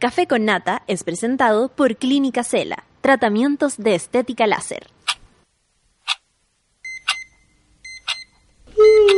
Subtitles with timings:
[0.00, 4.86] Café con Nata es presentado por Clínica Cela, tratamientos de estética láser.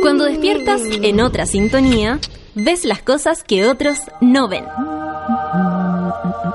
[0.01, 2.19] Cuando despiertas en otra sintonía,
[2.53, 4.65] ves las cosas que otros no ven.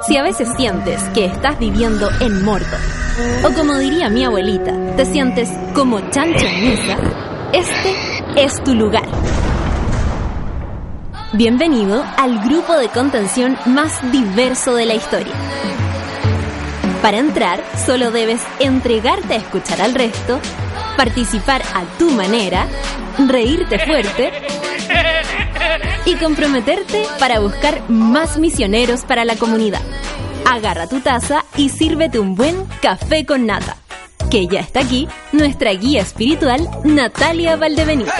[0.06, 2.76] Si a veces sientes que estás viviendo en Mordo,
[3.46, 6.98] o como diría mi abuelita, te sientes como chancho en misa,
[7.54, 7.94] este
[8.36, 9.08] es tu lugar.
[11.34, 15.34] Bienvenido al grupo de contención más diverso de la historia.
[17.02, 20.40] Para entrar, solo debes entregarte a escuchar al resto,
[20.96, 22.66] participar a tu manera,
[23.18, 24.32] reírte fuerte
[26.06, 29.82] y comprometerte para buscar más misioneros para la comunidad.
[30.50, 33.76] Agarra tu taza y sírvete un buen café con nata.
[34.30, 38.12] Que ya está aquí nuestra guía espiritual, Natalia Valdebenito.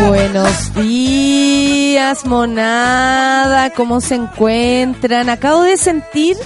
[0.00, 3.70] Buenos días, monada.
[3.70, 5.28] ¿Cómo se encuentran?
[5.28, 6.36] Acabo de sentir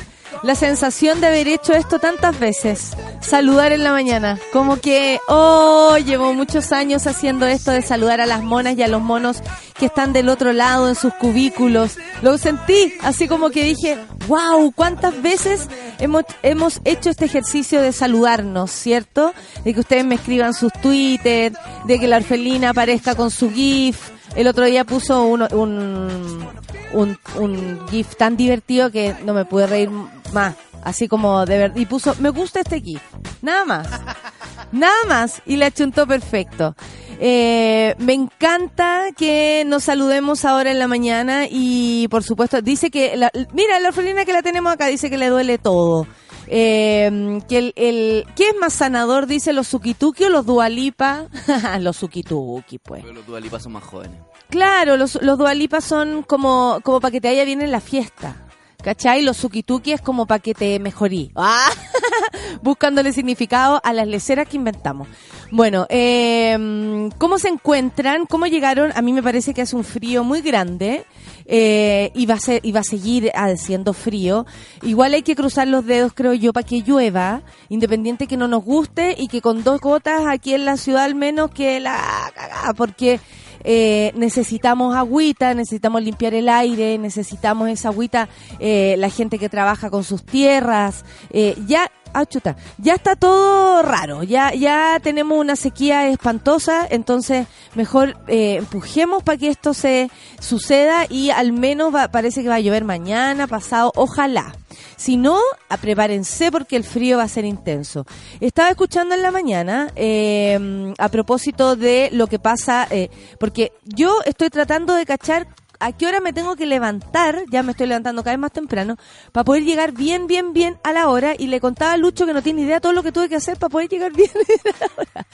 [0.46, 2.92] la sensación de haber hecho esto tantas veces.
[3.20, 4.38] Saludar en la mañana.
[4.52, 8.88] Como que, oh, llevo muchos años haciendo esto de saludar a las monas y a
[8.88, 9.42] los monos
[9.76, 11.98] que están del otro lado en sus cubículos.
[12.22, 17.90] Lo sentí, así como que dije, wow, ¿cuántas veces hemos, hemos hecho este ejercicio de
[17.90, 19.34] saludarnos, ¿cierto?
[19.64, 21.52] De que ustedes me escriban sus Twitter,
[21.86, 24.15] de que la orfelina aparezca con su GIF.
[24.36, 26.46] El otro día puso un, un,
[26.92, 29.90] un, un GIF tan divertido que no me pude reír
[30.32, 30.54] más.
[30.84, 31.76] Así como de verdad.
[31.76, 33.02] Y puso, me gusta este GIF.
[33.42, 33.88] Nada más.
[34.72, 35.42] Nada más.
[35.46, 36.76] Y le achuntó perfecto.
[37.18, 43.16] Eh, me encanta que nos saludemos ahora en la mañana y por supuesto dice que,
[43.16, 46.06] la, mira, la orfelina que la tenemos acá dice que le duele todo.
[46.48, 49.26] Eh, que el, el, ¿Qué es más sanador?
[49.26, 51.26] Dice los Sukituki o los Dualipa.
[51.80, 53.02] los Sukituki, pues.
[53.02, 54.20] Pero los Dualipa son más jóvenes.
[54.50, 58.42] Claro, los, los Dualipa son como, como para que te vaya bien en la fiesta.
[58.82, 59.22] ¿Cachai?
[59.22, 61.32] Los Sukituki es como para que te mejorí.
[61.34, 61.70] ¡Ah!
[62.62, 65.08] Buscándole significado a las leceras que inventamos.
[65.50, 68.26] Bueno, eh, ¿cómo se encuentran?
[68.26, 68.92] ¿Cómo llegaron?
[68.94, 71.04] A mí me parece que hace un frío muy grande.
[71.48, 74.46] Eh, y, va a ser, y va a seguir haciendo frío.
[74.82, 78.64] Igual hay que cruzar los dedos, creo yo, para que llueva, independiente que no nos
[78.64, 82.74] guste y que con dos gotas aquí en la ciudad al menos que la cagada,
[82.74, 83.20] porque
[83.68, 88.28] eh, necesitamos agüita, necesitamos limpiar el aire, necesitamos esa agüita,
[88.60, 93.82] eh, la gente que trabaja con sus tierras, eh, ya ah, chuta, ya está todo
[93.82, 100.10] raro, ya, ya tenemos una sequía espantosa, entonces mejor eh, empujemos para que esto se
[100.40, 104.54] suceda y al menos va, parece que va a llover mañana, pasado, ojalá.
[104.96, 105.38] Si no,
[105.80, 108.06] prepárense porque el frío va a ser intenso.
[108.40, 114.20] Estaba escuchando en la mañana eh, a propósito de lo que pasa, eh, porque yo
[114.24, 115.48] estoy tratando de cachar
[115.80, 118.96] a qué hora me tengo que levantar, ya me estoy levantando cada vez más temprano,
[119.32, 121.34] para poder llegar bien, bien, bien a la hora.
[121.38, 123.58] Y le contaba a Lucho que no tiene idea todo lo que tuve que hacer
[123.58, 124.30] para poder llegar bien
[124.64, 125.26] a la hora.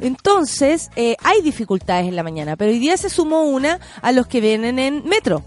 [0.00, 4.26] Entonces, eh, hay dificultades en la mañana, pero hoy día se sumó una a los
[4.26, 5.42] que vienen en metro.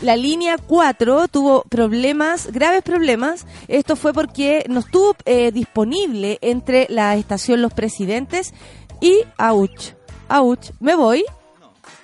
[0.00, 3.46] La línea 4 tuvo problemas, graves problemas.
[3.66, 8.54] Esto fue porque no estuvo eh, disponible entre la estación Los Presidentes
[9.00, 9.94] y Auch.
[10.28, 11.24] Auch, ¿me voy?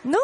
[0.02, 0.18] ¿No?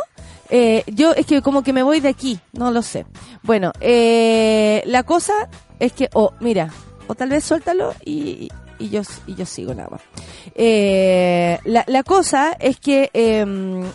[0.51, 3.07] Eh, yo es que como que me voy de aquí, no lo sé.
[3.43, 6.71] Bueno, eh, la cosa es que, o oh, mira,
[7.07, 8.49] o tal vez suéltalo y,
[8.81, 10.01] y yo, y yo sigo nada más.
[10.55, 13.45] Eh, la, la, cosa es que eh,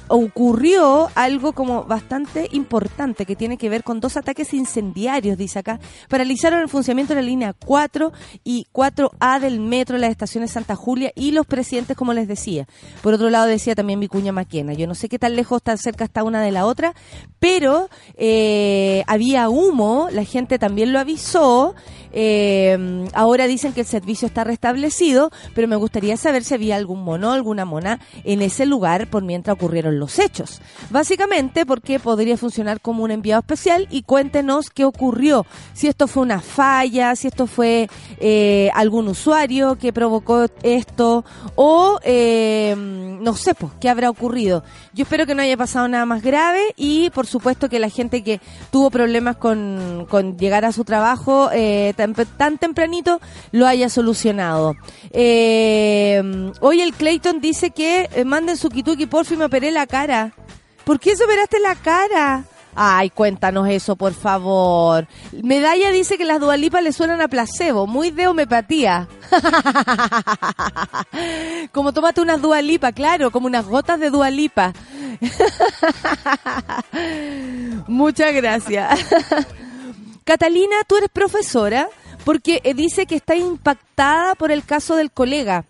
[0.07, 5.79] ocurrió algo como bastante importante que tiene que ver con dos ataques incendiarios, dice acá.
[6.07, 8.13] Paralizaron el funcionamiento de la línea 4
[8.43, 12.67] y 4A del metro, las estaciones Santa Julia y los presidentes, como les decía.
[13.01, 14.73] Por otro lado decía también Vicuña Maquena.
[14.73, 16.93] Yo no sé qué tan lejos, tan cerca está una de la otra,
[17.39, 21.75] pero eh, había humo, la gente también lo avisó.
[22.17, 27.03] Eh, ahora dicen que el servicio está restablecido, pero me gustaría saber si había algún
[27.03, 30.61] mono, alguna mona en ese lugar por mientras ocurrieron los hechos.
[30.89, 36.23] Básicamente porque podría funcionar como un enviado especial y cuéntenos qué ocurrió, si esto fue
[36.23, 37.89] una falla, si esto fue
[38.19, 41.25] eh, algún usuario que provocó esto
[41.55, 44.63] o eh, no sé, pues, qué habrá ocurrido.
[44.93, 48.23] Yo espero que no haya pasado nada más grave y por supuesto que la gente
[48.23, 48.39] que
[48.71, 53.19] tuvo problemas con, con llegar a su trabajo eh, tan, tempranito
[53.51, 54.75] lo haya solucionado.
[55.11, 59.87] Eh, hoy el Clayton dice que eh, manden su kituki, por fin me operé la
[59.87, 60.33] cara.
[60.83, 62.43] ¿Por qué se operaste la cara?
[62.77, 65.07] Ay, cuéntanos eso, por favor.
[65.31, 69.07] Medalla dice que las dualipas le suenan a placebo, muy de homeopatía.
[71.71, 74.73] como tómate unas dualipas, claro, como unas gotas de dualipa.
[77.87, 78.99] Muchas gracias.
[80.25, 81.87] Catalina, tú eres profesora
[82.25, 85.65] porque eh, dice que está impactada por el caso del colega.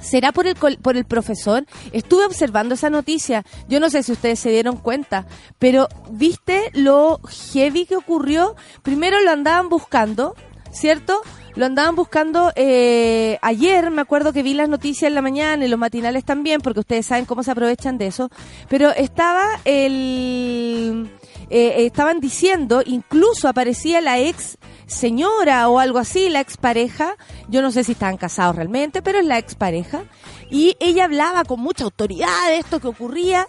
[0.00, 1.64] ¿Será por el, por el profesor?
[1.92, 3.44] Estuve observando esa noticia.
[3.68, 5.26] Yo no sé si ustedes se dieron cuenta,
[5.58, 7.20] pero ¿viste lo
[7.52, 8.56] heavy que ocurrió?
[8.82, 10.34] Primero lo andaban buscando,
[10.70, 11.22] ¿cierto?
[11.54, 15.68] Lo andaban buscando eh, ayer, me acuerdo que vi las noticias en la mañana y
[15.68, 18.30] los matinales también, porque ustedes saben cómo se aprovechan de eso.
[18.68, 21.10] Pero estaba el...
[21.48, 27.16] Eh, estaban diciendo, incluso aparecía la ex señora o algo así, la expareja,
[27.48, 30.04] yo no sé si estaban casados realmente, pero es la expareja,
[30.50, 33.48] y ella hablaba con mucha autoridad de esto que ocurría,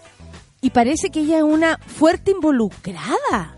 [0.61, 3.56] y parece que ella es una fuerte involucrada.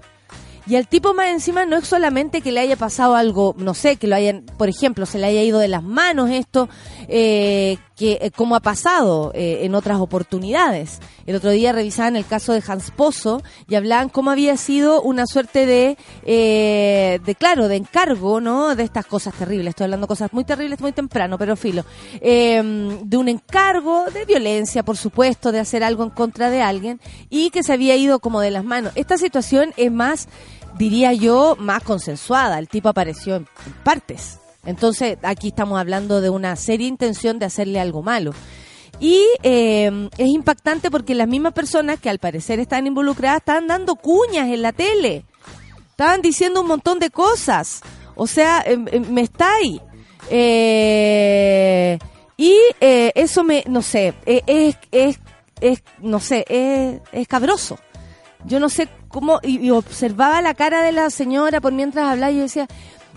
[0.70, 3.96] Y al tipo más encima no es solamente que le haya pasado algo, no sé,
[3.96, 6.70] que lo hayan, por ejemplo, se le haya ido de las manos esto,
[7.08, 11.00] eh, que eh, como ha pasado eh, en otras oportunidades.
[11.26, 15.26] El otro día revisaban el caso de Hans Pozo y hablaban cómo había sido una
[15.26, 18.76] suerte de, de claro, de encargo, ¿no?
[18.76, 19.72] De estas cosas terribles.
[19.72, 21.84] Estoy hablando de cosas muy terribles muy temprano, pero filo.
[22.22, 27.00] de un encargo de violencia, por supuesto, de hacer algo en contra de alguien
[27.30, 28.92] y que se había ido como de las manos.
[28.96, 30.28] Esta situación es más
[30.80, 32.58] diría yo, más consensuada.
[32.58, 33.48] El tipo apareció en,
[33.84, 34.40] partes.
[34.66, 38.34] Entonces, aquí estamos hablando de una seria intención de hacerle algo malo.
[39.00, 43.96] Y eh, es impactante porque las mismas personas que al parecer están involucradas estaban dando
[43.96, 45.26] cuñas en la tele.
[45.92, 47.82] Estaban diciendo un montón de cosas.
[48.16, 49.82] O sea, em, em, me está ahí.
[50.30, 52.00] Eh,
[52.38, 55.20] y eh, eso me, no sé, es, es,
[55.60, 56.46] es, no sé,
[57.12, 57.78] es cabroso.
[58.46, 62.38] Yo no sé cómo, y, observaba la cara de la señora por mientras hablaba y
[62.38, 62.68] yo decía,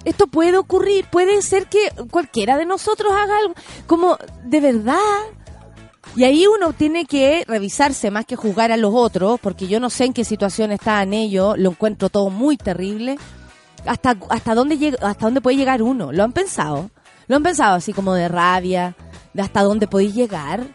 [0.05, 3.55] esto puede ocurrir, puede ser que cualquiera de nosotros haga algo,
[3.87, 4.97] como, de verdad.
[6.17, 9.91] Y ahí uno tiene que revisarse más que juzgar a los otros, porque yo no
[9.91, 13.17] sé en qué situación estaban ellos, lo encuentro todo muy terrible.
[13.87, 16.91] Hasta, hasta dónde llega, hasta dónde puede llegar uno, ¿lo han pensado?
[17.29, 18.97] ¿Lo han pensado así como de rabia,
[19.33, 20.67] de hasta dónde podéis llegar?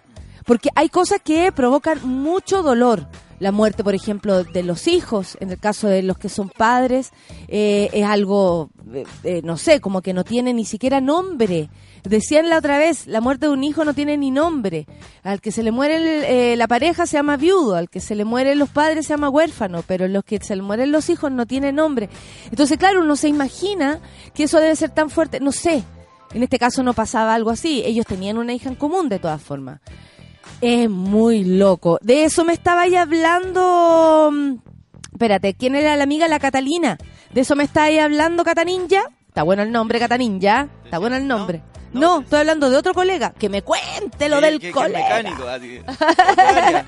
[0.45, 3.07] Porque hay cosas que provocan mucho dolor
[3.39, 7.11] la muerte, por ejemplo, de los hijos, en el caso de los que son padres,
[7.47, 11.69] eh, es algo, eh, eh, no sé, como que no tiene ni siquiera nombre.
[12.03, 14.87] Decían la otra vez, la muerte de un hijo no tiene ni nombre.
[15.23, 18.57] Al que se le muere la pareja se llama viudo, al que se le mueren
[18.59, 21.71] los padres se llama huérfano, pero los que se le mueren los hijos no tiene
[21.71, 22.09] nombre.
[22.49, 23.99] Entonces, claro, uno se imagina
[24.33, 25.83] que eso debe ser tan fuerte, no sé.
[26.33, 29.41] En este caso no pasaba algo así, ellos tenían una hija en común de todas
[29.41, 29.79] formas.
[30.61, 31.99] Es muy loco.
[32.01, 34.29] De eso me estaba ahí hablando.
[34.31, 34.55] Mm,
[35.13, 36.27] espérate, ¿quién era la amiga?
[36.27, 36.97] La Catalina.
[37.33, 39.03] ¿De eso me está ahí hablando Cataninja?
[39.27, 40.67] Está bueno el nombre, Cataninja.
[40.83, 41.61] Está bueno el nombre.
[41.93, 43.33] No, estoy hablando de otro colega.
[43.37, 45.23] Que me cuente lo del colega.
[45.37, 46.83] Ah,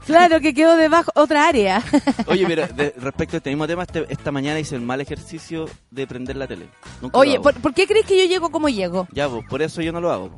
[0.06, 1.82] claro, que quedó debajo otra área.
[2.26, 2.66] Oye, pero
[2.96, 6.46] respecto a este mismo tema, este, esta mañana hice el mal ejercicio de prender la
[6.46, 6.68] tele.
[7.12, 9.06] Oye, ¿por, qué crees que yo llego como llego?
[9.12, 10.30] Ya, pues, por eso yo no lo hago.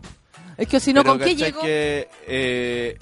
[0.62, 1.60] Es que si no, ¿con qué llego?
[1.60, 2.96] que eh,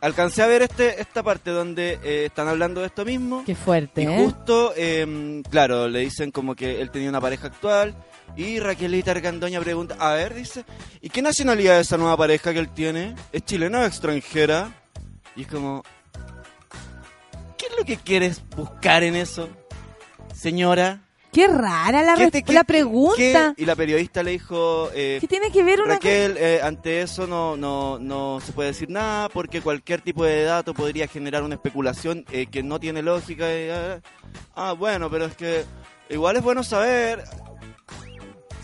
[0.00, 3.42] alcancé a ver este esta parte donde eh, están hablando de esto mismo.
[3.44, 4.16] Qué fuerte, Y ¿eh?
[4.24, 7.94] justo, em, claro, le dicen como que él tenía una pareja actual.
[8.34, 10.64] Y Raquelita Argandoña pregunta, a ver, dice,
[11.02, 13.14] ¿y qué nacionalidad es esa nueva pareja que él tiene?
[13.30, 14.72] ¿Es chilena o extranjera?
[15.36, 15.82] Y es como,
[17.58, 19.50] ¿qué es lo que quieres buscar en eso,
[20.34, 21.02] señora?
[21.32, 23.54] Qué rara la, la pregunta.
[23.56, 24.90] y la periodista le dijo...
[24.94, 28.68] Eh, ¿Qué tiene que ver una Raquel, eh, ante eso no, no, no se puede
[28.68, 33.00] decir nada porque cualquier tipo de dato podría generar una especulación eh, que no tiene
[33.00, 33.46] lógica.
[33.46, 34.00] ah,
[34.54, 35.64] ah bueno, pero es que
[36.10, 37.24] igual es bueno saber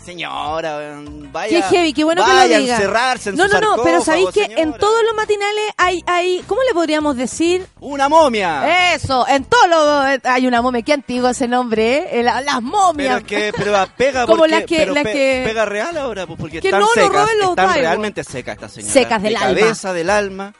[0.09, 1.01] señora,
[1.31, 1.49] vaya.
[1.49, 2.75] Qué heavy, qué bueno que lo diga.
[2.75, 6.61] encerrarse en No, no, no, pero sabéis que en todos los matinales hay, hay, ¿cómo
[6.63, 7.65] le podríamos decir?
[7.79, 8.93] Una momia.
[8.93, 12.23] Eso, en todos los hay una momia, qué antiguo ese nombre, ¿eh?
[12.23, 13.23] las momias.
[13.27, 15.43] Pero que, pero pega Como porque, las que, pero las que...
[15.45, 18.93] pega real ahora, pues porque que están no, secas, no están realmente secas esta señora.
[18.93, 19.59] Secas del de alma.
[19.61, 20.53] cabeza, del alma.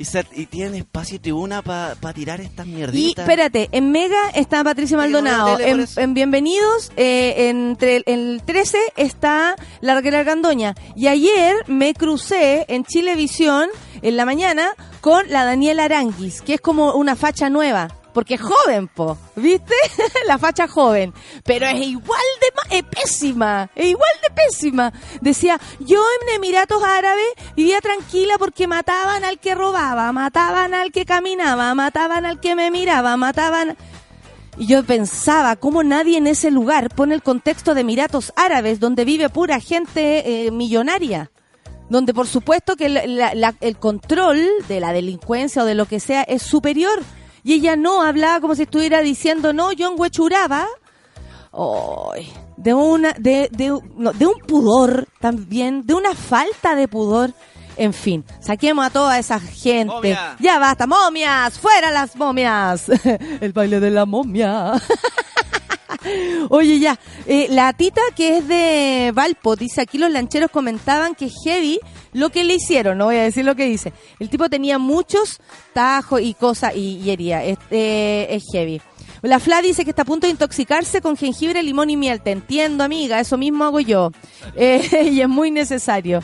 [0.00, 3.18] Y, y tiene espacio y tribuna para tirar estas mierditas.
[3.18, 5.58] Y espérate, en Mega está Patricia Maldonado.
[5.60, 10.74] En, Bienvenidos, eh, entre el, 13 está la Raquel Argandoña.
[10.96, 13.68] Y ayer me crucé en Chilevisión,
[14.00, 14.70] en la mañana,
[15.02, 17.99] con la Daniela Aranguis, que es como una facha nueva.
[18.12, 19.74] Porque es joven, po, ¿viste?
[20.26, 21.14] la facha joven.
[21.44, 24.92] Pero es igual de es pésima, es igual de pésima.
[25.20, 27.26] Decía, yo en Emiratos Árabes
[27.56, 32.70] vivía tranquila porque mataban al que robaba, mataban al que caminaba, mataban al que me
[32.70, 33.76] miraba, mataban...
[34.58, 39.04] Y yo pensaba, ¿cómo nadie en ese lugar pone el contexto de Emiratos Árabes, donde
[39.04, 41.30] vive pura gente eh, millonaria?
[41.88, 46.42] Donde por supuesto que el control de la delincuencia o de lo que sea es
[46.42, 47.02] superior
[47.42, 50.66] Y ella no, hablaba como si estuviera diciendo, no, yo enhuechuraba.
[51.52, 57.32] Ay, de una, de, de, no, de un pudor también, de una falta de pudor.
[57.76, 59.86] En fin, saquemos a toda esa gente.
[59.86, 60.36] Momia.
[60.38, 62.90] Ya basta, momias, fuera las momias.
[63.40, 64.74] El baile de la momia.
[66.48, 71.30] Oye, ya, eh, la tita que es de Valpo, dice aquí los lancheros comentaban que
[71.44, 71.78] heavy
[72.12, 73.92] lo que le hicieron, no voy a decir lo que dice.
[74.18, 75.40] El tipo tenía muchos
[75.72, 78.80] tajos y cosas y, y hería, es, eh, es heavy.
[79.22, 82.22] La Fla dice que está a punto de intoxicarse con jengibre, limón y miel.
[82.22, 84.12] Te entiendo, amiga, eso mismo hago yo.
[84.56, 86.22] Eh, y es muy necesario.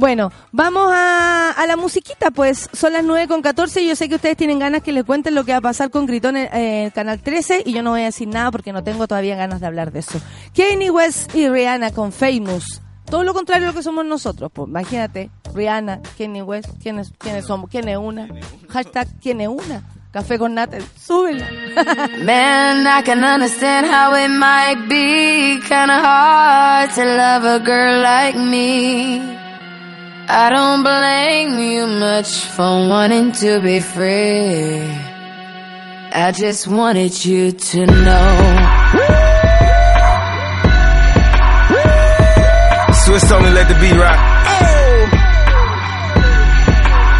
[0.00, 4.08] Bueno, vamos a, a la musiquita, pues son las 9 con 14 y yo sé
[4.08, 6.54] que ustedes tienen ganas que les cuenten lo que va a pasar con Gritón en
[6.54, 9.60] el Canal 13 y yo no voy a decir nada porque no tengo todavía ganas
[9.60, 10.18] de hablar de eso.
[10.56, 12.80] Kanye West y Rihanna con Famous.
[13.10, 17.44] Todo lo contrario a lo que somos nosotros, pues imagínate, Rihanna, Kanye West, ¿quiénes, quiénes
[17.44, 17.68] somos?
[17.68, 18.26] ¿Quién es una?
[18.70, 19.82] Hashtag ¿quién es una?
[20.12, 21.46] Café con nata, súbela.
[22.24, 28.38] Man, I can understand how it might be kinda hard to love a girl like
[28.38, 29.49] me.
[30.32, 34.78] I don't blame you much for wanting to be free.
[36.12, 38.30] I just wanted you to know.
[43.02, 44.18] Swiss only let the beat rock.
[44.46, 45.08] Oh!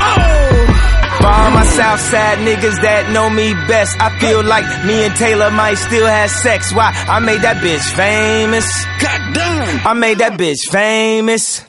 [0.06, 0.66] Oh!
[1.18, 5.78] For my Southside niggas that know me best, I feel like me and Taylor might
[5.78, 6.72] still have sex.
[6.72, 6.92] Why?
[7.08, 8.70] I made that bitch famous.
[9.02, 9.84] Goddamn.
[9.84, 11.68] I made that bitch famous.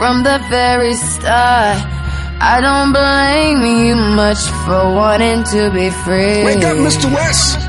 [0.00, 1.76] from the very start.
[2.40, 6.40] I don't blame you much for wanting to be free.
[6.40, 7.12] Wake up, Mr.
[7.12, 7.60] West.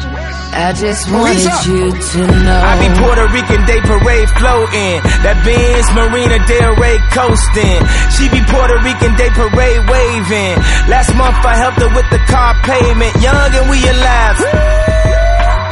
[0.55, 1.67] I just Police wanted up.
[1.67, 2.55] you to know.
[2.55, 5.03] I be Puerto Rican Day Parade floating.
[5.27, 7.79] That Benz Marina Del Rey coasting.
[8.15, 10.55] She be Puerto Rican Day Parade waving.
[10.87, 13.11] Last month I helped her with the car payment.
[13.19, 14.39] Young and we alive.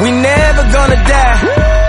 [0.03, 1.88] We never gonna die.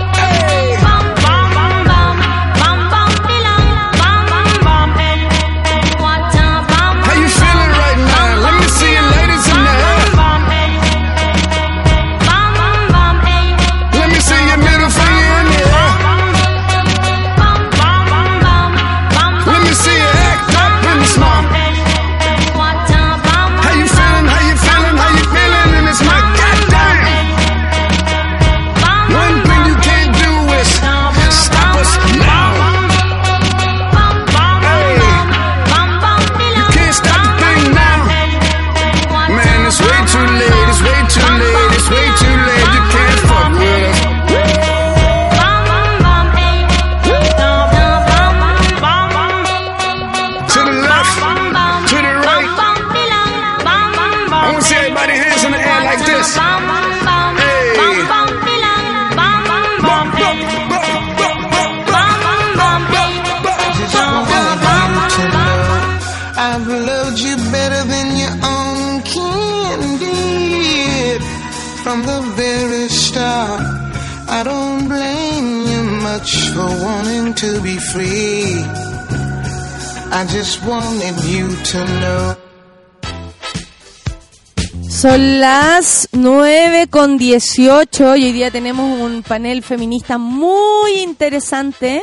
[84.89, 92.01] Son las 9 con 18 y hoy día tenemos un panel feminista muy interesante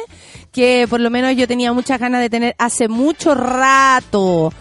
[0.52, 4.52] que por lo menos yo tenía muchas ganas de tener hace mucho rato.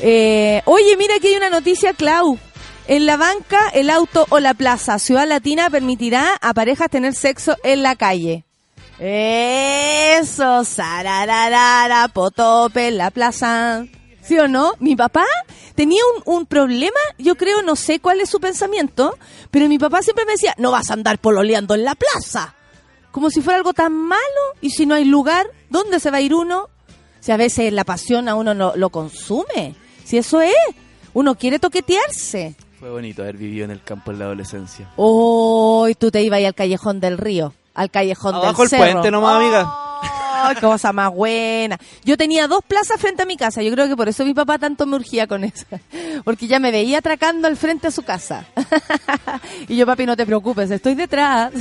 [0.00, 2.40] Eh, oye, mira que hay una noticia, Clau.
[2.88, 7.56] En la banca, el auto o la plaza, Ciudad Latina permitirá a parejas tener sexo
[7.62, 8.46] en la calle.
[8.98, 13.86] Eso, sarararara, potope en la plaza.
[14.22, 14.74] ¿Sí o no?
[14.78, 15.24] Mi papá
[15.74, 19.18] tenía un, un problema, yo creo, no sé cuál es su pensamiento,
[19.50, 22.54] pero mi papá siempre me decía, no vas a andar pololeando en la plaza.
[23.10, 24.20] Como si fuera algo tan malo,
[24.60, 26.70] y si no hay lugar, ¿dónde se va a ir uno?
[27.20, 29.74] Si a veces la pasión a uno no, lo consume.
[30.04, 30.54] Si eso es,
[31.14, 32.54] uno quiere toquetearse.
[32.80, 34.90] Fue bonito haber vivido en el campo en la adolescencia.
[34.96, 38.68] Oh, y tú te ibas ahí al callejón del río, al callejón Abajo del el
[38.70, 38.92] cerro.
[38.92, 39.78] puente nomás, amiga.
[40.44, 41.78] ¡Ay, cosa más buena!
[42.04, 43.62] Yo tenía dos plazas frente a mi casa.
[43.62, 45.64] Yo creo que por eso mi papá tanto me urgía con eso.
[46.24, 48.44] Porque ya me veía atracando al frente a su casa.
[49.68, 51.52] y yo, papi, no te preocupes, estoy detrás.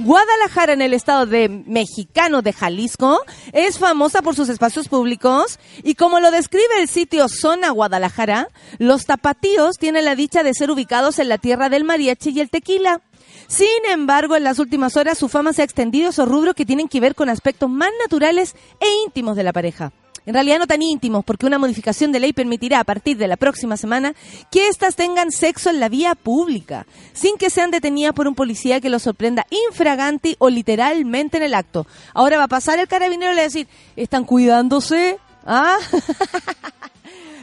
[0.00, 3.20] Guadalajara, en el estado de mexicano de Jalisco,
[3.52, 5.60] es famosa por sus espacios públicos.
[5.84, 8.48] Y como lo describe el sitio Zona Guadalajara,
[8.78, 12.50] los tapatíos tienen la dicha de ser ubicados en la tierra del mariachi y el
[12.50, 13.02] tequila.
[13.50, 16.64] Sin embargo, en las últimas horas su fama se ha extendido a esos rubros que
[16.64, 19.90] tienen que ver con aspectos más naturales e íntimos de la pareja.
[20.24, 23.36] En realidad no tan íntimos, porque una modificación de ley permitirá a partir de la
[23.36, 24.14] próxima semana
[24.52, 28.80] que éstas tengan sexo en la vía pública, sin que sean detenidas por un policía
[28.80, 31.88] que los sorprenda infraganti o literalmente en el acto.
[32.14, 33.66] Ahora va a pasar el carabinero y le va a decir,
[33.96, 35.18] ¿están cuidándose?
[35.44, 35.76] ¿Ah?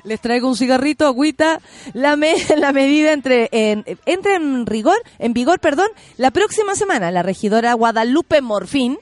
[0.03, 1.59] Les traigo un cigarrito, agüita.
[1.93, 5.87] La, me- la medida entre, en, entra en rigor, en vigor, perdón,
[6.17, 7.11] la próxima semana.
[7.11, 8.97] La regidora Guadalupe Morfín,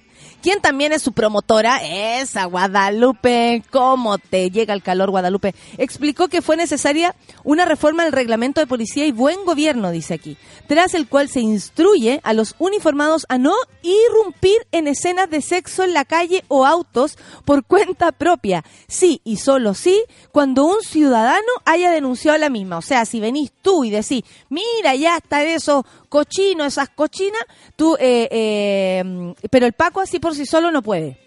[0.46, 1.80] quien también es su promotora,
[2.22, 8.14] esa Guadalupe, cómo te llega el calor Guadalupe, explicó que fue necesaria una reforma del
[8.14, 10.38] reglamento de policía y buen gobierno, dice aquí,
[10.68, 15.84] tras el cual se instruye a los uniformados a no irrumpir en escenas de sexo
[15.84, 18.64] en la calle o autos por cuenta propia.
[18.88, 22.78] Sí y solo sí cuando un ciudadano haya denunciado la misma.
[22.78, 27.42] O sea, si venís tú y decís, mira, ya está eso cochino, esas cochinas,
[27.76, 31.18] tú, eh, eh, pero el Paco así por sí solo no puede.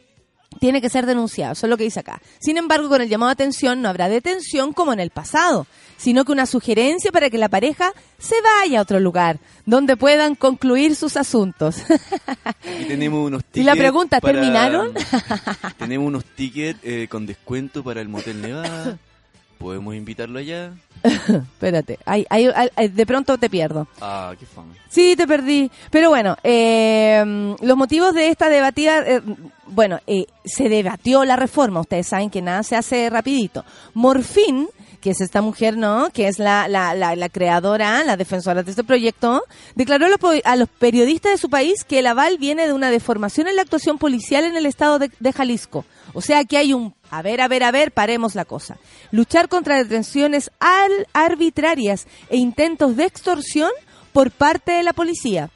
[0.61, 2.21] Tiene que ser denunciado, eso es lo que dice acá.
[2.41, 5.67] Sin embargo, con el llamado a atención no habrá detención como en el pasado,
[5.99, 10.35] sino que una sugerencia para que la pareja se vaya a otro lugar, donde puedan
[10.35, 11.77] concluir sus asuntos.
[12.89, 13.57] Tenemos unos tickets.
[13.63, 14.95] Y la pregunta, para- ¿terminaron?
[15.77, 18.99] tenemos unos tickets eh, con descuento para el Motel Nevada.
[19.59, 20.73] ¿Podemos invitarlo allá?
[21.29, 23.87] Espérate, ay, ay, ay, de pronto te pierdo.
[24.01, 24.75] Ah, qué fama.
[24.89, 25.71] Sí, te perdí.
[25.91, 29.23] Pero bueno, eh, los motivos de esta debatida, eh,
[29.67, 31.81] bueno, eh, se debatió la reforma.
[31.81, 33.65] Ustedes saben que nada se hace rapidito.
[33.95, 34.69] Morfín,
[35.01, 36.11] que es esta mujer, ¿no?
[36.13, 40.19] Que es la, la, la, la creadora, la defensora de este proyecto, declaró a los,
[40.45, 43.63] a los periodistas de su país que el aval viene de una deformación en la
[43.63, 45.85] actuación policial en el estado de, de Jalisco.
[46.15, 48.77] O sea que hay un, a ver, a ver, a ver, paremos la cosa.
[49.11, 53.71] Luchar contra detenciones al- arbitrarias e intentos de extorsión
[54.13, 55.51] por parte de la policía.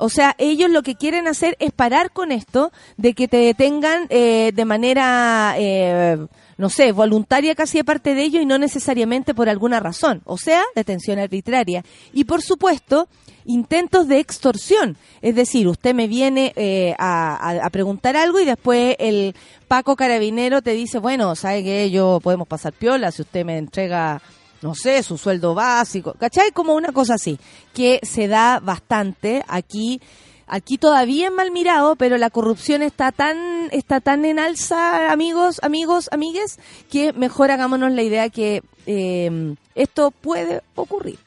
[0.00, 4.06] O sea, ellos lo que quieren hacer es parar con esto de que te detengan
[4.10, 6.16] eh, de manera, eh,
[6.56, 10.22] no sé, voluntaria casi de parte de ellos y no necesariamente por alguna razón.
[10.24, 11.84] O sea, detención arbitraria.
[12.12, 13.08] Y por supuesto,
[13.44, 14.96] intentos de extorsión.
[15.22, 19.34] Es decir, usted me viene eh, a, a- preguntar algo y después el
[19.68, 24.20] Paco Carabinero te dice, bueno, ¿sabe que Yo podemos pasar piola si usted me entrega
[24.62, 26.52] no sé, su sueldo básico, ¿cachai?
[26.52, 27.38] Como una cosa así,
[27.74, 30.00] que se da bastante aquí.
[30.52, 36.08] Aquí todavía mal mirado, pero la corrupción está tan, está tan en alza, amigos, amigos,
[36.10, 36.58] amigues,
[36.90, 41.20] que mejor hagámonos la idea que eh, esto puede ocurrir.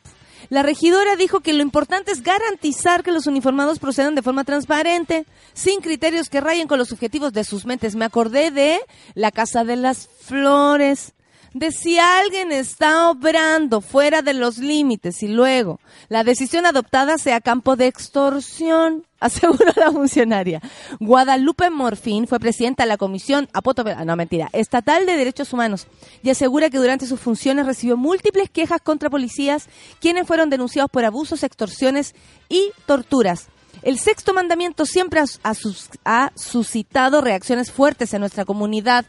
[0.50, 5.26] La regidora dijo que lo importante es garantizar que los uniformados procedan de forma transparente,
[5.54, 7.96] sin criterios que rayen con los objetivos de sus mentes.
[7.96, 8.82] Me acordé de
[9.15, 11.13] la Casa de las Flores,
[11.54, 17.42] de si alguien está obrando fuera de los límites y luego la decisión adoptada sea
[17.42, 20.62] campo de extorsión, aseguró la funcionaria.
[21.00, 25.88] Guadalupe Morfín fue presidenta de la Comisión Apoto, ah, no mentira, Estatal de Derechos Humanos
[26.24, 31.06] y asegura que durante sus funciones recibió múltiples quejas contra policías quienes fueron denunciados por
[31.06, 32.16] abusos, extorsiones
[32.50, 33.50] y torturas.
[33.81, 39.05] El sexto mandamiento siempre ha, sus- ha suscitado reacciones fuertes en nuestra comunidad.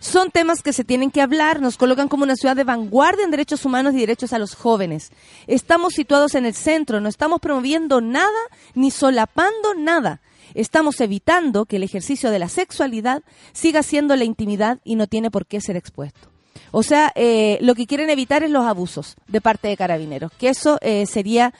[0.00, 3.30] Son temas que se tienen que hablar, nos colocan como una ciudad de vanguardia en
[3.30, 5.10] derechos humanos y derechos a los jóvenes.
[5.46, 8.28] Estamos situados en el centro, no estamos promoviendo nada
[8.74, 10.20] ni solapando nada.
[10.54, 13.22] Estamos evitando que el ejercicio de la sexualidad
[13.52, 16.28] siga siendo la intimidad y no tiene por qué ser expuesto.
[16.70, 20.48] O sea, eh, lo que quieren evitar es los abusos de parte de carabineros, que
[20.48, 21.52] eso eh, sería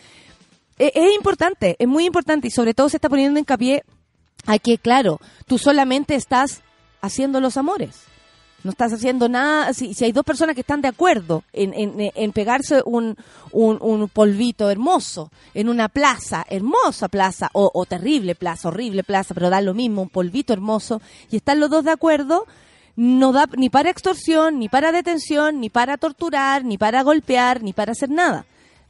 [0.78, 3.84] es importante, es muy importante y sobre todo se está poniendo hincapié
[4.46, 6.62] a que, claro, tú solamente estás
[7.00, 8.02] haciendo los amores.
[8.62, 9.74] No estás haciendo nada.
[9.74, 13.14] Si, si hay dos personas que están de acuerdo en, en- en pegarse un,
[13.52, 19.34] un, un polvito hermoso en una plaza, hermosa plaza, o, o terrible plaza, horrible plaza,
[19.34, 22.46] pero da lo mismo, un polvito hermoso, y están los dos de acuerdo,
[22.96, 27.74] no da ni para extorsión, ni para detención, ni para torturar, ni para golpear, ni
[27.74, 28.46] para hacer nada.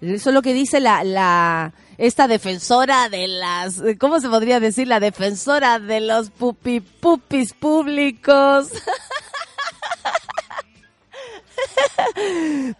[0.06, 4.88] Eso es lo que dice la, la esta defensora de las, ¿cómo se podría decir?
[4.88, 8.68] La defensora de los pupi pupis públicos.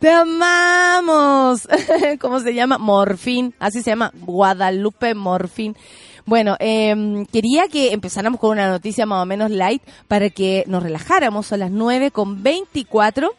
[0.01, 1.69] Te amamos.
[2.21, 2.79] ¿Cómo se llama?
[2.79, 3.55] Morfín.
[3.59, 4.13] Así se llama.
[4.15, 5.77] Guadalupe Morfín.
[6.27, 10.83] Bueno, em, quería que empezáramos con una noticia más o menos light para que nos
[10.83, 11.53] relajáramos.
[11.53, 13.35] a las 9 con 24.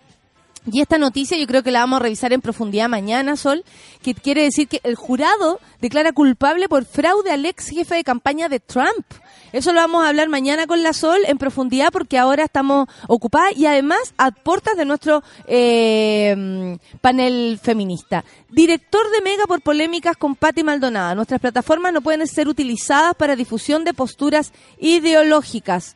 [0.71, 3.63] Y esta noticia yo creo que la vamos a revisar en profundidad mañana, Sol,
[4.01, 8.49] que quiere decir que el jurado declara culpable por fraude al ex jefe de campaña
[8.49, 9.05] de Trump.
[9.51, 13.55] Eso lo vamos a hablar mañana con la Sol en profundidad porque ahora estamos ocupadas
[13.55, 18.25] y además a puertas de nuestro eh, panel feminista.
[18.49, 21.13] Director de Mega por polémicas con Patti Maldonada.
[21.13, 25.95] Nuestras plataformas no pueden ser utilizadas para difusión de posturas ideológicas.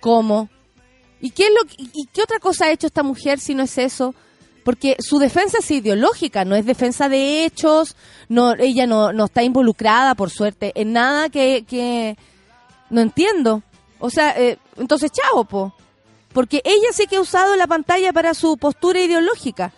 [0.00, 0.48] ¿Cómo?
[1.20, 3.76] ¿Y qué, es lo, ¿Y qué otra cosa ha hecho esta mujer si no es
[3.78, 4.14] eso?
[4.64, 7.96] Porque su defensa es ideológica, no es defensa de hechos,
[8.28, 12.16] no, ella no, no está involucrada, por suerte, en nada que, que,
[12.90, 13.62] no entiendo.
[13.98, 15.74] O sea, eh, entonces chao, po.
[16.32, 19.72] Porque ella sí que ha usado la pantalla para su postura ideológica.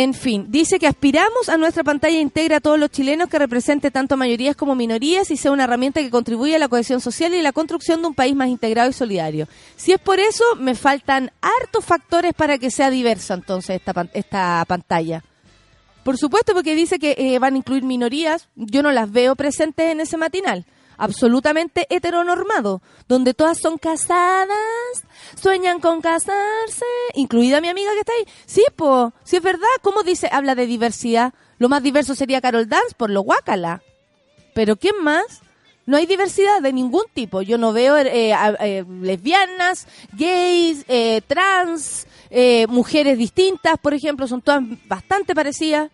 [0.00, 3.90] En fin, dice que aspiramos a nuestra pantalla integra a todos los chilenos que represente
[3.90, 7.42] tanto mayorías como minorías y sea una herramienta que contribuya a la cohesión social y
[7.42, 9.48] la construcción de un país más integrado y solidario.
[9.74, 14.64] Si es por eso, me faltan hartos factores para que sea diversa entonces esta, esta
[14.68, 15.24] pantalla.
[16.04, 19.90] Por supuesto, porque dice que eh, van a incluir minorías, yo no las veo presentes
[19.90, 20.64] en ese matinal
[20.98, 24.56] absolutamente heteronormado, donde todas son casadas,
[25.40, 26.84] sueñan con casarse,
[27.14, 28.26] incluida mi amiga que está ahí.
[28.44, 30.28] Sí, pues, sí es verdad, ¿cómo dice?
[30.30, 31.32] Habla de diversidad.
[31.58, 33.82] Lo más diverso sería Carol Dance por lo guacala.
[34.54, 35.42] Pero ¿quién más?
[35.88, 37.40] No hay diversidad de ningún tipo.
[37.40, 42.06] Yo no veo eh, eh, lesbianas, gays, eh, trans,
[42.68, 45.90] mujeres distintas, por ejemplo, son todas bastante parecidas,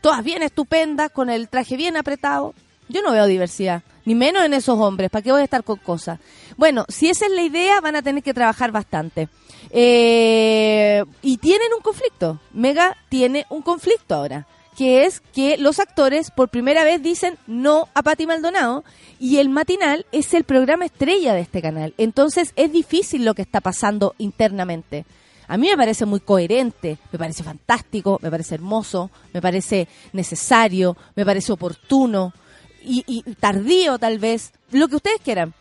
[0.00, 2.54] todas bien estupendas, con el traje bien apretado.
[2.90, 5.10] Yo no veo diversidad ni menos en esos hombres.
[5.10, 6.18] ¿Para qué voy a estar con cosas?
[6.56, 9.28] Bueno, si esa es la idea, van a tener que trabajar bastante.
[9.70, 12.40] Eh, y tienen un conflicto.
[12.52, 17.88] Mega tiene un conflicto ahora, que es que los actores por primera vez dicen no
[17.94, 18.84] a Pati Maldonado
[19.20, 21.94] y el matinal es el programa estrella de este canal.
[21.98, 25.04] Entonces es difícil lo que está pasando internamente.
[25.46, 30.96] A mí me parece muy coherente, me parece fantástico, me parece hermoso, me parece necesario,
[31.16, 32.32] me parece oportuno,
[32.82, 35.54] y, tardío tal vez, lo que ustedes quieran.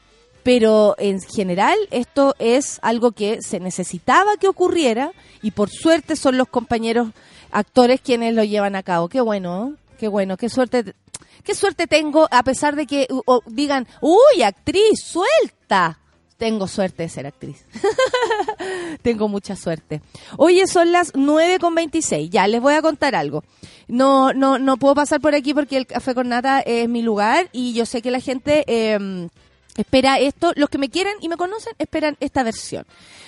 [0.43, 6.37] Pero en general esto es algo que se necesitaba que ocurriera y por suerte son
[6.37, 7.09] los compañeros
[7.51, 9.09] actores quienes lo llevan a cabo.
[9.09, 10.95] Qué bueno, qué bueno, qué suerte,
[11.43, 13.07] qué suerte tengo a pesar de que
[13.47, 15.99] digan, uy, actriz, suelta
[16.39, 17.65] tengo suerte de ser actriz.
[19.03, 20.01] tengo mucha suerte.
[20.37, 22.29] Oye, son las 9 con 26.
[22.29, 23.43] Ya, les voy a contar algo.
[23.89, 27.49] No, no, no puedo pasar por aquí porque el café con nata es mi lugar
[27.51, 29.27] y yo sé que la gente em,
[29.75, 30.53] espera esto.
[30.55, 32.85] Los que me quieren y me conocen esperan esta versión.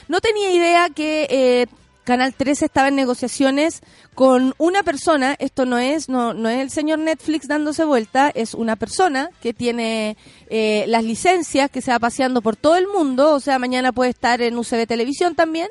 [0.08, 1.68] No tenía idea que eh,
[2.04, 3.82] Canal 13 estaba en negociaciones
[4.16, 8.56] con una persona, esto no es no, no es el señor Netflix dándose vuelta, es
[8.56, 10.18] una persona que tiene
[10.50, 14.10] eh, las licencias, que se va paseando por todo el mundo, o sea, mañana puede
[14.10, 15.70] estar en UCB Televisión también,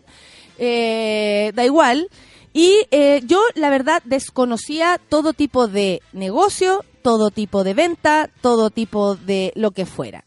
[0.59, 2.09] eh, da igual.
[2.53, 8.71] Y eh, yo, la verdad, desconocía todo tipo de negocio, todo tipo de venta, todo
[8.71, 10.25] tipo de lo que fuera.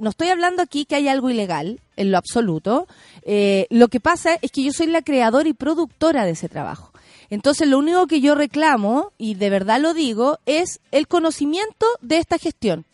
[0.00, 2.86] No estoy hablando aquí que hay algo ilegal, en lo absoluto.
[3.22, 6.92] Eh, lo que pasa es que yo soy la creadora y productora de ese trabajo.
[7.28, 12.18] Entonces, lo único que yo reclamo, y de verdad lo digo, es el conocimiento de
[12.18, 12.84] esta gestión.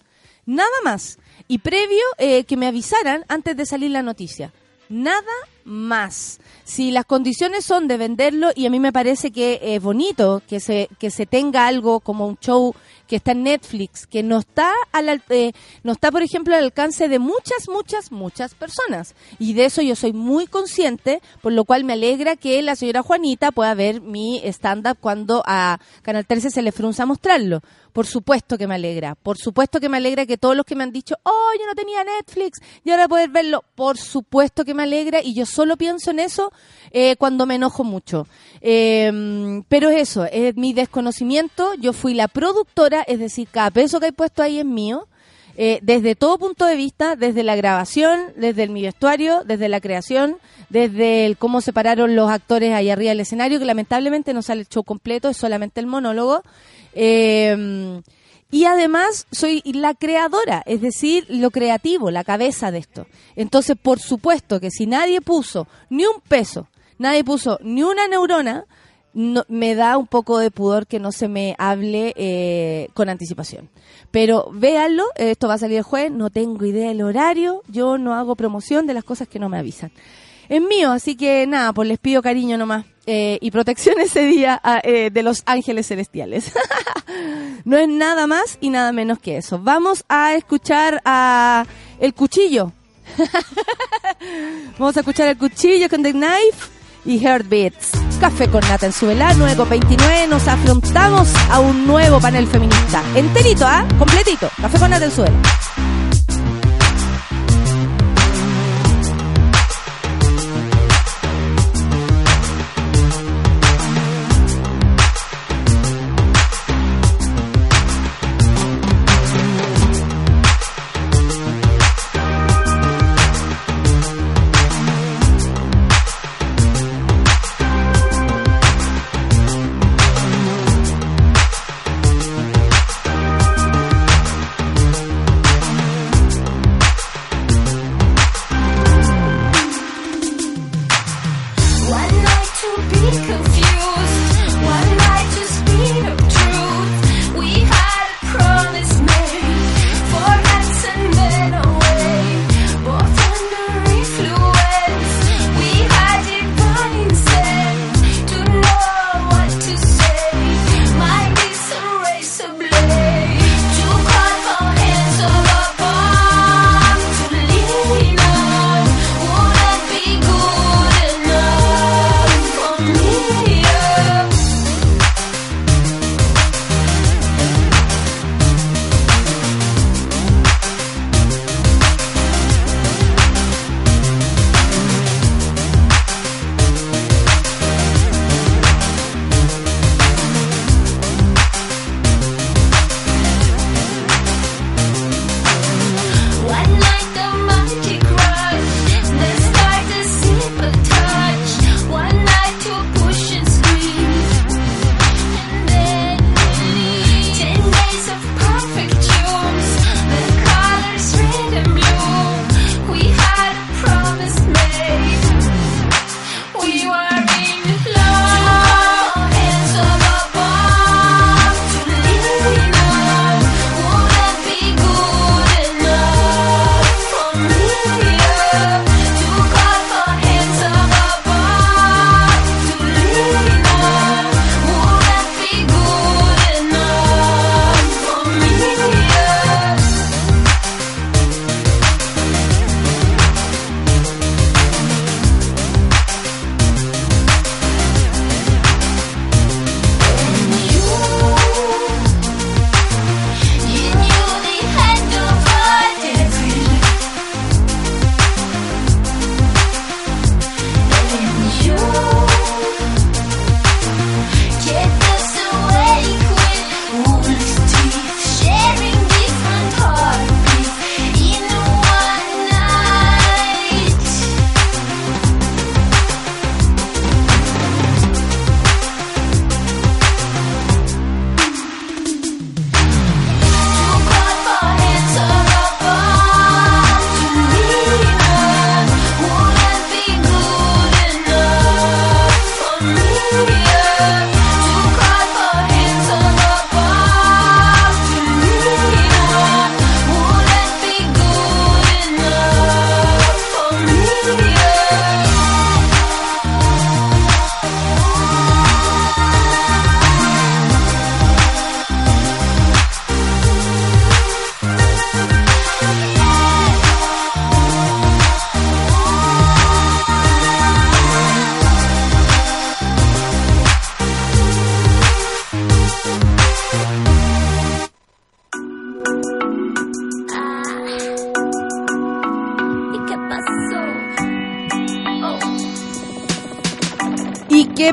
[0.47, 1.19] Nada más.
[1.49, 4.53] Y previo eh, que me avisaran antes de salir la noticia.
[4.89, 5.23] Nada
[5.65, 6.41] más.
[6.65, 10.61] Si las condiciones son de venderlo, y a mí me parece que es bonito que
[10.61, 12.75] se, que se tenga algo como un show
[13.13, 17.09] que está en Netflix, que no está, al, eh, no está, por ejemplo, al alcance
[17.09, 19.15] de muchas, muchas, muchas personas.
[19.39, 23.03] Y de eso yo soy muy consciente, por lo cual me alegra que la señora
[23.03, 27.61] Juanita pueda ver mi stand-up cuando a Canal 13 se le frunza mostrarlo.
[27.93, 29.15] Por supuesto que me alegra.
[29.15, 31.75] Por supuesto que me alegra que todos los que me han dicho, oh, yo no
[31.75, 33.65] tenía Netflix y ahora poder verlo.
[33.75, 36.53] Por supuesto que me alegra y yo solo pienso en eso
[36.91, 38.27] eh, cuando me enojo mucho.
[38.63, 41.75] Em, pero eso, es mi desconocimiento.
[41.75, 45.07] Yo fui la productora, es decir, cada peso que he puesto ahí es mío.
[45.55, 49.83] Eh, desde todo punto de vista, desde la grabación, desde el, mi vestuario, desde la
[49.83, 50.39] creación,
[50.71, 54.69] desde el cómo separaron los actores ahí arriba del escenario, que lamentablemente no sale el
[54.69, 56.43] show completo, es solamente el monólogo.
[56.95, 58.01] Eh,
[58.53, 63.07] y además soy la creadora, es decir, lo creativo, la cabeza de esto.
[63.35, 68.67] Entonces, por supuesto que si nadie puso ni un peso, nadie puso ni una neurona,
[69.15, 73.69] me da un poco de pudor que no se me hable eh, con anticipación.
[74.11, 78.15] Pero véanlo, esto va a salir el jueves, no tengo idea del horario, yo no
[78.15, 79.93] hago promoción de las cosas que no me avisan.
[80.49, 84.61] Es mío, así que nada, pues les pido cariño nomás eh, y protección ese día
[84.63, 86.53] ah, eh, de los ángeles celestiales.
[87.65, 89.59] no es nada más y nada menos que eso.
[89.59, 91.65] Vamos a escuchar a
[91.99, 92.73] El Cuchillo.
[94.79, 97.93] Vamos a escuchar El Cuchillo con The Knife y Heartbeats.
[98.21, 100.27] Café con Nata en su vela, 9 con 29.
[100.29, 103.03] Nos afrontamos a un nuevo panel feminista.
[103.15, 103.85] Enterito, ¿ah?
[103.99, 104.49] Completito.
[104.61, 105.25] Café con Nata en su.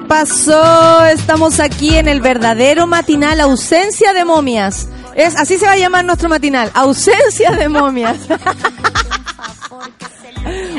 [0.10, 1.06] Pasó?
[1.06, 4.90] Estamos aquí en el verdadero matinal Ausencia de momias.
[5.16, 8.18] Es así se va a llamar nuestro matinal, Ausencia de momias.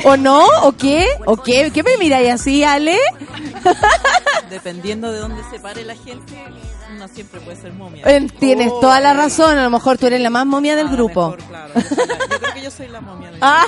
[0.04, 0.44] ¿O no?
[0.62, 1.06] ¿O qué?
[1.26, 1.70] ¿O qué?
[1.72, 2.98] ¿Qué me miráis así, Ale?
[4.50, 6.42] Dependiendo de dónde se pare la gente,
[6.98, 8.04] no siempre puede ser momia.
[8.40, 11.30] Tienes toda la razón, a lo mejor tú eres la más momia del Ah, grupo.
[11.36, 11.72] mejor, claro.
[11.74, 13.30] Yo, soy la- yo creo que yo soy la momia.
[13.30, 13.64] del Ah,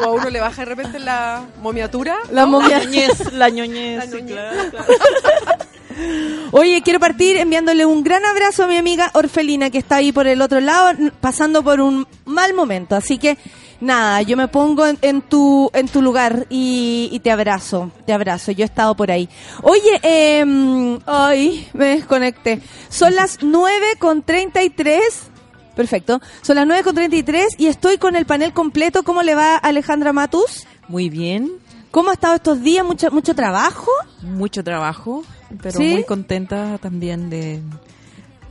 [0.00, 2.16] O a uno le baja de repente la momiatura.
[2.30, 2.78] la momia.
[2.78, 4.32] La ñoñez, la ñoñez, La sí, ñoñez.
[4.34, 4.86] claro, claro.
[6.52, 10.26] Oye, quiero partir enviándole un gran abrazo a mi amiga Orfelina que está ahí por
[10.26, 12.96] el otro lado pasando por un mal momento.
[12.96, 13.36] Así que
[13.80, 18.12] nada, yo me pongo en, en tu en tu lugar y, y te abrazo, te
[18.12, 18.52] abrazo.
[18.52, 19.28] Yo he estado por ahí.
[19.62, 22.60] Oye, eh, ay, me desconecté.
[22.88, 25.30] Son las 9 con 33.
[25.74, 26.20] Perfecto.
[26.42, 29.02] Son las 9 con 33 y estoy con el panel completo.
[29.02, 30.66] ¿Cómo le va Alejandra Matus?
[30.88, 31.50] Muy bien,
[31.90, 32.84] ¿Cómo ha estado estos días?
[32.84, 33.90] ¿Mucho, mucho trabajo?
[34.22, 35.24] mucho trabajo,
[35.60, 35.88] pero ¿Sí?
[35.88, 37.60] muy contenta también de,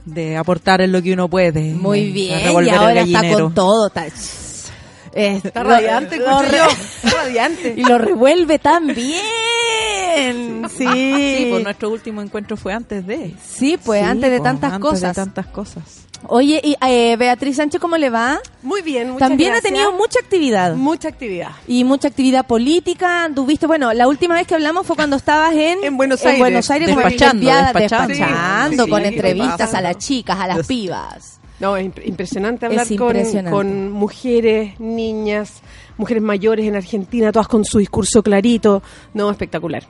[0.03, 1.73] de aportar en lo que uno puede.
[1.73, 2.65] Muy a bien.
[2.65, 3.87] Y ahora está con todo.
[3.87, 4.07] Está,
[5.13, 6.41] Está radiante, lo
[7.03, 7.73] radiante.
[7.77, 9.23] Y lo revuelve tan bien.
[10.77, 10.85] Sí.
[10.87, 13.33] Sí, pues nuestro último encuentro fue antes de.
[13.43, 15.15] Sí, pues Sí, antes de pues, tantas antes cosas.
[15.15, 16.05] de tantas cosas.
[16.27, 18.39] Oye, y eh, Beatriz Sánchez, ¿cómo le va?
[18.61, 19.71] Muy bien, muchas También gracias.
[19.71, 20.75] ha tenido mucha actividad.
[20.75, 21.51] mucha actividad.
[21.65, 23.23] y mucha actividad política.
[23.23, 26.39] Anduviste, bueno, la última vez que hablamos fue cuando estabas en, En Buenos en Aires.
[26.41, 28.07] Buenos Aires Despachando, enviada, despachando.
[28.09, 31.39] despachando, Sí, con sí, entrevistas a las chicas, a las pibas.
[31.61, 33.49] No, es imp- impresionante hablar Es con-.
[33.49, 35.61] Con, mujeres, niñas,
[35.97, 38.81] mujeres mayores en Argentina, todas con su discurso clarito.
[39.13, 39.83] No, espectacular.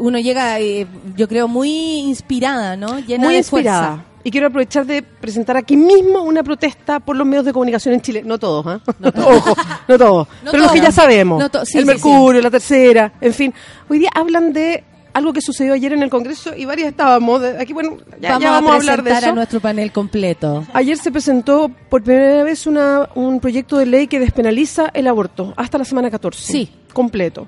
[0.00, 1.70] Uno llega, eh, yo creo, muy
[2.00, 2.98] inspirada, ¿no?
[3.00, 3.88] Llena Muy de inspirada.
[3.88, 4.04] fuerza.
[4.24, 8.02] Y quiero aprovechar de presentar aquí mismo una protesta por los medios de comunicación en
[8.02, 8.22] Chile.
[8.24, 8.80] No todos, ¿ah?
[9.16, 9.54] Ojo,
[9.86, 10.28] no todos.
[10.44, 11.38] No pero los que ya sabemos.
[11.40, 13.54] No to- sí, el sí, Mercurio, la Tercera, en fin.
[13.88, 17.40] Hoy día hablan de algo que sucedió ayer en el Congreso y varias estábamos.
[17.40, 19.30] de- Aquí, bueno, ya vamos, ya vamos a, a hablar de eso.
[19.30, 20.64] a nuestro panel completo.
[20.74, 25.54] Ayer se presentó por primera vez una, un proyecto de ley que despenaliza el aborto
[25.56, 26.42] hasta la semana 14.
[26.52, 26.70] Sí.
[26.92, 27.46] Completo.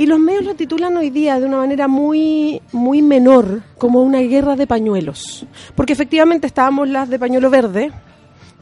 [0.00, 4.20] Y los medios lo titulan hoy día de una manera muy, muy menor, como una
[4.20, 5.44] guerra de pañuelos.
[5.74, 7.92] Porque efectivamente estábamos las de pañuelo verde,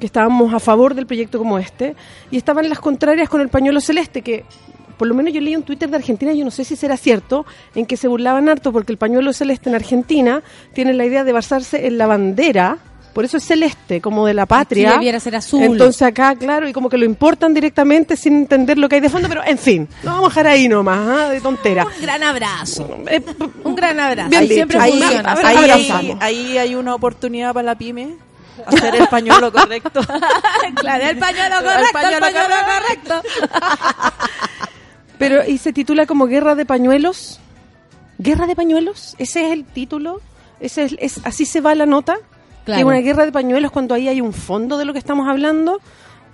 [0.00, 1.94] que estábamos a favor del proyecto como este,
[2.32, 4.46] y estaban las contrarias con el pañuelo celeste, que
[4.96, 7.46] por lo menos yo leí un Twitter de Argentina, yo no sé si será cierto,
[7.76, 10.42] en que se burlaban harto porque el pañuelo celeste en Argentina
[10.74, 12.78] tiene la idea de basarse en la bandera,
[13.18, 14.92] por eso es celeste, como de la patria.
[14.92, 15.60] Debiera ser azul.
[15.60, 19.10] Entonces acá, claro, y como que lo importan directamente sin entender lo que hay de
[19.10, 21.28] fondo, pero en fin, lo vamos a dejar ahí nomás, ¿ah?
[21.28, 21.84] de tontera.
[21.84, 22.96] Un gran abrazo.
[23.08, 23.20] Eh,
[23.64, 24.30] Un gran abrazo.
[24.30, 25.34] Bien Ahí siempre Ahí- funciona.
[26.20, 28.14] ahí- hay una oportunidad para la pyme.
[28.64, 30.00] Hacer el pañuelo correcto.
[30.76, 33.22] Claro, el pañuelo El correcto, el pañuelo pañuelo correcto.
[35.18, 37.40] Pero, ¿y se titula como Guerra de Pañuelos?
[38.18, 39.16] ¿Guerra de Pañuelos?
[39.18, 40.20] ¿Ese es el título?
[40.60, 42.16] ¿Ese es, es- ¿Así se va la nota?
[42.68, 42.80] Claro.
[42.80, 45.80] ¿Que una guerra de pañuelos cuando ahí hay un fondo de lo que estamos hablando?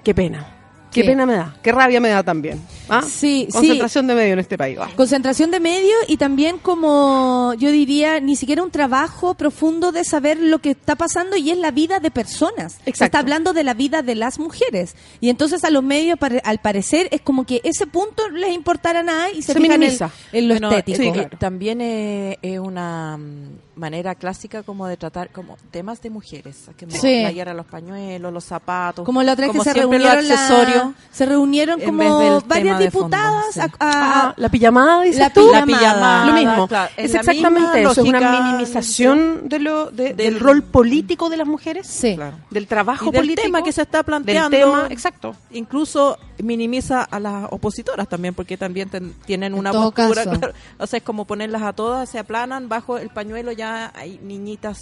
[0.03, 0.49] Qué pena.
[0.93, 1.09] Qué Sí.
[1.09, 1.57] pena me da.
[1.61, 2.61] Qué rabia me da también.
[2.89, 3.03] ¿Ah?
[3.03, 4.79] Sí, Concentración de medio en este país.
[4.81, 4.89] Ah.
[4.95, 10.39] Concentración de medios y también como yo diría, ni siquiera un trabajo profundo de saber
[10.39, 12.75] lo que está pasando y es la vida de personas.
[12.75, 13.05] Se Exacto.
[13.07, 14.95] está hablando de la vida de las mujeres.
[15.21, 19.31] Y entonces a los medios, al parecer, es como que ese punto les importara nada
[19.33, 20.11] y se, Se fijan en, minimiza.
[20.33, 20.99] en lo Bueno, estético.
[21.03, 26.11] sí, que también eh, es una mm, manera clásica como de tratar como temas de
[26.11, 26.71] mujeres.
[26.79, 27.23] Como Sí.
[27.23, 29.05] la guerra, los pañuelos, los zapatos.
[29.05, 33.61] Como la otra vez que se reunieron, la- se reunieron como varias fondo, diputadas sí.
[33.61, 35.41] a- a- Ah, la pijamada, dices La tú.
[35.49, 35.61] pijamada.
[35.61, 36.69] La pijamada, Lo mismo.
[36.69, 37.91] claro, es exactamente eso.
[37.93, 41.87] Es una minimización de lo, de- del, del- rol político de las mujeres.
[41.87, 42.15] Sí.
[42.17, 42.37] Claro.
[42.51, 43.43] Del trabajo Y del político.
[43.43, 44.51] tema que se está planteando.
[44.57, 45.35] Del tema, exacto.
[45.53, 50.23] Incluso minimiza a las opositoras también, porque también ten- tienen En una postura.
[50.25, 50.53] claro.
[50.79, 54.79] O sea, es como ponerlas a todas, se aplanan bajo el pañuelo, ya hay niñitas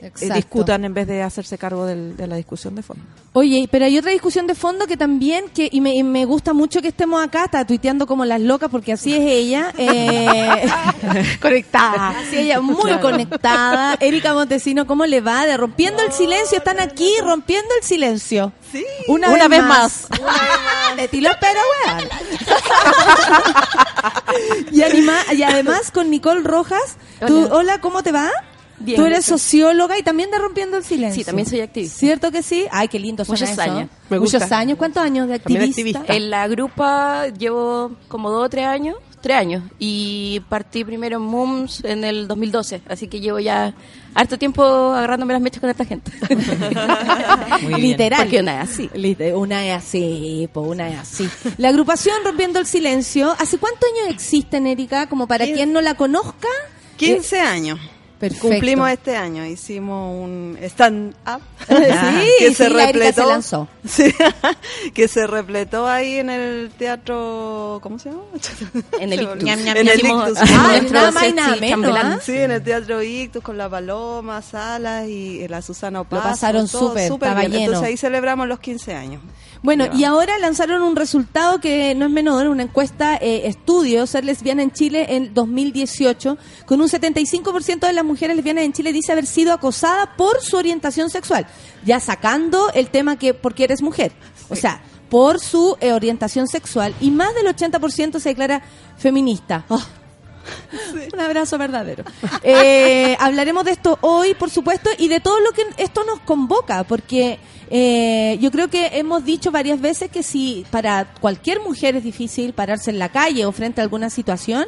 [0.00, 0.34] Exacto.
[0.34, 3.02] discutan en vez de hacerse cargo del- de la discusión de fondo.
[3.32, 6.52] Oye, pero hay otra discusión de fondo que también, que y me, y me gusta
[6.52, 9.72] mucho que estemos acá, está tuiteando como las locas, porque así es ella.
[9.78, 10.66] eh,
[11.40, 12.10] Conectada.
[12.20, 13.96] así ella, muy conectada.
[13.98, 15.46] Erika Montesino, ¿cómo le va?
[15.46, 18.52] De rompiendo el silencio, están aquí rompiendo el silencio.
[18.70, 20.06] Sí, Una, una vez, vez más.
[20.10, 20.20] más.
[20.20, 20.96] Una vez más.
[20.96, 22.08] De ti lo espero, weón.
[24.72, 28.30] y, anima- y además con Nicole Rojas, tú, hola, ¿cómo te va?
[28.78, 31.20] Bien, Tú eres socióloga y también de Rompiendo el Silencio.
[31.22, 31.96] Sí, también soy activista.
[31.98, 32.66] ¿Cierto que sí?
[32.70, 33.62] Ay, qué lindo suena Muchos eso.
[33.62, 33.88] años.
[34.10, 34.58] Me Muchos gusta.
[34.58, 34.78] años.
[34.78, 35.64] ¿Cuántos años de activista?
[35.80, 36.04] activista.
[36.14, 41.22] En la grupa llevo como dos o tres años, tres años, y partí primero en
[41.22, 43.72] MUMS en el 2012, así que llevo ya
[44.12, 46.12] harto tiempo agarrándome las mechas con esta gente.
[47.62, 47.80] Muy.
[47.80, 48.22] Literal.
[48.22, 48.90] Porque una es así.
[49.34, 51.28] Una es así, po, una es así.
[51.58, 55.08] La agrupación Rompiendo el Silencio, ¿hace cuántos años existen, Erika?
[55.08, 56.48] Como para quien no la conozca.
[56.96, 57.80] 15 años.
[58.24, 58.48] Perfecto.
[58.48, 61.74] Cumplimos este año, hicimos un stand-up Sí,
[62.38, 63.68] que sí, se repletó, se lanzó.
[63.86, 64.14] Sí,
[64.94, 68.22] que se repletó ahí en el teatro, ¿cómo se llama?
[68.98, 69.42] En el Ictus.
[69.46, 70.38] en el Ictus.
[70.40, 72.12] Ah, nuestro nada más y sexy nada menos, chambelán.
[72.12, 72.20] ¿ah?
[72.22, 76.22] Sí, en el Teatro Ictus con la Paloma, Salas y la Susana Opaso.
[76.22, 77.52] pasaron todo súper, estaba bien.
[77.52, 77.64] lleno.
[77.64, 79.20] Entonces ahí celebramos los 15 años.
[79.64, 84.22] Bueno, y ahora lanzaron un resultado que no es menor, una encuesta eh, estudio, ser
[84.22, 86.36] lesbiana en Chile en 2018,
[86.66, 90.58] con un 75% de las mujeres lesbianas en Chile dice haber sido acosada por su
[90.58, 91.46] orientación sexual,
[91.82, 94.12] ya sacando el tema que porque eres mujer.
[94.50, 98.62] O sea, por su eh, orientación sexual y más del 80% se declara
[98.98, 99.64] feminista.
[99.74, 99.82] Oh,
[101.14, 102.04] Un abrazo verdadero.
[102.42, 106.84] Eh, hablaremos de esto hoy, por supuesto, y de todo lo que esto nos convoca,
[106.84, 107.38] porque
[107.70, 112.52] eh, yo creo que hemos dicho varias veces que si para cualquier mujer es difícil
[112.52, 114.64] pararse en la calle o frente a alguna situación,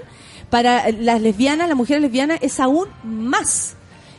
[0.51, 3.76] para las lesbianas, las mujeres lesbianas, es aún más.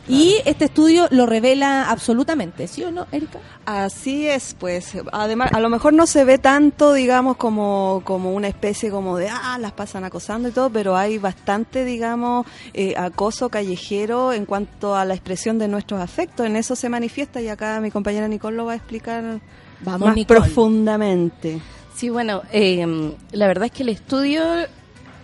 [0.08, 3.38] Y este estudio lo revela absolutamente, ¿sí o no, Erika?
[3.66, 4.92] Así es, pues.
[5.12, 9.28] Además, a lo mejor no se ve tanto, digamos, como, como una especie como de,
[9.28, 14.96] ah, las pasan acosando y todo, pero hay bastante, digamos, eh, acoso callejero en cuanto
[14.96, 16.46] a la expresión de nuestros afectos.
[16.46, 19.40] En eso se manifiesta y acá mi compañera Nicole lo va a explicar
[19.80, 20.40] Vamos, más Nicole.
[20.40, 21.60] profundamente.
[21.94, 24.42] Sí, bueno, eh, la verdad es que el estudio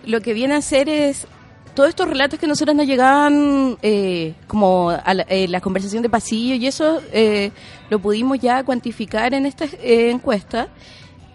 [0.05, 1.27] lo que viene a hacer es
[1.75, 6.09] todos estos relatos que nosotros nos llegaban eh, como a la, eh, la conversación de
[6.09, 7.51] pasillo y eso eh,
[7.89, 10.69] lo pudimos ya cuantificar en esta eh, encuesta.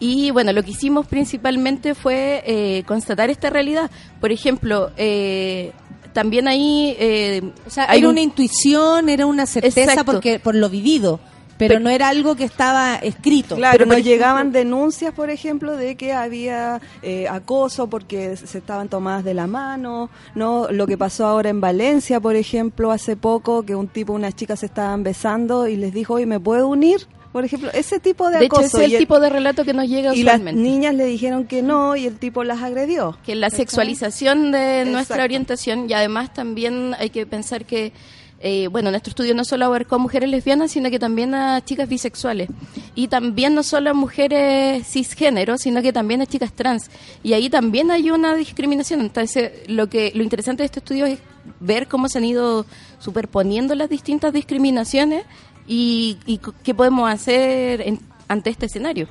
[0.01, 3.91] Y bueno, lo que hicimos principalmente fue eh, constatar esta realidad.
[4.19, 5.73] Por ejemplo, eh,
[6.15, 6.97] también ahí...
[6.99, 10.05] eh, O sea, hay era un- una intuición, era una certeza Exacto.
[10.13, 11.21] porque por lo vivido,
[11.61, 13.55] pero, Pero- no era algo que estaba escrito.
[13.55, 18.57] Claro, Pero, nos ejemplo- llegaban denuncias, por ejemplo, de que había eh, acoso porque se
[18.57, 23.15] estaban tomadas de la mano, no lo que pasó ahora en Valencia, por ejemplo, hace
[23.15, 26.67] poco que un tipo, unas chicas se estaban besando y les dijo, "Oye, ¿me puedo
[26.67, 29.65] unir?" Por ejemplo, ese tipo de de hecho, acoso ese es el tipo de relato
[29.65, 33.17] que nos llega y las niñas le dijeron que no y el tipo las agredió.
[33.25, 37.93] que la sexualización de nuestra orientación y además también hay que pensar que
[38.41, 41.89] eh, bueno, nuestro estudio no solo abarcó a mujeres lesbianas, sino que también a chicas
[41.89, 42.49] bisexuales.
[42.95, 46.91] Y también no solo a mujeres cisgénero, sino que también a chicas trans.
[47.23, 49.01] Y ahí también hay una discriminación.
[49.03, 51.19] Entonces, lo que lo interesante de este estudio es
[51.61, 52.65] ver cómo se han ido
[52.99, 55.25] superponiendo las distintas discriminaciones
[55.67, 59.07] y, y qué podemos hacer en- ante este escenario.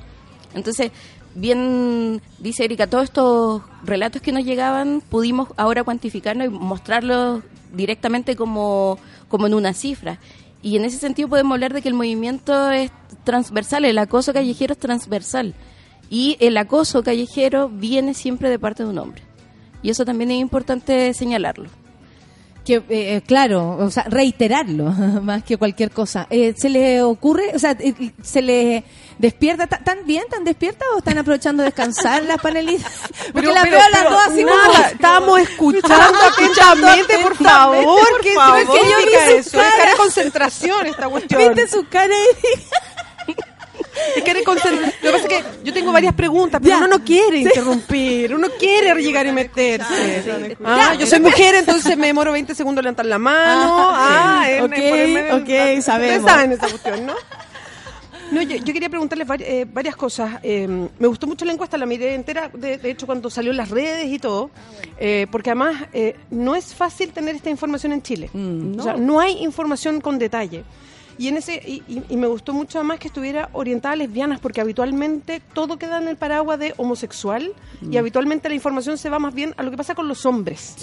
[0.56, 0.92] Entonces,
[1.36, 8.36] bien dice Erika, todos estos relatos que nos llegaban pudimos ahora cuantificarlos y mostrarlos directamente
[8.36, 8.98] como,
[9.30, 10.20] como en una cifra.
[10.62, 12.92] Y en ese sentido podemos hablar de que el movimiento es
[13.24, 15.54] transversal, el acoso callejero es transversal.
[16.10, 19.22] Y el acoso callejero viene siempre de parte de un hombre.
[19.82, 21.70] Y eso también es importante señalarlo.
[22.70, 24.84] Que eh, eh, claro, o sea, reiterarlo
[25.24, 26.28] más que cualquier cosa.
[26.30, 28.84] Eh, ¿Se le ocurre, o sea, eh, se le
[29.18, 32.92] despierta ta- tan bien, tan despierta o están aprovechando de descansar las panelistas?
[33.34, 34.84] Porque Pero- las veo a las dos así nada, como...
[34.86, 37.86] estábamos escuchando atentamente, por favor.
[38.10, 38.60] por ¿Qué favor.
[38.60, 39.38] Es que yo vi su?
[39.38, 39.92] Es cara.
[39.92, 41.42] de concentración esta cuestión.
[41.56, 42.62] ¿Viste su cara ahí?
[44.16, 46.86] Es concent- Lo que pasa es que yo tengo varias preguntas, pero Ya.
[46.86, 50.24] uno no quiere interrumpir, uno quiere llegar y meterse.
[50.64, 53.90] Ah, yo soy mujer, entonces me demoro 20 segundos levantar la mano.
[53.92, 54.72] Ah, en Ok,
[55.34, 56.30] ok, Ustedes sabemos.
[56.30, 57.14] saben esa cuestión, ¿no?
[58.32, 60.40] No, yo, yo quería preguntarles eh, varias cosas.
[60.44, 60.68] Eh,
[61.00, 63.70] me gustó mucho la encuesta, la miré entera, de, de hecho, cuando salió en las
[63.70, 64.52] redes y todo,
[65.00, 68.30] eh, porque además eh, no es fácil tener esta información en Chile.
[68.78, 70.64] O sea, no hay información con detalle.
[71.20, 74.40] Y, en ese, y, y- y me gustó mucho además que estuviera orientada a lesbianas,
[74.40, 77.52] porque habitualmente todo queda en el paraguas de homosexual
[77.92, 80.76] y habitualmente la información se va más bien a lo que pasa con los hombres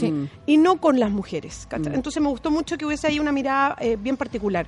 [0.47, 1.67] y no con las mujeres.
[1.69, 1.95] ¿cachai?
[1.95, 4.67] Entonces me gustó mucho que hubiese ahí una mirada eh, bien particular.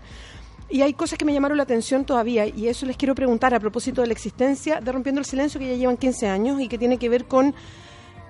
[0.70, 3.60] Y hay cosas que me llamaron la atención todavía, y eso les quiero preguntar a
[3.60, 6.76] propósito de la existencia de Rompiendo el Silencio, que ya llevan 15 años y que
[6.78, 7.54] tiene que ver con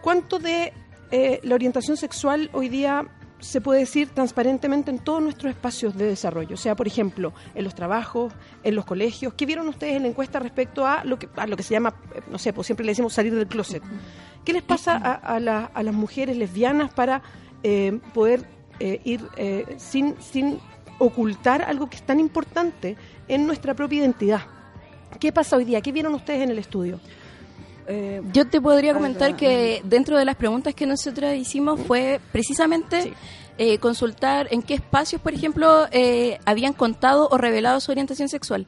[0.02, 0.72] cuánto de
[1.10, 3.06] eh, la orientación sexual hoy día
[3.40, 6.54] se puede decir transparentemente en todos nuestros espacios de desarrollo.
[6.54, 8.32] O sea, por ejemplo, en los trabajos,
[8.62, 9.34] en los colegios.
[9.34, 11.94] ¿Qué vieron ustedes en la encuesta respecto a lo que, a lo que se llama,
[12.14, 13.82] eh, no sé, pues siempre le decimos salir del closet?
[14.44, 17.22] ¿Qué les pasa a, a a las mujeres lesbianas para
[17.62, 18.46] eh, poder
[18.80, 20.60] eh, ir eh, sin, sin
[20.98, 24.42] ocultar algo que es tan importante en nuestra propia identidad?
[25.18, 25.80] ¿Qué pasa hoy día?
[25.80, 27.00] ¿Qué vieron ustedes en el estudio?
[27.88, 33.14] Eh, Yo te podría comentar que dentro de las preguntas que nosotros hicimos fue precisamente
[33.56, 38.66] eh, consultar en qué espacios, por ejemplo, eh, habían contado o revelado su orientación sexual.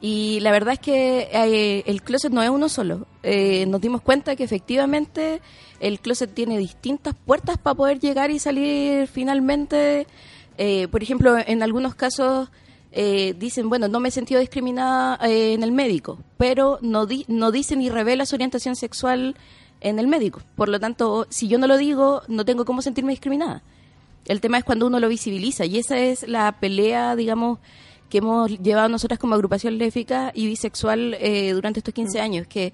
[0.00, 3.06] Y la verdad es que eh, el closet no es uno solo.
[3.22, 5.40] Nos dimos cuenta que efectivamente
[5.80, 10.06] el closet tiene distintas puertas para poder llegar y salir finalmente.
[10.90, 12.48] Por ejemplo, en algunos casos
[13.00, 17.24] eh, dicen, bueno, no me he sentido discriminada eh, en el médico, pero no, di-
[17.28, 19.36] no dicen ni revela su orientación sexual
[19.80, 20.40] en el médico.
[20.56, 23.62] Por lo tanto, si yo no lo digo, no tengo cómo sentirme discriminada.
[24.24, 27.60] El tema es cuando uno lo visibiliza y esa es la pelea, digamos,
[28.10, 32.72] que hemos llevado nosotras como agrupación lésbica y bisexual eh, durante estos 15 años, que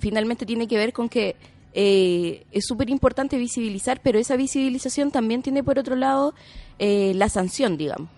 [0.00, 1.34] finalmente tiene que ver con que
[1.72, 6.34] eh, es súper importante visibilizar, pero esa visibilización también tiene por otro lado
[6.78, 8.10] eh, la sanción, digamos.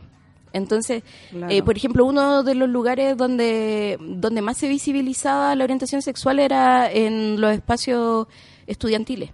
[0.55, 1.53] Entonces, Claro.
[1.53, 6.39] eh, por ejemplo, uno de los lugares donde, donde más se visibilizaba la orientación sexual
[6.39, 8.27] era en los espacios
[8.67, 9.31] estudiantiles.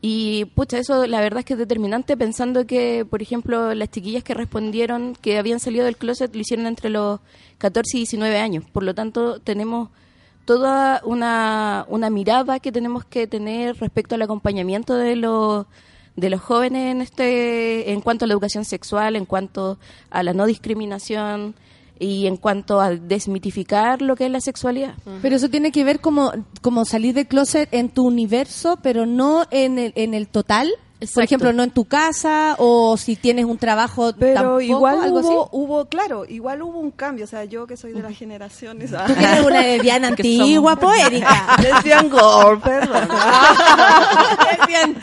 [0.00, 4.22] Y pucha, eso la verdad es que es determinante pensando que, por ejemplo, las chiquillas
[4.22, 7.20] que respondieron que habían salido del closet lo hicieron entre los
[7.58, 8.64] 14 y 19 años.
[8.70, 9.88] Por lo tanto, tenemos
[10.44, 15.64] toda una, una mirada que tenemos que tener respecto al acompañamiento de los
[16.16, 19.78] de los jóvenes en este en cuanto a la educación sexual, en cuanto
[20.10, 21.54] a la no discriminación
[21.98, 24.94] y en cuanto a desmitificar lo que es la sexualidad.
[25.22, 29.46] Pero eso tiene que ver como, como salir del closet en tu universo, pero no
[29.50, 30.70] en el, en el total.
[31.04, 31.24] Por Exacto.
[31.24, 35.42] ejemplo, no en tu casa o si tienes un trabajo Pero tampoco, igual algo hubo,
[35.42, 35.48] así.
[35.52, 37.24] hubo, claro, igual hubo un cambio.
[37.24, 38.90] O sea, yo que soy de las generaciones.
[38.90, 41.56] Tú que eres una lesbiana antigua, poética.
[41.62, 43.08] Lesbian girl, perdón.
[44.50, 44.96] Lesbian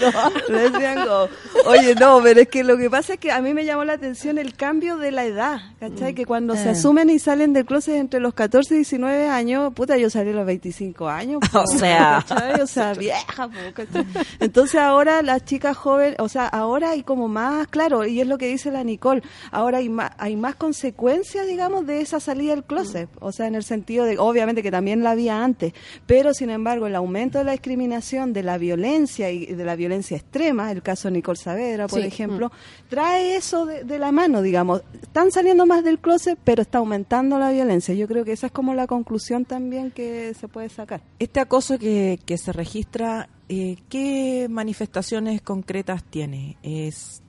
[0.50, 1.30] Lesbian girl.
[1.66, 3.94] Oye, no, pero es que lo que pasa es que a mí me llamó la
[3.94, 6.14] atención el cambio de la edad, ¿cachai?
[6.16, 6.72] Que cuando se Eh.
[6.72, 10.34] asumen y salen del closet entre los 14 y 19 años, puta, yo salí a
[10.34, 11.40] los 25 años.
[11.52, 12.24] po, O sea.
[12.28, 12.62] ¿cachai?
[12.62, 14.06] O sea, vieja, po, ¿cachai?
[14.40, 18.38] Entonces ahora las chicas jóvenes, o sea, ahora hay como más, claro, y es lo
[18.38, 19.22] que dice la Nicole,
[19.52, 23.10] ahora hay más, hay más consecuencias, digamos, de esa salida del closet.
[23.20, 25.74] O sea, en el sentido de, obviamente que también la había antes,
[26.06, 30.18] pero sin embargo el aumento de la discriminación, de la violencia y de la violencia
[30.18, 32.08] extrema, el caso de Nicole Saavedra, por Sí.
[32.08, 32.52] ejemplo,
[32.90, 34.82] trae eso de, de la mano, digamos.
[35.02, 37.94] Están saliendo más del closet, pero está aumentando la violencia.
[37.94, 41.02] Yo creo que esa es como la conclusión también que se puede sacar.
[41.20, 46.56] Este acoso que, que se registra, eh, ¿qué manifestaciones concretas tiene?
[46.64, 47.22] ¿Es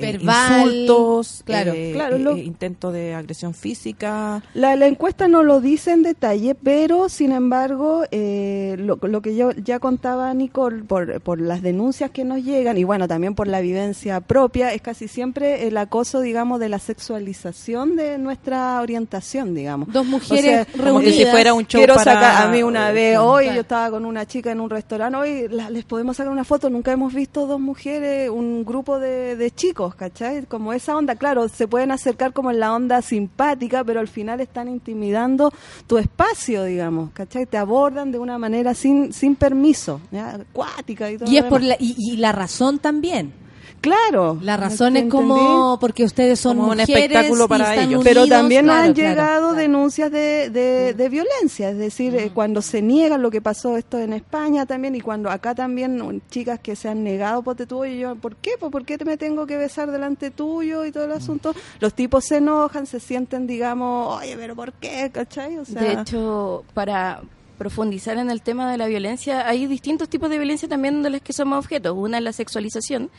[0.00, 4.42] Verbal, insultos, claro, eh, claro, eh, lo- eh, intento de agresión física?
[4.54, 9.34] La, la encuesta no lo dice en detalle, pero sin embargo, eh, lo, lo que
[9.36, 13.48] yo ya contaba Nicole, por, por las denuncias que nos llegan y bueno, también por
[13.48, 19.54] la vivencia propia, es casi siempre el acoso, digamos, de la sexualización de nuestra orientación,
[19.54, 19.92] digamos.
[19.92, 21.30] Dos mujeres O sea, Como que si reunidas.
[21.32, 22.14] fuera un show Quiero para...
[22.14, 25.48] sacar a mí una vez, hoy yo estaba con una chica en un restaurante, hoy
[25.50, 29.50] la- les podemos sacar una foto, nunca hemos visto dos mujeres, un grupo de, de
[29.50, 30.46] chicos, ¿cachai?
[30.46, 34.40] Como esa onda, claro, se pueden acercar como en la onda simpática, pero al final
[34.40, 35.52] están intimidando
[35.86, 37.46] tu espacio, digamos, ¿cachai?
[37.46, 40.34] Te abordan de una manera sin, sin permiso, ¿ya?
[40.34, 41.30] acuática y todo.
[41.30, 43.47] Y es por la, y, y la razón también.
[43.80, 44.38] Claro.
[44.42, 45.10] La razón es ¿entendí?
[45.28, 48.02] como porque ustedes son Como un espectáculo y para están ellos.
[48.04, 49.54] Pero también claro, han claro, llegado claro.
[49.54, 49.56] Mm.
[49.58, 53.98] denuncias de, de, de violencia, es decir, eh, cuando se niegan lo que pasó esto
[53.98, 57.98] en España también y cuando acá también chicas que se han negado, ponte tú, y
[57.98, 58.52] yo, ¿por qué?
[58.58, 61.10] Pues, ¿Por qué te me tengo que besar delante tuyo y todo Mm.
[61.10, 61.54] el asunto?
[61.80, 65.10] Los tipos se enojan, se sienten, digamos, oye, pero ¿por qué?
[65.12, 65.58] ¿Cachai?
[65.58, 67.20] O sea, De hecho, para
[67.58, 71.20] profundizar en el tema de la violencia, hay distintos tipos de violencia también de las
[71.22, 71.92] que somos objetos.
[71.96, 73.10] Una es la sexualización.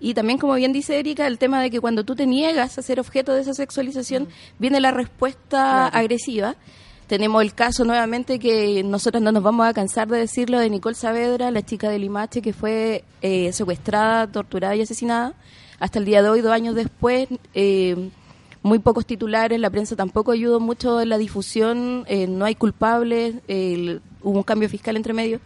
[0.00, 2.82] Y también, como bien dice Erika, el tema de que cuando tú te niegas a
[2.82, 4.28] ser objeto de esa sexualización,
[4.58, 6.56] viene la respuesta agresiva.
[7.06, 10.94] Tenemos el caso nuevamente que nosotros no nos vamos a cansar de decirlo de Nicole
[10.94, 15.34] Saavedra, la chica de Limache que fue eh, secuestrada, torturada y asesinada.
[15.78, 18.08] Hasta el día de hoy, dos años después, eh,
[18.62, 23.34] muy pocos titulares, la prensa tampoco ayudó mucho en la difusión, eh, no hay culpables,
[23.48, 25.40] el- hubo un cambio fiscal entre medio.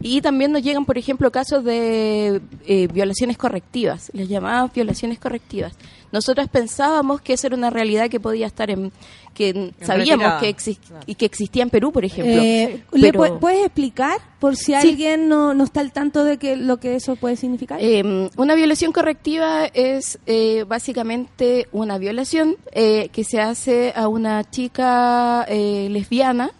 [0.00, 5.72] Y también nos llegan, por ejemplo, casos de eh, violaciones correctivas, las llamadas violaciones correctivas.
[6.12, 8.92] Nosotros pensábamos que esa era una realidad que podía estar en,
[9.34, 12.40] que sabíamos que, exis- y que existía en Perú, por ejemplo.
[12.42, 14.74] Eh, ¿le Pero- ¿Puedes explicar por si Sí.
[14.74, 17.78] alguien no, no está al tanto de que lo que eso puede significar?
[17.82, 24.48] Eh, una violación correctiva es eh, básicamente una violación eh, que se hace a una
[24.48, 26.52] chica eh, lesbiana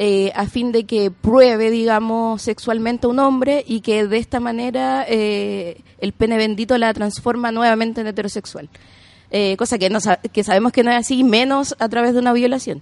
[0.00, 4.38] eh, a fin de que pruebe, digamos, sexualmente a un hombre y que de esta
[4.38, 8.68] manera eh, el pene bendito la transforma nuevamente en heterosexual.
[9.32, 9.98] Eh, cosa que, no,
[10.32, 12.80] que sabemos que no es así, menos a través de una violación.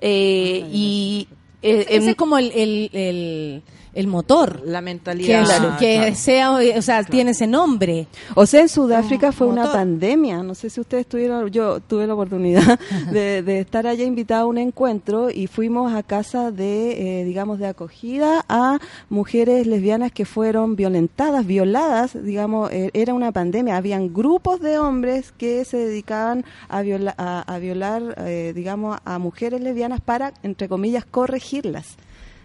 [0.00, 1.28] Eh, y
[1.62, 3.62] eh, Ese en- es como el, el, el,
[3.94, 4.60] el motor.
[4.64, 5.78] La Que, mentalidad.
[5.78, 6.14] que claro.
[6.14, 8.06] sea, o sea, tiene ese nombre.
[8.34, 10.42] O sea, en Sudáfrica fue una pandemia.
[10.42, 12.78] No sé si ustedes tuvieron, yo tuve la oportunidad
[13.10, 17.58] de, de estar allá invitada a un encuentro y fuimos a casa de, eh, digamos,
[17.58, 18.78] de acogida a
[19.08, 23.76] mujeres lesbianas que fueron violentadas, violadas, digamos, eh, era una pandemia.
[23.76, 29.18] Habían grupos de hombres que se dedicaban a, viola- a, a violar, eh, digamos, a
[29.18, 31.96] mujeres lesbianas para, entre comillas, corregirlas.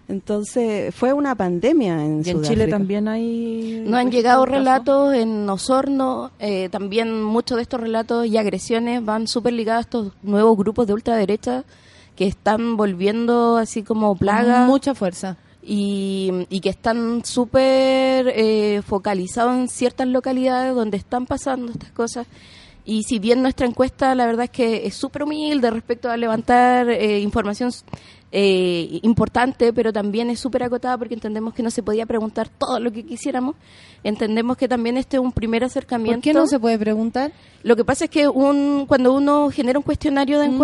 [0.09, 3.83] Entonces, fue una pandemia en Y en Chile también hay...
[3.85, 9.27] No han llegado relatos en Osorno, eh, también muchos de estos relatos y agresiones van
[9.27, 11.63] súper ligados a estos nuevos grupos de ultraderecha
[12.15, 15.37] que están volviendo así como plaga Mucha fuerza.
[15.61, 22.25] y, y que están súper eh, focalizados en ciertas localidades donde están pasando estas cosas.
[22.83, 26.89] Y si bien nuestra encuesta, la verdad es que es súper humilde respecto a levantar
[26.89, 27.69] eh, información
[28.31, 32.79] eh, importante, pero también es súper acotada porque entendemos que no se podía preguntar todo
[32.79, 33.55] lo que quisiéramos.
[34.03, 36.17] Entendemos que también este es un primer acercamiento.
[36.17, 37.31] ¿Por qué no se puede preguntar?
[37.63, 40.57] Lo que pasa es que un, cuando uno genera un cuestionario de Mm.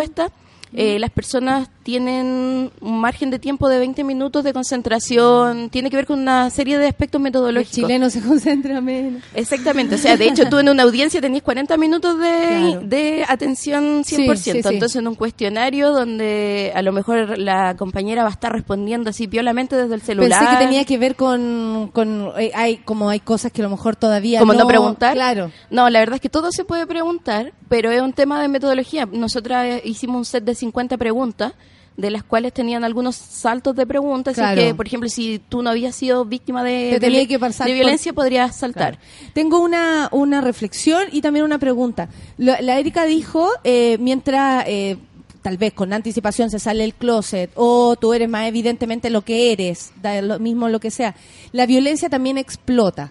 [0.75, 5.95] Eh, las personas tienen un margen de tiempo de 20 minutos de concentración, tiene que
[5.97, 7.75] ver con una serie de aspectos El metodológicos.
[7.75, 9.21] chileno se concentra menos.
[9.33, 12.81] Exactamente, o sea, de hecho tú en una audiencia tenías 40 minutos de, Claro.
[12.87, 14.67] de atención 100%, Sí, sí, sí.
[14.73, 19.27] entonces en un cuestionario donde a lo mejor la compañera va a estar respondiendo así
[19.27, 20.39] piolamente desde el celular.
[20.39, 23.69] Pensé que tenía que ver con, con eh, hay como hay cosas que a lo
[23.69, 25.13] mejor todavía como no, preguntar.
[25.13, 25.51] Claro.
[25.69, 29.05] No, la verdad es que todo se puede preguntar, pero es un tema de metodología.
[29.05, 31.53] Nosotras eh, hicimos un set de 50 preguntas,
[31.97, 34.35] de las cuales tenían algunos saltos de preguntas.
[34.35, 34.59] Claro.
[34.59, 37.39] Así que, por ejemplo, si tú no habías sido víctima de, Te tenía de- que
[37.39, 38.99] pasar de por- violencia, podrías saltar.
[39.33, 42.09] Tengo una, una reflexión y también una pregunta.
[42.37, 44.97] La, la Erika dijo, eh, mientras eh,
[45.41, 49.53] tal vez con anticipación se sale el closet o tú eres más evidentemente lo que
[49.53, 51.15] eres, da lo mismo lo que sea,
[51.53, 53.09] la violencia también explota.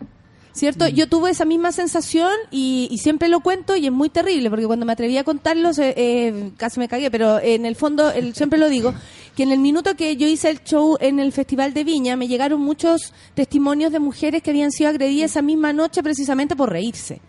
[0.55, 0.87] ¿Cierto?
[0.87, 4.67] Yo tuve esa misma sensación y, y siempre lo cuento y es muy terrible porque
[4.67, 8.37] cuando me atreví a contarlo se- eh, casi me cagué, pero en el fondo el-
[8.37, 8.95] siempre lo digo,
[9.37, 12.29] que en el minuto que yo hice el show en el Festival de Viña me
[12.29, 17.21] llegaron muchos testimonios de mujeres que habían sido agredidas esa misma noche precisamente por reírse.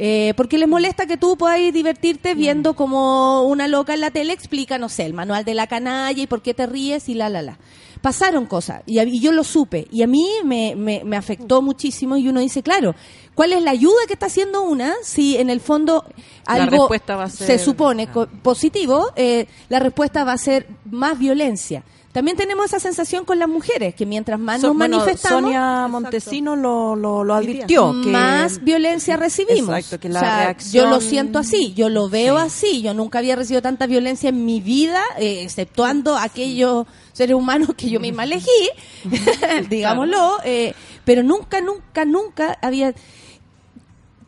[0.00, 4.32] Eh, porque les molesta que tú puedas divertirte viendo como una loca en la tele
[4.32, 7.28] explica, no sé, el manual de la canalla y por qué te ríes y la,
[7.28, 7.58] la, la.
[8.00, 12.28] Pasaron cosas y, yo lo supe y a mí me, me, me afectó muchísimo y
[12.28, 12.94] uno dice, claro,
[13.34, 16.04] ¿cuál es la ayuda que está haciendo una si en el fondo
[16.46, 21.18] algo respuesta va a se supone co- positivo, eh, la respuesta va a ser más
[21.18, 21.82] violencia?
[22.18, 25.86] También tenemos esa sensación con las mujeres, que mientras más So- nos bueno, manifestamos, Sonia
[25.86, 27.92] Montesino lo, lo, lo advirtió.
[28.02, 29.76] que- más violencia recibimos.
[29.76, 32.82] Exacto, que la O sea, reacción- Yo lo siento así, yo lo veo así.
[32.82, 37.88] Yo nunca había recibido tanta violencia en mi vida, eh, exceptuando aquellos seres humanos que
[37.88, 38.68] yo misma elegí,
[39.70, 40.38] digámoslo.
[40.44, 42.92] eh, pero nunca, nunca, nunca había...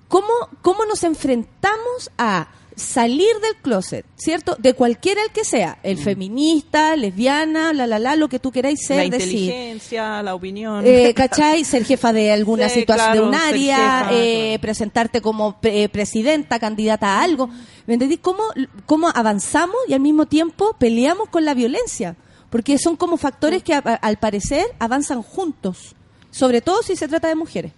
[0.06, 0.28] ¿Cómo,
[0.62, 4.56] ¿Cómo nos enfrentamos a salir del closet, ¿cierto?
[4.58, 8.84] De cualquiera el que sea, el feminista, lesbiana, la, la, la, lo que tú queráis
[8.86, 9.40] ser, la decir.
[9.44, 10.84] inteligencia, la opinión.
[10.86, 11.64] Eh, ¿Cachai?
[11.64, 16.58] Ser jefa de alguna Sí, situación de un área, jefa, eh, presentarte como eh, presidenta,
[16.58, 17.48] candidata a algo.
[17.86, 18.16] ¿Me entendí?
[18.18, 18.44] ¿Cómo,
[18.86, 22.16] ¿Cómo avanzamos y al mismo tiempo peleamos con la violencia?
[22.50, 25.94] Porque son como factores que a- a- al parecer avanzan juntos,
[26.30, 27.72] sobre todo si se trata de mujeres.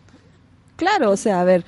[0.77, 1.65] Claro, o sea, a ver,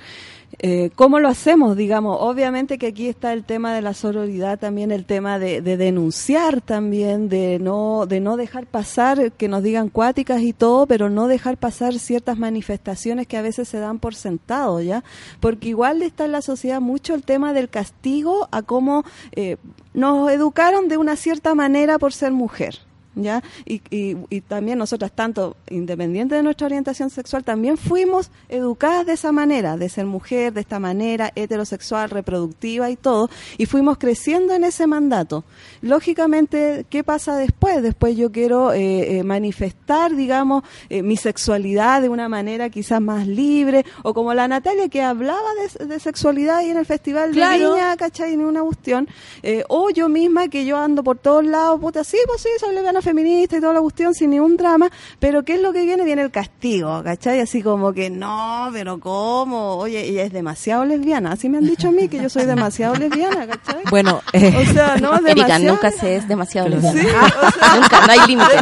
[0.59, 1.75] eh, ¿cómo lo hacemos?
[1.75, 5.77] Digamos, obviamente que aquí está el tema de la sororidad, también el tema de, de
[5.77, 11.09] denunciar también, de no, de no dejar pasar, que nos digan cuáticas y todo, pero
[11.09, 15.03] no dejar pasar ciertas manifestaciones que a veces se dan por sentado, ¿ya?
[15.39, 19.03] Porque igual está en la sociedad mucho el tema del castigo a cómo
[19.33, 19.57] eh,
[19.93, 22.79] nos educaron de una cierta manera por ser mujer.
[23.15, 23.41] ¿Ya?
[23.65, 29.13] Y, y, y también nosotras, tanto independiente de nuestra orientación sexual, también fuimos educadas de
[29.13, 34.53] esa manera, de ser mujer, de esta manera, heterosexual, reproductiva y todo, y fuimos creciendo
[34.53, 35.45] en ese mandato.
[35.81, 37.81] Lógicamente, ¿qué pasa después?
[37.81, 43.25] Después yo quiero eh, eh, manifestar, digamos, eh, mi sexualidad de una manera quizás más
[43.27, 45.49] libre, o como la Natalia que hablaba
[45.79, 47.71] de, de sexualidad ahí en el Festival Claro.
[47.71, 48.35] de Viña, ¿cachai?
[48.35, 49.07] Ni una cuestión.
[49.41, 52.75] Eh, o yo misma que yo ando por todos lados, puta, sí, pues sí, soy
[52.75, 54.89] lesbiana feminista y toda la cuestión sin ningún drama,
[55.19, 56.03] pero ¿qué es lo que viene?
[56.03, 57.39] Viene el castigo, ¿cachai?
[57.39, 59.77] Así como que no, pero ¿cómo?
[59.77, 62.95] Oye, ella es demasiado lesbiana, así me han dicho a mí que yo soy demasiado
[62.95, 63.83] lesbiana, ¿cachai?
[63.89, 65.63] Bueno, eh, O sea, no, Erika, demasiado.
[65.75, 67.01] nunca se es demasiado lesbiana.
[67.01, 68.55] Sí, o sea, Nunca, no hay límite.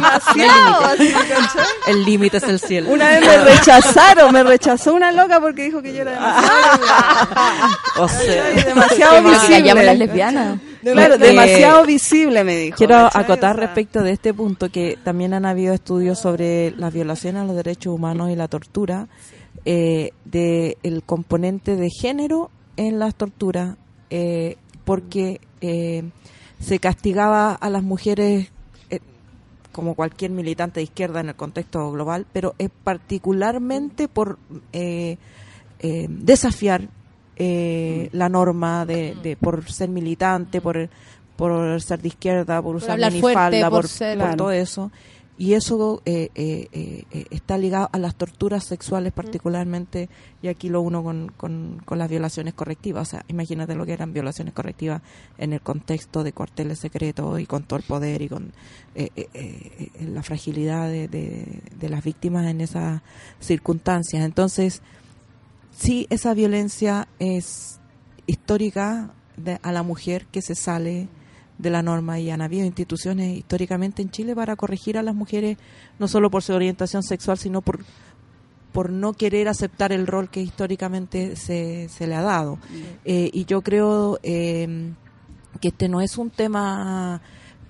[1.86, 2.90] El límite es el cielo.
[2.90, 7.74] Una vez me rechazaron, me rechazó una loca porque dijo que yo era demasiado
[8.04, 8.64] O sea, lesbiana.
[8.64, 9.48] demasiado visible.
[9.56, 10.58] callamos las lesbianas.
[10.92, 12.76] Claro, demasiado visible me dijo.
[12.76, 17.44] Quiero acotar respecto de este punto que también han habido estudios sobre las violaciones a
[17.46, 19.08] los derechos humanos y la tortura,
[19.64, 23.76] eh, de el componente de género en las torturas,
[24.10, 26.04] eh, porque eh,
[26.60, 28.50] se castigaba a las mujeres
[29.72, 34.38] como cualquier militante de izquierda en el contexto global, pero es particularmente por
[35.80, 36.88] desafiar
[37.36, 40.88] eh, la norma de, de por ser militante, por
[41.36, 44.36] por ser de izquierda, por usar minifalda, fuerte, por por, ser- por Claro.
[44.36, 44.92] todo eso.
[45.36, 50.08] Y eso eh, eh, eh, eh, está ligado a las torturas sexuales particularmente,
[50.42, 53.08] y aquí lo uno con, con, con las violaciones correctivas.
[53.08, 55.02] O sea, imagínate lo que eran violaciones correctivas
[55.36, 58.52] en el contexto de cuarteles secretos y con todo el poder y con
[58.94, 59.10] eh,
[60.08, 63.02] la fragilidad de, de, de las víctimas en esas
[63.40, 64.24] circunstancias.
[64.24, 64.82] Entonces,
[65.76, 67.80] sí, esa violencia es
[68.26, 71.08] histórica de- a la mujer que se sale
[71.58, 75.56] de la norma y han habido instituciones históricamente en Chile para corregir a las mujeres
[75.98, 77.84] no solo por su orientación sexual sino por
[78.72, 82.58] por no querer aceptar el rol que históricamente se, se le ha dado.
[83.04, 84.92] Eh, y yo creo eh,
[85.60, 87.22] que este no es un tema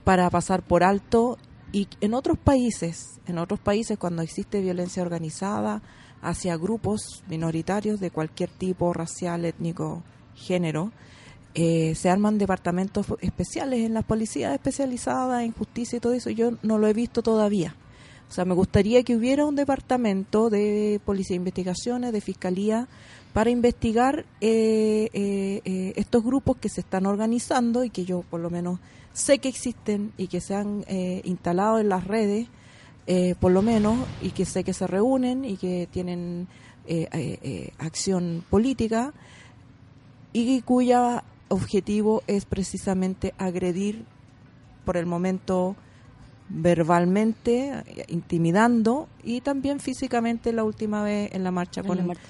[0.02, 1.36] para pasar por alto
[1.72, 5.82] y en otros países, en otros países cuando existe violencia organizada
[6.24, 10.02] hacia grupos minoritarios de cualquier tipo, racial, étnico,
[10.34, 10.90] género,
[11.54, 16.30] eh, se arman departamentos especiales en las policías especializadas en justicia y todo eso.
[16.30, 17.76] Yo no lo he visto todavía.
[18.28, 22.88] O sea, me gustaría que hubiera un departamento de policía de investigaciones, de fiscalía,
[23.32, 28.40] para investigar eh, eh, eh, estos grupos que se están organizando y que yo por
[28.40, 28.78] lo menos
[29.12, 32.48] sé que existen y que se han eh, instalado en las redes,
[33.06, 36.48] eh, por lo menos, y que sé que se reúnen y que tienen
[36.86, 39.12] eh, eh, eh, acción política
[40.32, 44.04] y cuya objetivo es precisamente agredir
[44.84, 45.76] por el momento
[46.48, 52.22] verbalmente, intimidando y también físicamente la última vez en la marcha En con, la marcha.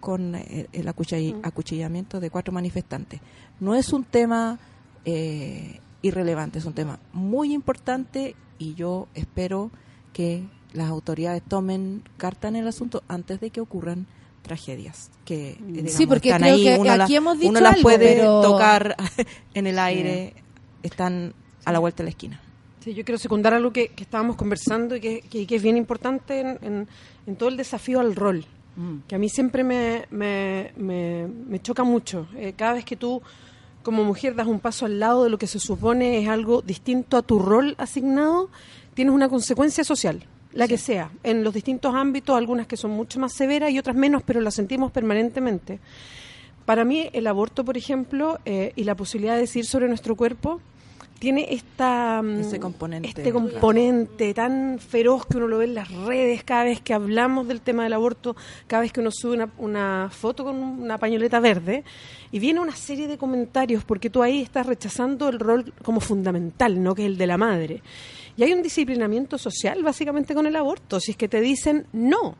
[0.00, 3.20] con el, el acuchill- acuchillamiento de cuatro manifestantes.
[3.60, 4.58] No es un tema
[5.04, 9.70] eh, irrelevante, es un tema muy importante y yo espero
[10.12, 10.42] que
[10.72, 14.06] las autoridades tomen carta en el asunto antes de que ocurran
[14.42, 17.50] tragedias que eh, digamos, Sí, porque están creo ahí, que uno aquí la- hemos dicho
[17.50, 18.96] uno las algo, puede pero- tocar
[19.54, 20.34] en el aire
[20.82, 21.34] están
[21.64, 22.40] a la vuelta de la esquina.
[22.82, 25.76] Sí, yo quiero secundar algo que, que estábamos conversando y que, que- que es bien
[25.76, 26.88] importante en, en-
[27.26, 28.44] en todo el desafío al rol,
[29.08, 32.26] que a mí siempre me, me, me- me choca mucho.
[32.34, 33.20] Eh, cada vez que tú,
[33.82, 37.18] como mujer, das un paso al lado de lo que se supone es algo distinto
[37.18, 38.48] a tu rol asignado,
[39.00, 40.22] tienes una consecuencia social,
[40.52, 43.96] la que sea, en los distintos ámbitos, algunas que son mucho más severas y otras
[43.96, 45.78] menos, pero las sentimos permanentemente.
[46.66, 50.60] Para mí, el aborto, por ejemplo, eh, y la posibilidad de decidir sobre nuestro cuerpo,
[51.18, 53.08] tiene esta, mm, Ese componente.
[53.08, 57.48] este componente tan feroz que uno lo ve en las redes cada vez que hablamos
[57.48, 58.36] del tema del aborto,
[58.66, 61.84] cada vez que uno sube una, una foto con una pañoleta verde,
[62.32, 66.82] y viene una serie de comentarios, porque tú ahí estás rechazando el rol como fundamental,
[66.82, 66.94] ¿no?
[66.94, 67.82] que es el de la madre.
[68.36, 72.36] Y hay un disciplinamiento social básicamente con el aborto, si es que te dicen no,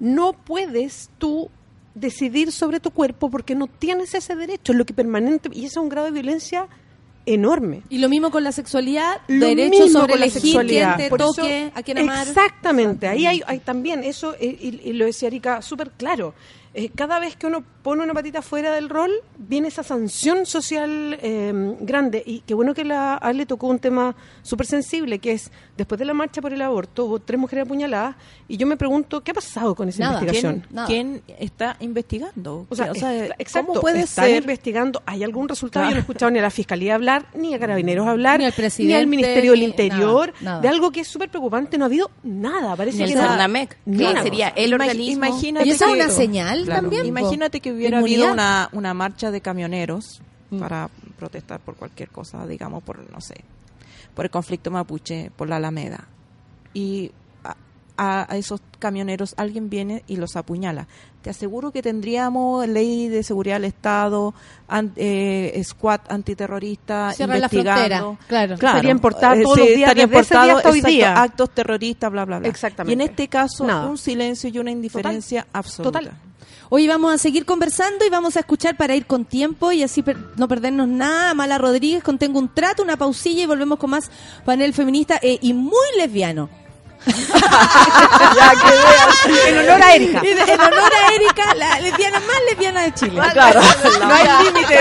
[0.00, 1.50] no puedes tú
[1.94, 5.82] decidir sobre tu cuerpo porque no tienes ese derecho, lo que permanente, y eso es
[5.84, 6.66] un grado de violencia
[7.26, 7.82] enorme.
[7.88, 10.96] Y lo mismo con la sexualidad, Lo derecho mismo sobre con la elegir sexualidad.
[10.96, 12.26] quién te eso- toque, a quién amar.
[12.26, 16.34] Exactamente, ahí hay, hay también eso, eh, y, y lo decía Erika súper claro.
[16.74, 21.18] Eh, cada vez que uno pone una patita fuera del rol, viene esa sanción social
[21.20, 22.22] eh, grande.
[22.24, 25.50] Y qué bueno que la, a él le tocó un tema súper sensible, que es,
[25.76, 28.16] después de la marcha por el aborto, hubo tres mujeres apuñaladas,
[28.48, 30.20] y yo me pregunto, ¿qué ha pasado con esa Nada.
[30.22, 30.66] investigación?
[30.86, 32.66] ¿Quién, quién está investigando?
[32.70, 34.36] O sea, O sea, es- exacto, ¿cómo puede están ser?
[34.42, 35.84] investigando, ¿hay algún resultado?
[35.86, 38.52] Yo no he escuchado ni a la Fiscalía hablar, ni a Carabineros hablar, Ni al
[38.52, 40.60] presidente, al Ministerio del ni- Interior, nada, nada.
[40.60, 43.28] de algo que es súper preocupante, no ha habido nada, parece Ni el que nada.
[43.28, 45.26] Cernamec, Ni que sería el organismo.
[45.26, 46.82] Imagínate Y esa es una señal Claro.
[46.82, 48.32] también, Imagínate que hubiera habido inmunidad.
[48.32, 50.20] una, una marcha de camioneros
[50.58, 53.36] para protestar por cualquier cosa, digamos, por, no sé,
[54.14, 56.04] por el conflicto mapuche, por la Alameda.
[56.74, 57.10] Y
[57.96, 60.86] a, a- esos camioneros alguien viene y los apuñala.
[61.22, 64.34] Te aseguro que tendríamos ley de seguridad del Estado,
[64.68, 68.16] an- eh, squad antiterrorista, Cierran la investigando.
[68.16, 68.54] frontera, claro.
[68.54, 71.22] Estarían portadas Eh, todos sí, los días, estarían desde ese día hasta hoy exacto, día.
[71.22, 72.48] actos terroristas, bla, bla, bla.
[72.48, 72.90] Exactamente.
[72.90, 73.86] Y en este caso, Nada.
[73.86, 76.00] un silencio y una indiferencia absoluta.
[76.00, 76.12] Total.
[76.74, 80.02] Hoy vamos a seguir conversando y vamos a escuchar para ir con tiempo y así
[80.02, 81.34] per- no perdernos nada.
[81.34, 84.10] Mala Rodríguez con Tengo un trato, una pausilla y volvemos con más
[84.46, 86.48] panel feminista eh, y muy lesbiano.
[89.46, 90.20] En honor a Erika.
[90.24, 93.20] Y de- en honor a Erika, la lesbiana más lesbiana de Chile.
[93.20, 93.22] No
[94.14, 94.78] hay límite.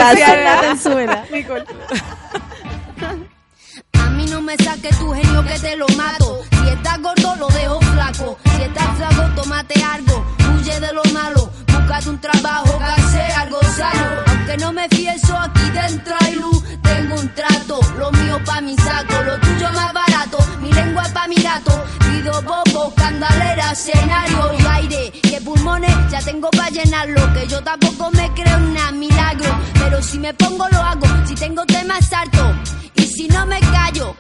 [3.94, 6.40] A mí no me saques tu genio que te lo mato.
[6.64, 8.38] Si estás gordo, lo dejo flaco.
[8.56, 10.26] Si estás flaco, tómate algo.
[10.56, 11.50] Huye de lo malo.
[11.92, 14.24] Búscate un trabajo que algo sano.
[14.28, 16.64] Aunque no me fieso, aquí dentro hay luz.
[16.82, 19.22] Tengo un trato, lo mío pa' mi saco.
[19.24, 21.84] Lo tuyo más barato, mi lengua pa' mi gato.
[22.00, 25.12] Pido bobo, candalera, escenario y aire.
[25.22, 27.34] Que pulmones ya tengo pa' llenarlo.
[27.34, 29.52] Que yo tampoco me creo nada milagro.
[29.74, 31.08] Pero si me pongo, lo hago.
[31.28, 32.56] Si tengo temas harto.
[32.96, 34.16] Y si no me callo,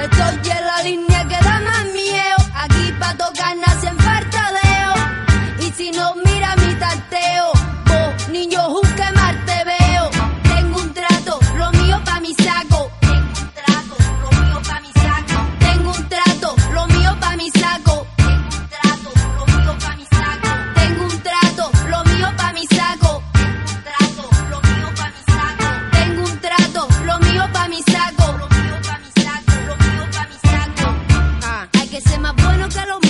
[0.00, 2.38] estoy en la línea que da más miedo.
[2.54, 4.41] Aquí pa' tocar nacen fartadeo.
[5.76, 10.10] Si no mira mi tanteo, oh, niño, juzgue mal te veo.
[10.42, 12.90] Tengo un trato, lo mío pa' mi saco.
[13.00, 15.46] Tengo un trato, lo mío pa' mi saco.
[15.60, 18.06] Tengo un trato, lo mío pa' mi saco.
[18.16, 20.52] Tengo un trato, lo mío pa' mi saco.
[20.74, 23.22] Tengo un trato, lo mío pa' mi saco.
[23.32, 25.68] Tengo un trato, lo mío pa' mi saco.
[25.92, 28.26] Tengo un trato, lo mío pa' mi saco.
[28.38, 30.86] Lo mío pa' mi saco, lo mío pa' mi saco.
[31.44, 31.68] Ah.
[31.80, 33.01] Hay que ser más bueno que lo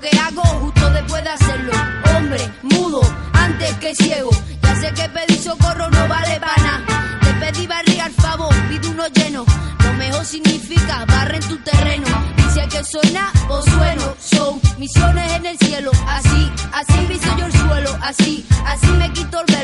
[0.00, 1.72] que hago justo después de hacerlo.
[2.16, 3.00] Hombre, mudo,
[3.32, 4.30] antes que ciego.
[4.62, 6.82] Ya sé que pedir socorro no vale para.
[7.20, 9.44] Te pedí barriga al favor, pide uno lleno.
[9.84, 12.06] Lo mejor significa barren tu terreno.
[12.36, 13.16] Dice que soy
[13.48, 14.14] o sueno.
[14.20, 15.90] Son misiones en el cielo.
[16.06, 17.98] Así, así piso yo el suelo.
[18.02, 19.55] Así, así me quito el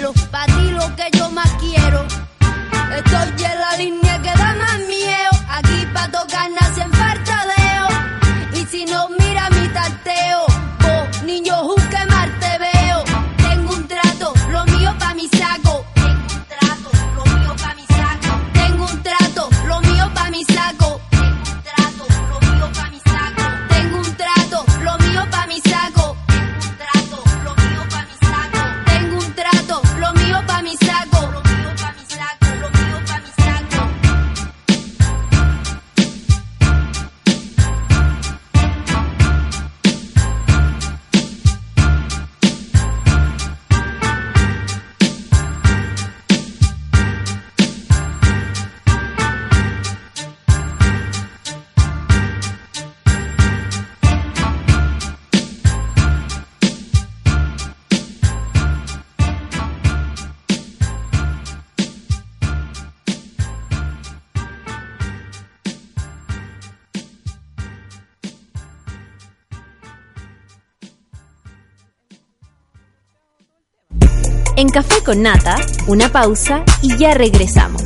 [74.62, 75.56] En Café con Nata,
[75.88, 77.82] una pausa y ya regresamos.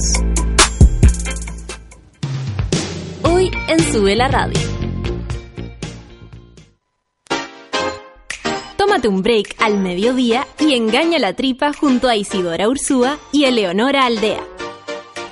[3.23, 4.61] Hoy en Sube la Radio.
[8.77, 14.05] Tómate un break al mediodía y engaña la tripa junto a Isidora Ursúa y Eleonora
[14.05, 14.45] Aldea.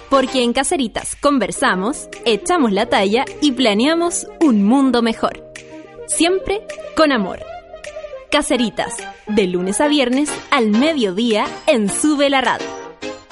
[0.09, 5.45] Porque en Caceritas conversamos, echamos la talla y planeamos un mundo mejor.
[6.07, 6.62] Siempre
[6.97, 7.40] con amor.
[8.35, 8.97] Caceritas,
[9.28, 12.66] de lunes a viernes al mediodía en Sube la Radio.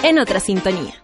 [0.04, 0.94] En otra sintonía.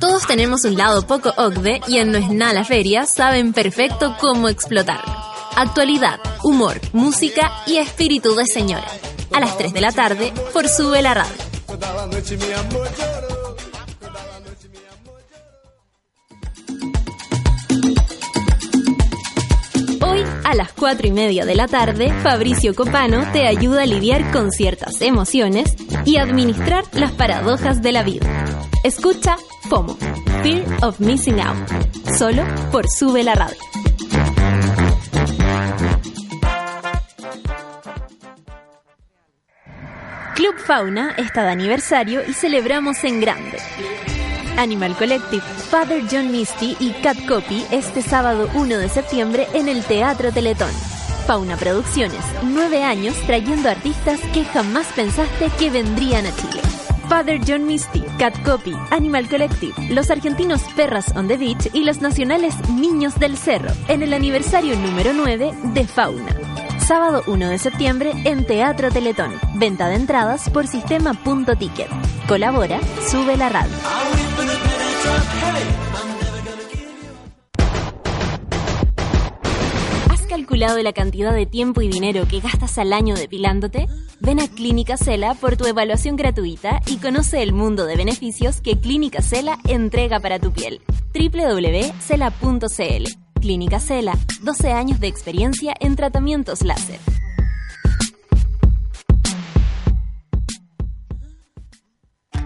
[0.00, 4.16] Todos tenemos un lado poco OCDE y en No es nada la feria saben perfecto
[4.18, 5.14] cómo explotarlo.
[5.54, 8.88] Actualidad, humor, música y espíritu de señora.
[9.34, 11.36] A las 3 de la tarde por Sube la Radio.
[20.48, 24.50] A las 4 y media de la tarde, Fabricio Copano te ayuda a lidiar con
[24.50, 25.76] ciertas emociones
[26.06, 28.26] y administrar las paradojas de la vida.
[28.82, 29.36] Escucha
[29.68, 29.98] FOMO,
[30.42, 31.68] Fear of Missing Out,
[32.16, 33.58] solo por Sube la Radio.
[40.34, 43.58] Club Fauna está de aniversario y celebramos en grande.
[44.58, 49.84] Animal Collective, Father John Misty y Cat Copy este sábado 1 de septiembre en el
[49.84, 50.72] Teatro Teletón.
[51.26, 56.60] Fauna Producciones, nueve años trayendo artistas que jamás pensaste que vendrían a Chile.
[57.08, 62.00] Father John Misty, Cat Copy, Animal Collective, los argentinos Perras on the Beach y los
[62.00, 66.36] nacionales Niños del Cerro en el aniversario número 9 de Fauna.
[66.88, 69.34] Sábado 1 de septiembre en Teatro Teletón.
[69.56, 71.86] Venta de entradas por sistema.ticket.
[72.26, 72.80] Colabora,
[73.10, 73.74] sube la radio.
[80.10, 83.86] ¿Has calculado la cantidad de tiempo y dinero que gastas al año depilándote?
[84.20, 88.80] Ven a Clínica Cela por tu evaluación gratuita y conoce el mundo de beneficios que
[88.80, 90.80] Clínica Cela entrega para tu piel.
[91.12, 96.98] www.cela.cl Clínica Cela, 12 años de experiencia en tratamientos láser.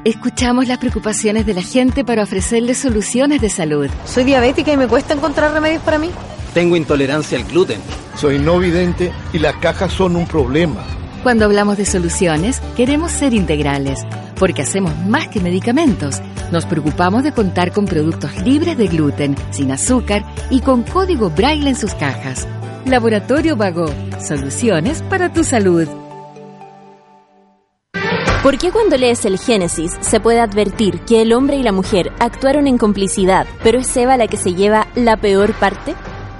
[0.05, 3.89] Escuchamos las preocupaciones de la gente para ofrecerles soluciones de salud.
[4.05, 6.11] Soy diabética y me cuesta encontrar remedios para mí.
[6.55, 7.81] Tengo intolerancia al gluten.
[8.17, 10.85] Soy no vidente y las cajas son un problema.
[11.23, 14.01] Cuando hablamos de soluciones, queremos ser integrales,
[14.41, 16.21] porque hacemos más que medicamentos.
[16.51, 21.69] Nos preocupamos de contar con productos libres de gluten, sin azúcar y con código braille
[21.69, 22.49] en sus cajas.
[22.87, 23.87] Laboratorio Vago,
[24.21, 25.87] soluciones para tu salud.
[28.43, 32.11] ¿Por qué cuando lees el Génesis se puede advertir que el hombre y la mujer
[32.19, 35.95] actuaron en complicidad, pero es Eva la que se lleva la peor parte?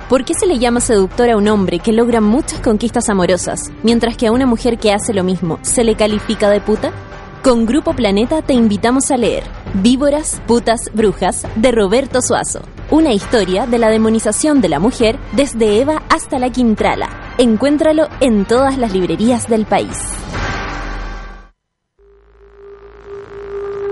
[0.09, 4.17] ¿Por qué se le llama seductor a un hombre que logra muchas conquistas amorosas, mientras
[4.17, 6.93] que a una mujer que hace lo mismo se le califica de puta?
[7.43, 9.43] Con Grupo Planeta te invitamos a leer
[9.75, 12.61] Víboras, Putas, Brujas de Roberto Suazo.
[12.91, 17.35] Una historia de la demonización de la mujer desde Eva hasta la Quintrala.
[17.39, 19.97] Encuéntralo en todas las librerías del país.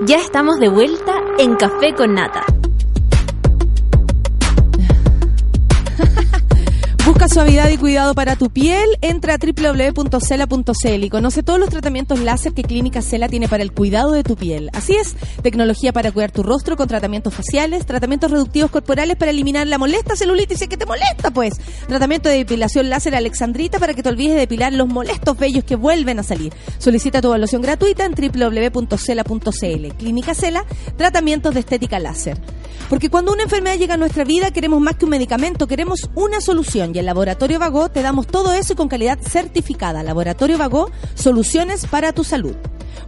[0.06, 2.44] Ya estamos de vuelta en Café con Nata.
[7.28, 12.52] Suavidad y cuidado para tu piel, entra a www.cela.cl y conoce todos los tratamientos láser
[12.54, 14.70] que Clínica Cela tiene para el cuidado de tu piel.
[14.72, 19.66] Así es, tecnología para cuidar tu rostro con tratamientos faciales, tratamientos reductivos corporales para eliminar
[19.66, 21.54] la molesta celulitis que te molesta, pues.
[21.88, 25.76] Tratamiento de depilación láser Alexandrita para que te olvides de depilar los molestos vellos que
[25.76, 26.52] vuelven a salir.
[26.78, 29.96] Solicita tu evaluación gratuita en www.cela.cl.
[29.98, 30.64] Clínica Cela,
[30.96, 32.38] tratamientos de estética láser.
[32.88, 36.40] Porque cuando una enfermedad llega a nuestra vida queremos más que un medicamento, queremos una
[36.40, 40.04] solución y en Laboratorio Vago te damos todo eso y con calidad certificada.
[40.04, 42.54] Laboratorio Vago, soluciones para tu salud.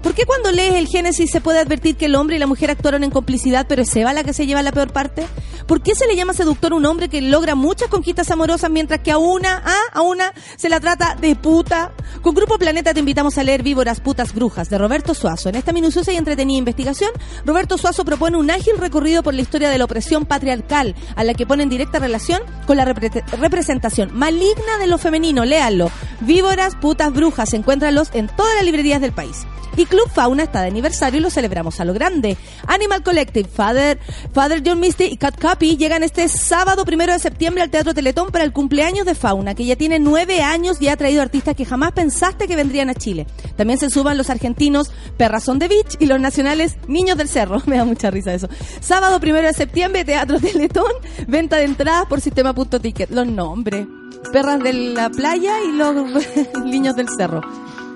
[0.03, 2.71] ¿Por qué cuando lees el Génesis se puede advertir que el hombre y la mujer
[2.71, 5.27] actuaron en complicidad, pero es Eva la que se lleva la peor parte?
[5.67, 9.01] ¿Por qué se le llama seductor a un hombre que logra muchas conquistas amorosas mientras
[9.01, 11.93] que a una, ah, a una se la trata de puta?
[12.21, 15.49] Con Grupo Planeta te invitamos a leer Víboras, Putas, Brujas de Roberto Suazo.
[15.49, 17.11] En esta minuciosa y entretenida investigación,
[17.45, 21.35] Roberto Suazo propone un ágil recorrido por la historia de la opresión patriarcal, a la
[21.35, 25.45] que pone en directa relación con la repre- representación maligna de lo femenino.
[25.45, 25.91] Léanlo.
[26.21, 27.53] Víboras, Putas, Brujas.
[27.55, 29.47] Encuéntralos en todas las librerías del país.
[29.77, 32.37] Y Club Fauna está de aniversario y lo celebramos a lo grande.
[32.67, 33.99] Animal Collective, Father,
[34.33, 38.31] Father John Misty y Cat Copy llegan este sábado primero de septiembre al Teatro Teletón
[38.31, 41.65] para el cumpleaños de Fauna, que ya tiene nueve años y ha traído artistas que
[41.65, 43.27] jamás pensaste que vendrían a Chile.
[43.57, 47.63] También se suban los argentinos Perrazón de Beach y los nacionales Niños del Cerro.
[47.67, 48.49] Me da mucha risa eso.
[48.81, 50.93] Sábado primero de septiembre, Teatro Teletón,
[51.27, 53.11] venta de entradas por sistema.ticket.
[53.11, 53.87] Los nombres.
[54.33, 55.95] Perras de la playa y los
[56.65, 57.41] niños del cerro.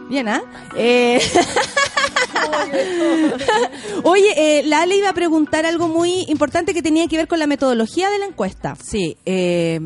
[0.09, 0.42] Bien, ¿ah?
[0.76, 1.20] Eh,
[4.04, 7.46] Oye, eh, Lale iba a preguntar algo muy importante que tenía que ver con la
[7.46, 8.76] metodología de la encuesta.
[8.76, 9.80] Sí, eh,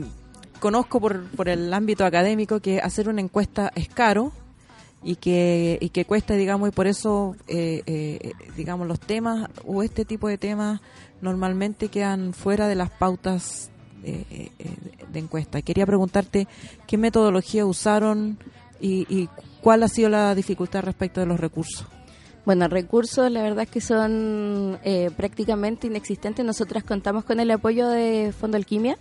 [0.59, 4.33] conozco por, por el ámbito académico que hacer una encuesta es caro
[5.03, 10.05] y que, y que cuesta, digamos, y por eso, eh, digamos, los temas o este
[10.05, 10.81] tipo de temas
[11.23, 13.71] normalmente quedan fuera de las pautas
[14.05, 14.51] eh,
[15.11, 15.63] de encuesta.
[15.63, 16.47] Quería preguntarte
[16.87, 18.39] qué metodología usaron
[18.81, 19.29] y, y
[19.61, 21.87] cuál ha sido la dificultad respecto de los recursos.
[22.45, 26.45] Bueno, recursos la verdad es que son eh, prácticamente inexistentes.
[26.45, 28.97] Nosotras contamos con el apoyo de Fondo Alquimia,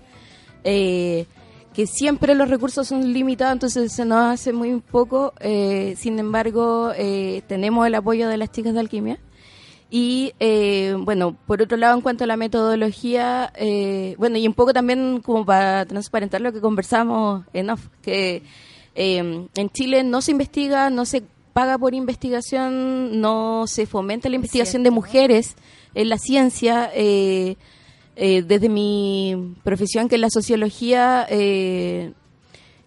[0.63, 1.25] eh,
[1.73, 5.33] que siempre los recursos son limitados, entonces se nos hace muy poco.
[5.39, 9.19] eh, sin embargo, eh, tenemos el apoyo de las chicas de Alquimia.
[9.89, 13.51] Y eh, bueno, por otro lado, en cuanto a la metodología,
[14.17, 18.43] bueno, y un poco también como para transparentar lo que conversamos en off, que
[18.99, 21.23] eh, en Chile no se investiga, no se
[21.53, 25.55] paga por investigación, no se fomenta la investigación de mujeres
[25.95, 26.91] en la ciencia.
[26.93, 27.55] eh,
[28.21, 32.11] eh, desde mi profesión, que es la sociología, eh,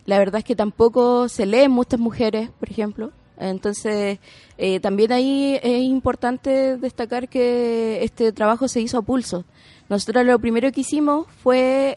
[0.04, 3.12] la verdad es que tampoco se leen muchas mujeres, por ejemplo.
[3.38, 4.18] Entonces,
[4.58, 9.46] eh, también ahí es importante destacar que este trabajo se hizo a pulso.
[9.88, 11.96] Nosotros lo primero que hicimos fue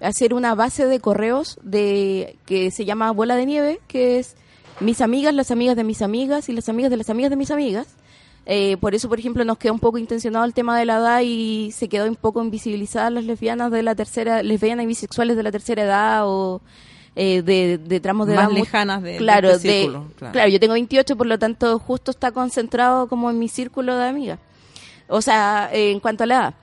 [0.00, 4.36] hacer una base de correos de que se llama Bola de Nieve, que es
[4.80, 7.50] mis amigas, las amigas de mis amigas y las amigas de las amigas de mis
[7.50, 7.86] amigas.
[8.48, 11.20] Eh, por eso, por ejemplo, nos quedó un poco intencionado el tema de la edad
[11.24, 15.42] y se quedó un poco invisibilizadas las lesbianas de la tercera, lesbianas y bisexuales de
[15.42, 16.60] la tercera edad o
[17.16, 20.32] eh, de, de tramos de Más edad lejanas de- claro, este de- círculo, claro.
[20.32, 24.06] claro, yo tengo 28, por lo tanto, justo está concentrado como en mi círculo de
[24.06, 24.38] amigas.
[25.08, 26.54] O sea, eh, en cuanto a la edad.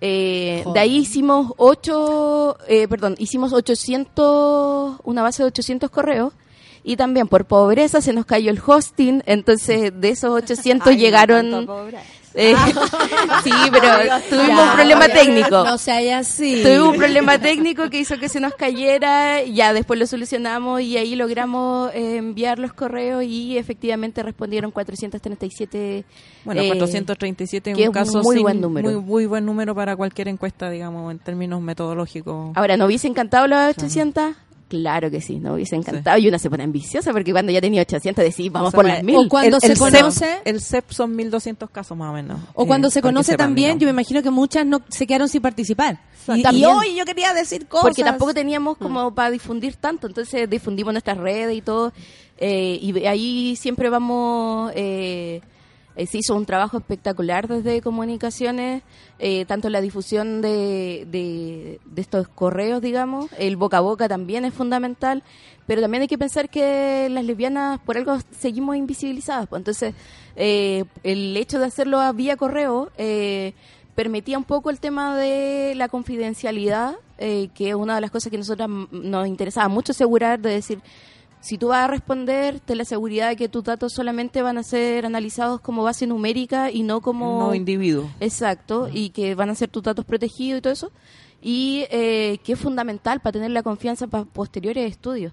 [0.00, 6.32] Eh, de ahí hicimos ocho, eh, perdón, hicimos 800, una base de 800 correos
[6.86, 11.68] y también por pobreza se nos cayó el hosting, entonces de esos 800 Ay, llegaron...
[12.38, 12.54] Eh,
[13.44, 13.88] sí, pero
[14.28, 15.14] tuvimos Ya, un problema ya.
[15.14, 15.64] técnico.
[15.64, 16.60] No sea así.
[16.62, 20.98] Tuvimos un problema técnico que hizo que se nos cayera, ya después lo solucionamos y
[20.98, 26.04] ahí logramos eh, enviar los correos y efectivamente respondieron 437.
[26.44, 28.90] Bueno, eh, 437 en que un es caso muy sin- buen número.
[28.90, 32.52] Muy, muy buen número para cualquier encuesta, digamos, en términos metodológicos.
[32.54, 34.34] Ahora, ¿no hubiese encantado los 800?
[34.68, 36.18] Claro que sí, no hubiese encantado.
[36.18, 38.84] Y una se pone ambiciosa porque cuando ya tenía 800 decís, vamos O sea, por
[38.86, 39.16] las el- mil.
[39.16, 42.40] o cuando el, se el conoce- CEP, el CEP son 1200 casos más o menos.
[42.54, 45.40] O Eh, cuando se conoce también, yo me imagino que muchas no se quedaron sin
[45.40, 46.00] participar.
[46.52, 47.84] Y, hoy yo quería decir cosas.
[47.84, 51.92] Porque tampoco teníamos como para difundir tanto, entonces difundimos nuestras redes y todo,
[52.38, 55.40] eh, y ahí siempre vamos, eh,
[55.96, 58.82] eh, se hizo un trabajo espectacular desde comunicaciones,
[59.18, 65.22] eh, tanto la difusión de, estos correos, digamos, el boca a boca también es fundamental,
[65.66, 69.58] pero también hay que pensar que las lesbianas por algo seguimos invisibilizadas, pues.
[69.58, 69.94] Entonces
[70.36, 72.90] eh, el hecho de hacerlo a vía correo
[73.94, 78.36] permitía un poco el tema de la confidencialidad, que es una de las cosas que
[78.36, 80.80] nosotros nos interesaba mucho asegurar, de decir,
[81.40, 84.62] si tú vas a responder, ten la seguridad de que tus datos solamente van a
[84.62, 87.40] ser analizados como base numérica y no como...
[87.40, 88.10] No individuo.
[88.20, 90.92] Exacto, y que van a ser tus datos protegidos y todo eso.
[91.42, 95.32] y eh, que es fundamental para tener la confianza para posteriores estudios.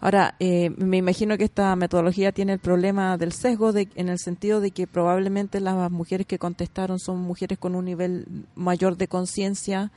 [0.00, 4.18] Ahora, eh, me imagino que esta metodología tiene el problema del sesgo de, en el
[4.18, 8.26] sentido de que probablemente las mujeres que contestaron son mujeres con un nivel
[8.56, 9.92] mayor de conciencia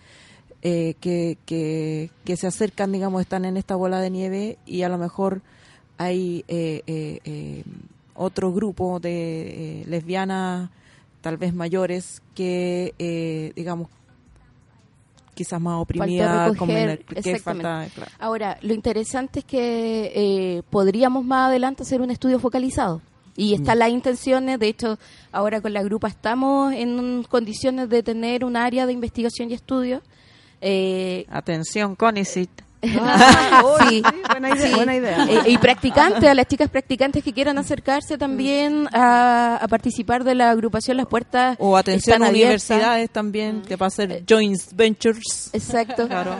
[0.68, 4.90] eh, que, que, que se acercan, digamos, están en esta bola de nieve y a
[4.90, 5.42] lo mejor
[6.00, 7.64] hay eh, eh, eh,
[8.16, 10.72] otro grupo de eh, lesbianas
[11.22, 13.90] tal vez mayores que, eh, digamos,
[15.34, 15.76] quizás más
[16.94, 17.14] el- que
[17.44, 18.12] falta, claro.
[18.20, 23.02] Ahora, lo interesante es que eh, podríamos más adelante hacer un estudio focalizado.
[23.38, 24.98] Y están las intenciones, de hecho,
[25.34, 30.02] ahora con la grupa estamos en condiciones de tener un área de investigación y estudio.
[30.62, 32.65] Eh, Atención, Conicet.
[33.90, 34.74] sí, buena idea, sí.
[34.74, 35.26] buena idea.
[35.30, 40.36] Eh, y practicantes, a las chicas practicantes que quieran acercarse también a, a participar de
[40.36, 45.50] la agrupación Las Puertas O atención a universidades también, que va a ser joint ventures.
[45.54, 46.08] Exacto.
[46.08, 46.36] Claro.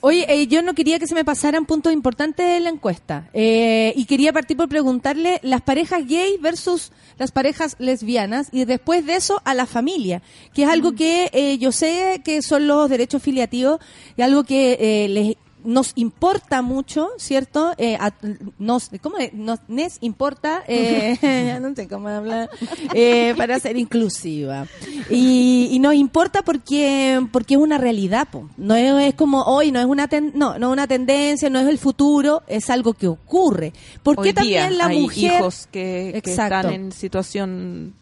[0.00, 3.28] Oye, eh, yo no quería que se me pasaran puntos importantes de la encuesta.
[3.32, 9.06] Eh, y quería partir por preguntarle las parejas gay versus las parejas lesbianas y después
[9.06, 10.22] de eso a la familia,
[10.52, 13.80] que es algo que eh, yo sé que son los derechos filiativos
[14.16, 15.23] y algo que eh, les
[15.64, 17.72] nos importa mucho, ¿cierto?
[17.78, 18.12] Eh, a-
[18.58, 19.32] nos, ¿Cómo es?
[19.34, 22.50] Nos les importa, eh, no sé cómo hablar,
[22.94, 24.66] eh, para ser inclusiva.
[25.10, 28.48] Y, y nos importa porque porque es una realidad, po.
[28.56, 31.58] no es, es como hoy, no es una ten- no, no es una tendencia, no
[31.60, 33.72] es el futuro, es algo que ocurre.
[34.02, 37.94] ¿Por qué Hoy día también la hay mujer hijos que, están en situación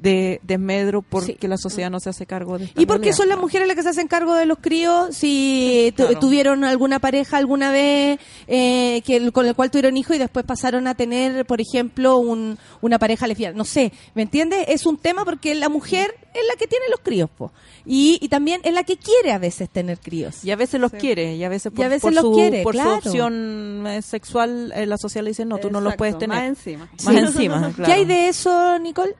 [0.00, 3.16] de desmedro porque la sociedad no se hace cargo de esta ¿Y por qué realidad.
[3.16, 5.14] son las mujeres las que se hacen cargo de los críos?
[5.16, 6.20] Si tu- Claro.
[6.20, 10.86] tuvieron alguna pareja alguna vez eh, que con el cual tuvieron hijos y después pasaron
[10.86, 13.56] a tener, por ejemplo, un, una pareja lesbiana.
[13.56, 14.64] No sé, ¿me entiendes?
[14.68, 17.52] Es un tema porque la mujer es la que tiene los críos, po.
[17.84, 20.44] Y, y también es la que quiere a veces tener críos.
[20.44, 22.62] Y a veces los quiere, y a veces por, a veces por los su, quiere,
[22.62, 23.00] por claro.
[23.02, 26.36] su opción eh, sexual, eh, la sociedad le dice, no, tú no los puedes tener.
[26.38, 26.88] más encima.
[27.04, 27.18] Más Sí.
[27.18, 27.84] encima, claro.
[27.86, 29.14] ¿Qué hay de eso, Nicole?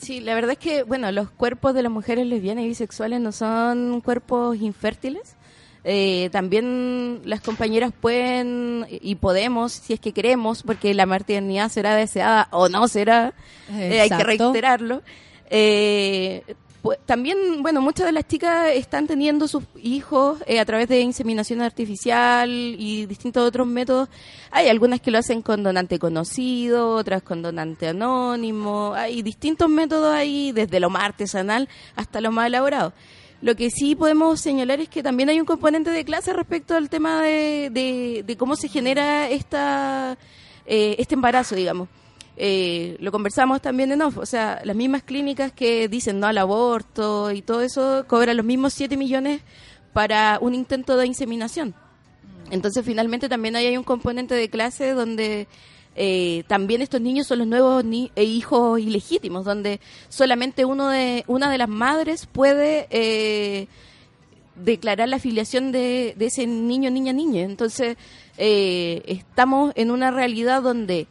[0.00, 3.32] Sí, la verdad es que, bueno, los cuerpos de las mujeres lesbianas y bisexuales no
[3.32, 5.36] son cuerpos infértiles.
[5.84, 11.94] Eh, también las compañeras pueden y podemos, si es que queremos, porque la maternidad será
[11.94, 13.34] deseada o no será,
[13.70, 15.02] eh, hay que reiterarlo.
[15.50, 16.42] Eh,
[16.82, 21.00] pu- también, bueno, muchas de las chicas están teniendo sus hijos eh, a través de
[21.00, 24.08] inseminación artificial y distintos otros métodos.
[24.50, 28.92] Hay algunas que lo hacen con donante conocido, otras con donante anónimo.
[28.94, 32.92] Hay distintos métodos ahí, desde lo más artesanal hasta lo más elaborado.
[33.42, 36.90] Lo que sí podemos señalar es que también hay un componente de clase respecto al
[36.90, 40.18] tema de, de- de cómo se genera esta,
[40.66, 41.88] eh, este embarazo, digamos.
[42.42, 46.38] Eh, lo conversamos también en off, o sea, las mismas clínicas que dicen no al
[46.38, 49.42] aborto y todo eso cobran los mismos 7 millones
[49.92, 51.74] para un intento de inseminación.
[52.50, 55.48] Entonces, finalmente también ahí hay un componente de clase donde
[55.96, 59.78] eh, también estos niños son los nuevos ni- eh, hijos ilegítimos, donde
[60.08, 63.66] solamente uno de una de las madres puede eh,
[64.56, 67.42] declarar la afiliación de, de ese niño, niña, niña.
[67.42, 67.98] Entonces,
[68.38, 71.06] eh, estamos en una realidad donde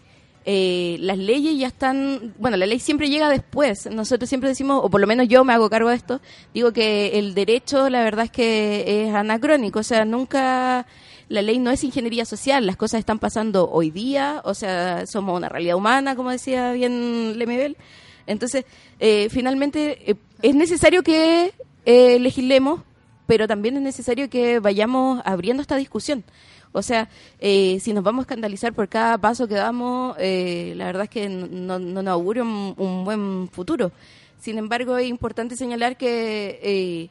[0.51, 3.85] eh, las leyes ya están, bueno, la ley siempre llega después.
[3.85, 6.21] Nosotros siempre decimos, o por lo menos yo me hago cargo de esto,
[6.55, 10.87] digo que el derecho, la verdad es que es anacrónico, o sea, nunca
[11.27, 15.37] la ley no es ingeniería social, las cosas están pasando hoy día, o sea, somos
[15.37, 17.77] una realidad humana, como decía bien Lemebel.
[18.25, 18.65] Entonces,
[18.99, 21.53] eh, finalmente, eh, es necesario que
[21.85, 22.81] eh, legislemos,
[23.27, 26.23] pero también es necesario que vayamos abriendo esta discusión.
[26.71, 27.09] O sea,
[27.39, 31.09] eh, si nos vamos a escandalizar por cada paso que damos, eh, la verdad es
[31.09, 33.91] que no, no nos auguro un, buen futuro.
[34.39, 37.09] Sin embargo, es importante señalar que, eh,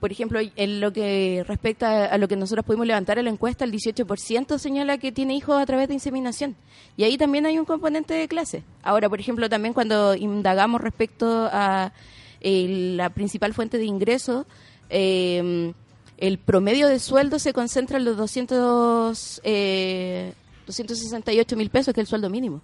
[0.00, 3.64] por ejemplo, en lo que respecta a lo que nosotros pudimos levantar en la encuesta,
[3.64, 6.54] el 18% señala que tiene hijos a través de inseminación.
[6.96, 8.62] Y ahí también hay un componente de clase.
[8.82, 11.92] Ahora, por ejemplo, también cuando indagamos respecto a
[12.40, 14.46] eh, la principal fuente de ingreso,
[14.90, 15.72] eh,
[16.20, 20.32] el promedio de sueldo se concentra en los 200, eh,
[20.66, 22.60] 268 mil pesos, que es el sueldo mínimo.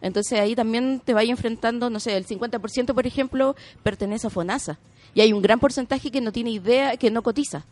[0.00, 4.78] Entonces ahí también te vaya enfrentando, no sé, el 50% por ejemplo pertenece a FONASA
[5.14, 7.64] y hay un gran porcentaje que no tiene idea, que no cotiza.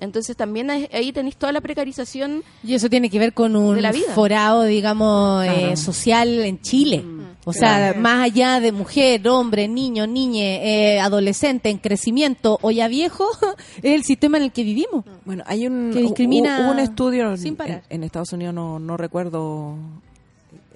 [0.00, 2.42] Entonces también ahí tenéis toda la precarización.
[2.64, 4.12] Y eso tiene que ver con un De la vida.
[4.14, 5.58] forado, digamos, Claro.
[5.72, 7.04] eh, social en Chile.
[7.44, 8.00] O sea, Claro.
[8.00, 13.26] más allá de mujer, hombre, niño, niñe, eh, adolescente, en crecimiento o ya viejo,
[13.78, 15.04] es el sistema en el que vivimos.
[15.24, 17.82] Bueno, hay un, que discrimina hubo un estudio sin en, parar.
[17.88, 19.76] en Estados Unidos, no, no recuerdo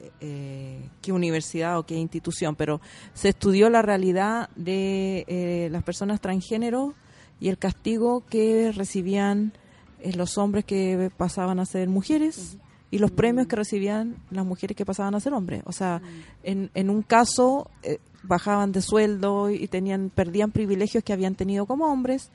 [0.00, 2.80] eh, eh, qué universidad o qué institución, pero
[3.12, 6.94] se estudió la realidad de eh, las personas transgénero
[7.40, 9.52] y el castigo que recibían
[10.00, 12.56] eh, los hombres que pasaban a ser mujeres
[12.94, 15.62] y los premios que recibían las mujeres que pasaban a ser hombres.
[15.66, 16.00] O sea,
[16.44, 21.66] en, en un caso eh, bajaban de sueldo y tenían perdían privilegios que habían tenido
[21.66, 22.30] como hombres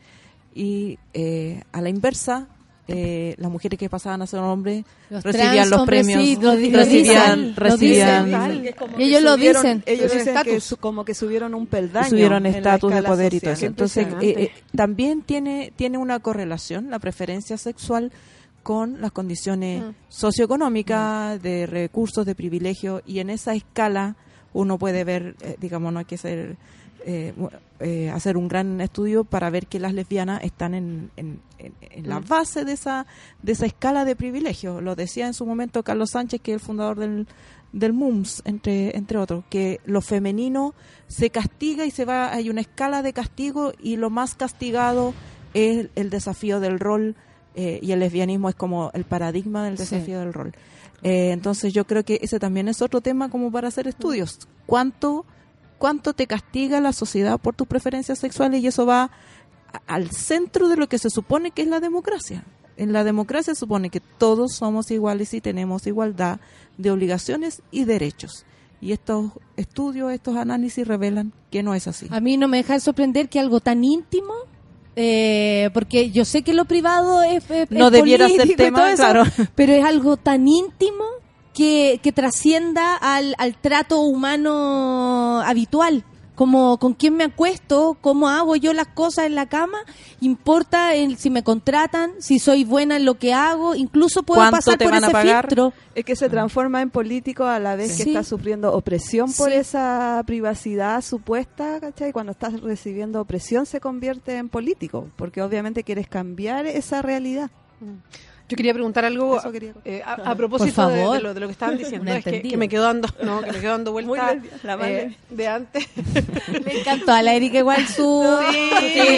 [0.54, 2.48] y eh, a la inversa
[2.92, 6.36] eh, las mujeres que pasaban a ser hombres Los recibían trans los hombres, premios sí,
[6.42, 8.74] lo recibían lo dicen.
[8.98, 10.64] Y ellos lo dicen, Ellos el dicen que estatus.
[10.64, 12.10] su- como que subieron un peldaño.
[12.10, 13.66] subieron estatus de poder y todo eso.
[13.68, 18.12] Entonces, eh, eh, también tiene, tiene una correlación la preferencia sexual
[18.64, 19.90] con las condiciones Mm.
[20.10, 24.16] socioeconómicas, de recursos, de privilegio, y en esa escala
[24.54, 26.58] uno puede ver, eh, digamos, no hay que ser,
[27.06, 27.34] eh,
[27.80, 32.10] eh, hacer un gran estudio para ver que las lesbianas están en, en, en- en
[32.10, 32.28] la Mm.
[32.28, 33.06] base de esa,
[33.44, 34.82] de esa escala de privilegio.
[34.82, 37.28] Lo decía en su momento Carlos Sánchez, que es el fundador del,
[37.72, 40.74] del MUMS, entre, entre otros, que lo femenino
[41.08, 45.14] se castiga y se va, hay una escala de castigo y lo más castigado
[45.54, 47.16] es el desafío del rol
[47.56, 49.84] eh, y el lesbianismo es como el paradigma del Sí.
[49.84, 50.54] desafío del rol.
[51.02, 54.40] Eh, entonces yo creo que ese también es otro tema como para hacer estudios.
[54.66, 55.26] ¿Cuánto,
[55.78, 58.62] cuánto te castiga la sociedad por tus preferencias sexuales?
[58.62, 59.12] Y eso va
[59.88, 62.44] al centro de lo que se supone que es la democracia.
[62.76, 66.40] En la democracia se supone que todos somos iguales y tenemos igualdad
[66.78, 68.46] de obligaciones y derechos.
[68.82, 72.08] Y estos estudios, estos análisis revelan que no es así.
[72.10, 74.34] A mí no me deja de sorprender que algo tan íntimo,
[75.02, 78.98] eh, porque yo sé que lo privado es, es- No es debiera ser tema, eso,
[79.04, 79.24] claro.
[79.56, 81.06] pero es algo tan íntimo
[81.54, 86.04] que, que trascienda al, al trato humano habitual.
[86.40, 89.80] Como con quién me acuesto, cómo hago yo las cosas en la cama,
[90.22, 94.56] importa el, si me contratan, si soy buena en lo que hago, incluso puedo ¿Cuánto
[94.56, 95.48] pasar te por van a ese pagar?
[95.48, 95.74] filtro.
[95.96, 98.04] Es que se transforma en político a la vez Sí.
[98.06, 99.56] que está sufriendo opresión por Sí.
[99.58, 102.14] esa privacidad supuesta, ¿cachai?
[102.14, 107.52] Cuando estás recibiendo opresión se convierte en político, porque obviamente quieres cambiar esa realidad.
[108.50, 111.78] Yo quería preguntar algo quería- eh, a, a propósito de, lo, de lo que estaban
[111.78, 112.12] diciendo.
[112.12, 114.88] Es que, me quedo dando, no, que me quedo dando Muy vuelta lesbiana, la más
[114.88, 115.88] eh, de antes.
[116.66, 118.28] Le encantó a la Erika igual su...
[118.52, 118.60] Sí,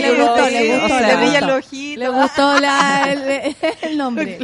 [0.01, 0.99] le gustó, sí, le gustó.
[0.99, 1.97] le gustó.
[1.97, 4.37] Le gustó la, el, el nombre.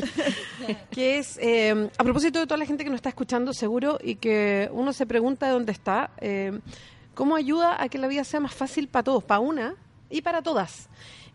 [0.91, 4.15] que es, eh, a propósito de toda la gente que nos está escuchando seguro y
[4.15, 6.57] que uno se pregunta de dónde está, eh,
[7.13, 9.75] ¿cómo ayuda a que la vida sea más fácil para todos, para una
[10.09, 10.87] y para todas?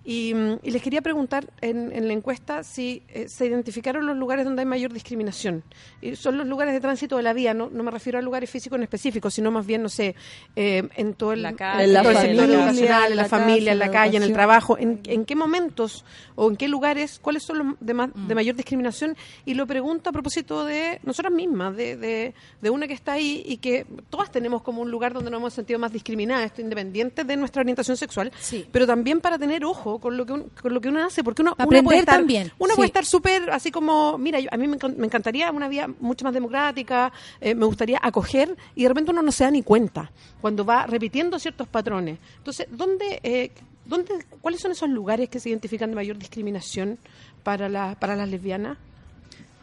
[0.05, 4.17] Y, mm, y les quería preguntar en, en la encuesta si eh, se identificaron los
[4.17, 5.63] lugares donde hay mayor discriminación.
[6.01, 8.51] Y son los lugares de tránsito de la vía, no, no me refiero a lugares
[8.51, 10.15] físicos en específico, sino más bien, no sé,
[10.57, 13.23] eh, en todo el, La calle, En la todo el sector familia, educacional, en la,
[13.23, 14.79] la familia, casa, en la la calle, en el trabajo.
[14.79, 16.05] En, en qué momentos
[16.35, 19.17] o en qué lugares, cuáles son los de, ma- de mayor discriminación?
[19.45, 23.43] Y lo pregunto a propósito de nosotras mismas, de, de, de una que está ahí
[23.47, 27.23] y que todas tenemos como un lugar donde nos hemos sentido más discriminadas, esto independiente
[27.25, 28.67] de nuestra orientación sexual, Sí.
[28.73, 31.43] pero también para tener ojo con lo que, un- con lo que uno hace, porque
[31.43, 32.77] uno, uno puede aprender estar, también, uno sí.
[32.77, 36.25] puede estar súper así como, mira, yo- a mí me, me encantaría una vida mucho
[36.25, 40.11] más democrática, eh, me gustaría acoger y de repente uno no se da ni cuenta
[40.41, 42.19] cuando va repitiendo ciertos patrones.
[42.39, 43.51] Entonces, ¿dónde, eh,
[43.87, 46.99] dónde, ¿cuáles son esos lugares que se identifican de mayor discriminación
[47.43, 48.79] para, la, para las lesbianas?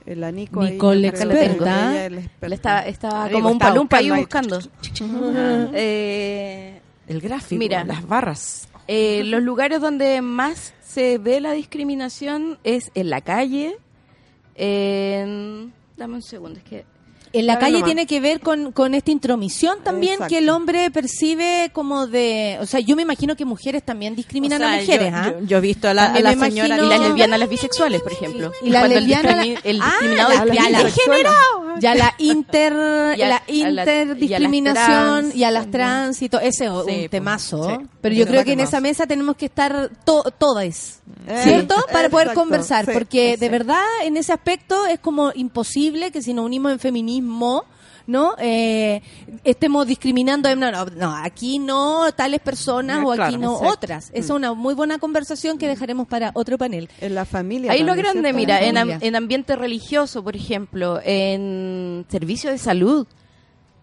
[0.06, 2.10] La Nico ahí, Nicole, es la experta.
[2.10, 5.72] Le estaba, estaba Digo, como un palumpa ahí buscando buscando.
[5.76, 7.84] Eh, El gráfico, Mira.
[7.84, 8.68] las barras.
[8.92, 13.78] Eh, los lugares donde más se ve la discriminación es en la calle,
[14.56, 15.72] en...
[15.96, 16.86] Dame un segundo, es que...
[17.34, 17.86] En la calle nomás.
[17.86, 20.30] tiene que ver con, con esta intromisión también Exacto.
[20.34, 22.58] que el hombre percibe como de...
[22.62, 25.34] O sea, yo me imagino que mujeres también discriminan O sea, a mujeres, yo, ¿ah?
[25.40, 27.40] yo- yo he visto a la, a También la me señora imagino- Y las lesbianas,
[27.40, 28.52] las bisexuales, por ejemplo.
[28.64, 31.80] Y la Cuando el lesbiana, la- discrimi- el Ah, discriminado es ya la-.
[31.80, 32.74] Ya la inter,
[33.18, 36.84] Y a- la interdiscriminación y y a las trans y todo, ese es Sí, un
[36.86, 37.70] pues, temazo.
[37.70, 37.86] sí.
[38.02, 41.76] Pero yo creo que en esa mesa tenemos que estar to- todas, Eh, ¿cierto?
[41.92, 46.22] Para poder exacto, conversar, sí, porque de verdad en ese aspecto es como imposible que
[46.22, 47.19] si nos unimos en feminismo,
[48.08, 48.34] ¿no?
[48.40, 49.02] Eh,
[49.44, 53.74] estemos discriminando, no, no, no, aquí no tales personas o aquí Claro, no exacto.
[53.74, 54.06] otras.
[54.10, 56.90] Esa es una muy buena conversación que dejaremos para otro panel.
[57.02, 57.72] En la familia.
[57.72, 59.08] Ahí lo grande, mira, en, am- familia.
[59.08, 63.06] en ambiente religioso, por ejemplo, en servicio de salud.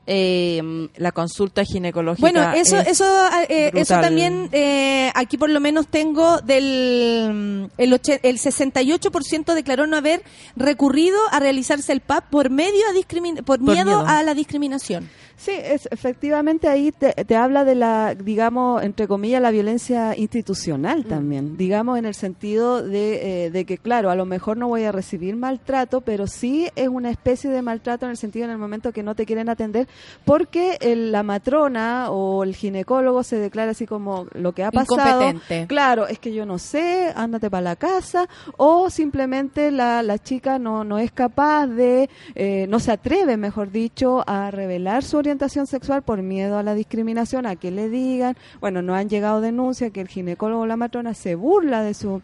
[0.06, 2.20] Eh, La consulta ginecológica.
[2.20, 3.04] Bueno, eso, es eso,
[3.48, 9.86] eh, eso también eh, aquí por lo menos tengo del el, oche- el 68% declaró
[9.86, 10.22] no haber
[10.56, 14.04] recurrido a realizarse el PAP por medio a discrimin por, miedo, miedo.
[14.06, 15.08] a la discriminación.
[15.38, 21.04] Sí, es, efectivamente ahí te, te habla de la, digamos, entre comillas, la violencia institucional
[21.04, 24.84] también, digamos, en el sentido de, eh, de que, claro, a lo mejor no voy
[24.84, 28.58] a recibir maltrato, pero sí es una especie de maltrato en el sentido en el
[28.58, 29.86] momento que no te quieren atender
[30.24, 35.20] porque el- la matrona o el ginecólogo se declara así como lo que ha pasado.
[35.28, 35.66] Incompetente.
[35.68, 38.26] Claro, es que yo no sé, ándate para la casa,
[38.56, 43.70] o simplemente la, la chica no, no es capaz de, eh, no se atreve, mejor
[43.70, 48.36] dicho, a revelar su orientación sexual por miedo a la discriminación, a que le digan,
[48.60, 52.22] bueno, no han llegado denuncias, que el ginecólogo o la matrona se burla de su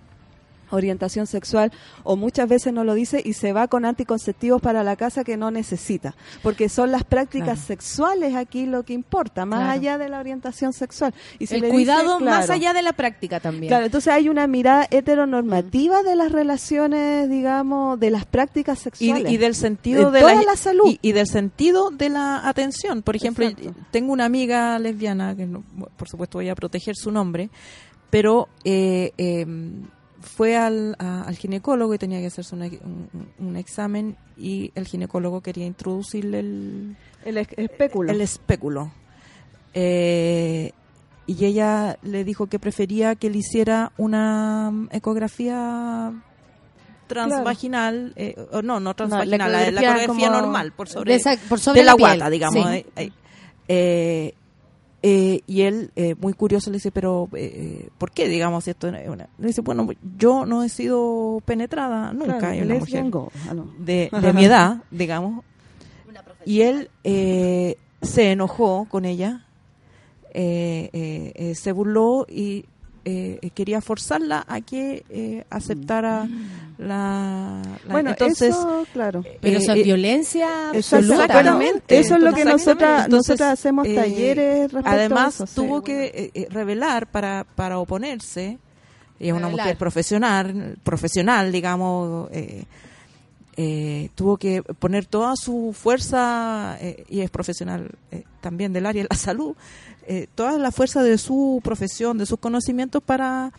[0.72, 1.70] orientación sexual
[2.02, 5.36] o muchas veces no lo dice y se va con anticonceptivos para la casa que
[5.36, 7.60] no necesita, porque son las prácticas Claro.
[7.66, 9.72] sexuales aquí lo que importa, más Claro.
[9.72, 11.14] allá de la orientación sexual.
[11.38, 13.68] Y si el le dice, cuidado más claro, allá de la práctica también.
[13.68, 19.30] Claro, entonces hay una mirada heteronormativa de las relaciones, digamos, de las prácticas sexuales.
[19.32, 20.84] y del sentido En de toda la salud.
[20.86, 23.74] y, y del sentido de la atención por ejemplo Exacto.
[23.90, 25.62] tengo una amiga lesbiana que no-
[25.96, 27.50] por supuesto voy a proteger su nombre
[28.10, 29.46] pero eh, eh,
[30.22, 33.08] fue al, a- al ginecólogo y tenía que hacerse una- un,
[33.38, 38.10] un examen y el ginecólogo quería introducirle el el es- espéculo.
[38.12, 38.90] el espéculo
[39.74, 40.72] Eh,
[41.26, 46.12] y ella le dijo que prefería que le hiciera una mm, ecografía
[47.06, 51.18] transvaginal, eh, o no, no transvaginal, la, la ecografía ecografía como normal, por sobre, de
[51.18, 52.66] esa- por sobre de la la, piel, guata, digamos.
[52.96, 53.12] sí.
[53.68, 54.34] eh,
[55.02, 55.08] eh.
[55.10, 58.88] Eh, eh, y él, eh, muy curioso, le dice, pero eh, ¿por qué, digamos, esto?
[58.88, 63.32] una- Le dice, bueno, yo no he sido penetrada nunca Claro, en una mujer go.
[63.48, 63.66] Ah, no.
[63.78, 65.44] de, de mi edad, digamos.
[66.44, 69.46] Y él eh, se enojó con ella,
[70.34, 72.64] eh, eh, eh, se burló y
[73.04, 76.28] eh, quería forzarla a que eh, aceptara
[76.78, 79.22] la, la- Bueno, entonces eso, claro.
[79.40, 81.32] Pero eh, eso es eh, violencia Exactamente.
[81.32, 81.84] absoluta.
[81.88, 85.46] Eso es lo que nosotras, Entonces, nosotras hacemos eh, talleres respecto Además, a eso.
[85.46, 85.54] sí.
[85.54, 88.58] tuvo que eh, eh, revelar para, para oponerse.
[89.20, 89.66] Ella es una Revelar.
[89.66, 92.28] mujer profesional, profesional, digamos.
[92.32, 92.64] eh,
[93.56, 99.02] eh, tuvo que poner toda su fuerza, eh, y es profesional eh, también del área
[99.02, 99.54] de la salud,
[100.06, 103.52] eh, toda la fuerza de su profesión, de sus conocimientos para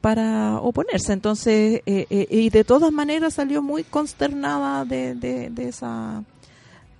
[0.00, 1.12] para oponerse.
[1.12, 6.22] Entonces, eh, eh, y de todas maneras salió muy consternada de, de, de esa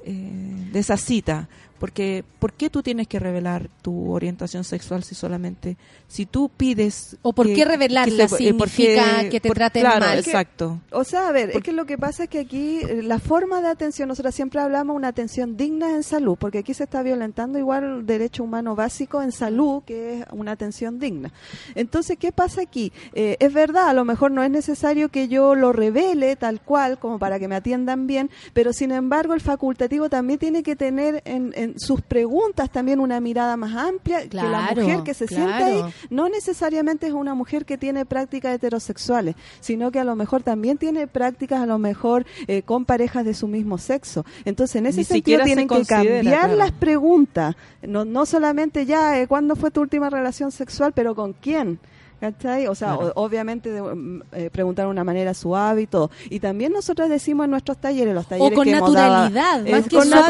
[0.04, 1.48] eh, de esa cita.
[1.78, 5.76] Porque, ¿por qué tú tienes que revelar tu orientación sexual si solamente,
[6.08, 7.16] si tú pides...
[7.22, 10.18] ¿O por que- qué revelarla que eh, porque- significa que te traten claro, mal?
[10.18, 10.80] exacto.
[10.90, 13.60] O sea, a ver, es que lo que pasa es que aquí eh, la forma
[13.60, 17.58] de atención, nosotros siempre hablamos una atención digna en salud, porque aquí se está violentando
[17.58, 21.32] igual el derecho humano básico en salud, que es una atención digna.
[21.74, 22.92] Entonces, ¿qué pasa aquí?
[23.14, 26.98] Eh, es verdad, a lo mejor no es necesario que yo lo revele tal cual,
[26.98, 31.22] como para que me atiendan bien, pero sin embargo el facultativo también tiene que tener
[31.24, 35.26] en, en sus preguntas también una mirada más amplia, que la Claro, mujer que se
[35.26, 35.92] sienta ahí claro.
[36.10, 40.78] no necesariamente es una mujer que tiene prácticas heterosexuales, sino que a lo mejor también
[40.78, 44.24] tiene prácticas a lo mejor eh, con parejas de su mismo sexo.
[44.44, 46.56] Entonces, en ese Ni sentido tienen que cambiar claro.
[46.56, 51.32] las preguntas, no, no solamente ya, eh, ¿cuándo fue tu última relación sexual, pero con
[51.32, 51.78] quién?
[52.20, 52.66] ¿Cachai?
[52.66, 53.12] O sea, Claro.
[53.14, 56.10] o- obviamente de, mm, eh, preguntar de una manera suave y todo.
[56.30, 59.70] Y también nosotros decimos en nuestros talleres, los talleres con que hemos dado- naturalidad, eh,
[59.70, 60.26] más que con exacto,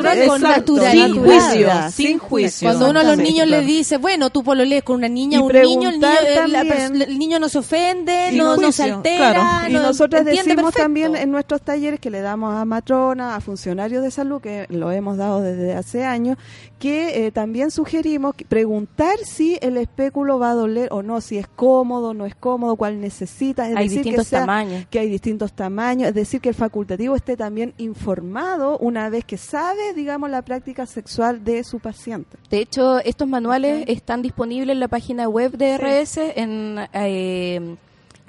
[0.74, 1.06] naturalidad.
[1.08, 2.68] Sin juicio, sin juicio.
[2.68, 5.48] Cuando uno a los niños le dice, bueno, tú pololees con una niña, Y un
[5.50, 6.60] niño, el niño, la
[7.04, 9.70] el niño no se ofende, no, no se altera, claro.
[9.70, 10.78] Y no- nosotros decimos perfecto.
[10.82, 14.92] también en nuestros talleres que le damos a matrona, a funcionarios de salud, que lo
[14.92, 16.36] hemos dado desde hace años,
[16.78, 21.36] que eh, también sugerimos que preguntar si el espéculo va a doler o no, si
[21.36, 23.68] es cómodo, no es cómodo, cuál necesita.
[23.68, 24.86] Es Hay decir, distintos que sea- tamaños.
[24.88, 29.36] Que hay distintos tamaños, es decir, que el facultativo esté también informado una vez que
[29.38, 32.36] sabe, digamos, la práctica sexual de su paciente.
[32.48, 37.74] De hecho, estos manuales están disponibles en la página web de RS en eh,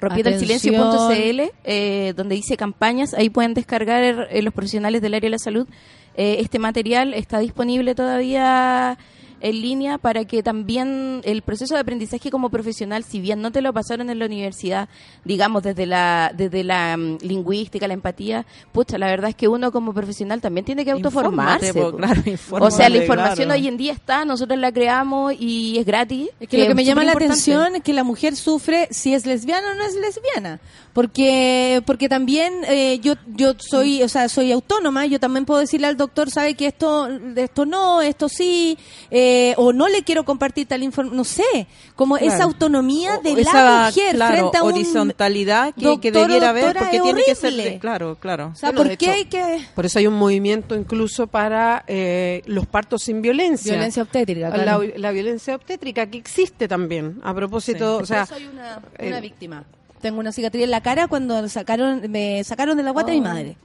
[0.00, 3.14] rompiendoelsilencio.cl, eh, donde dice campañas.
[3.14, 5.66] Ahí pueden descargar eh, los profesionales del área de la salud.
[6.14, 8.98] Eh, este material está disponible todavía
[9.40, 13.62] en línea para que también el proceso de aprendizaje como profesional, si bien no te
[13.62, 14.88] lo pasaron en la universidad,
[15.24, 19.72] digamos desde la desde la mm, lingüística, la empatía, pucha, la verdad es que uno
[19.72, 21.72] como profesional también tiene que autoformarse.
[21.74, 23.60] Po, claro, o sea, la información claro.
[23.60, 26.28] hoy en día está, nosotros la creamos y es gratis.
[26.38, 29.26] Es que lo que me llama la atención es que la mujer sufre si es
[29.26, 30.60] lesbiana o no es lesbiana.
[30.92, 35.86] Porque porque también eh, yo yo soy, o sea, soy autónoma, yo también puedo decirle
[35.86, 38.76] al doctor, sabe que esto esto no, esto sí,
[39.10, 41.66] eh, o no le quiero compartir tal información, no sé,
[41.96, 42.32] como Claro.
[42.34, 46.50] esa autonomía de O la mujer claro, frente a un horizontalidad que, que doctor debiera
[46.50, 49.24] haber porque tiene que ser de- claro claro O sea, Bueno, ¿por qué hecho, hay
[49.26, 53.72] que Por eso hay un movimiento incluso para eh, los partos sin violencia.
[53.72, 54.48] violencia obstétrica?
[54.50, 54.82] La, claro.
[54.96, 57.20] la violencia obstétrica que existe también.
[57.22, 58.02] A propósito, Sí.
[58.02, 59.64] o sea, Yo soy una, eh, una víctima.
[60.00, 63.26] Tengo una cicatriz en la cara cuando sacaron me sacaron de la guata de mi
[63.26, 63.28] Oh.
[63.30, 63.56] madre.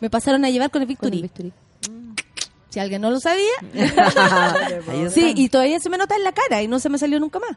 [0.00, 1.30] Me pasaron a llevar con el bisturí.
[2.76, 3.54] Si alguien no lo sabía.
[5.10, 7.38] sí, y todavía se me nota en la cara y no se me salió nunca
[7.38, 7.56] más.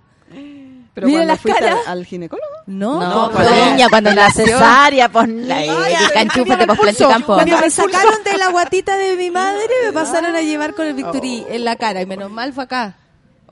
[0.93, 1.79] Pero Mira cuando las fuiste caras.
[1.87, 2.47] al ginecólogo.
[2.67, 7.33] No, No, pues, niña, cuando la cesárea, pues, la Erika, enchúfate, pues, planchicampo.
[7.33, 10.93] Cuando me sacaron de la guatita de mi madre, me pasaron a llevar con el
[10.93, 12.95] Victory en la cara y menos mal fue acá.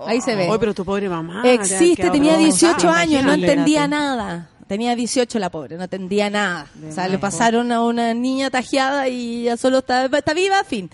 [0.06, 0.48] Ahí se ve.
[0.48, 1.41] Oye, pero tu pobre mamá.
[1.44, 2.45] Existe, tenía brava.
[2.45, 4.52] 18 años, no entendía nada.
[4.68, 6.68] Tenía 18 la pobre, no entendía nada.
[6.89, 10.89] O sea, le pasaron a una niña tajeada y ya solo está, está viva, fin.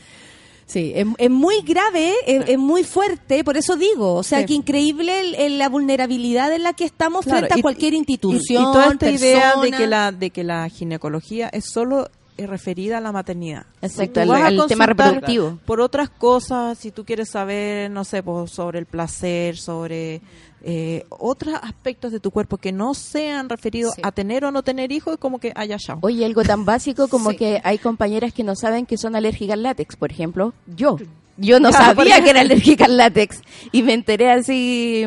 [0.74, 4.46] Sí, es, es muy grave, es, es muy fuerte, por eso digo, o sea, Sí.
[4.48, 7.94] que increíble el- el- la vulnerabilidad en la que estamos Claro, frente a y- cualquier
[7.94, 9.78] y- institución, Y, toda esta idea de persona.
[9.78, 12.10] que la de que la ginecología es solo
[12.40, 13.68] referida a la maternidad.
[13.84, 15.60] Exacto, a al tema reproductivo.
[15.68, 20.22] Por otras cosas, si tú quieres saber, no sé, pues, sobre el placer, sobre
[20.64, 24.92] eh, otros aspectos de tu cuerpo que no sean referidos a tener o no tener
[24.94, 26.00] hijos, como que haya chao.
[26.02, 27.38] Oye, algo tan básico como Sí.
[27.38, 30.98] que hay compañeras que no saben que son alérgicas al látex, por ejemplo, yo.
[31.36, 33.42] Yo no sabía que era alérgica al látex
[33.72, 35.04] y me enteré así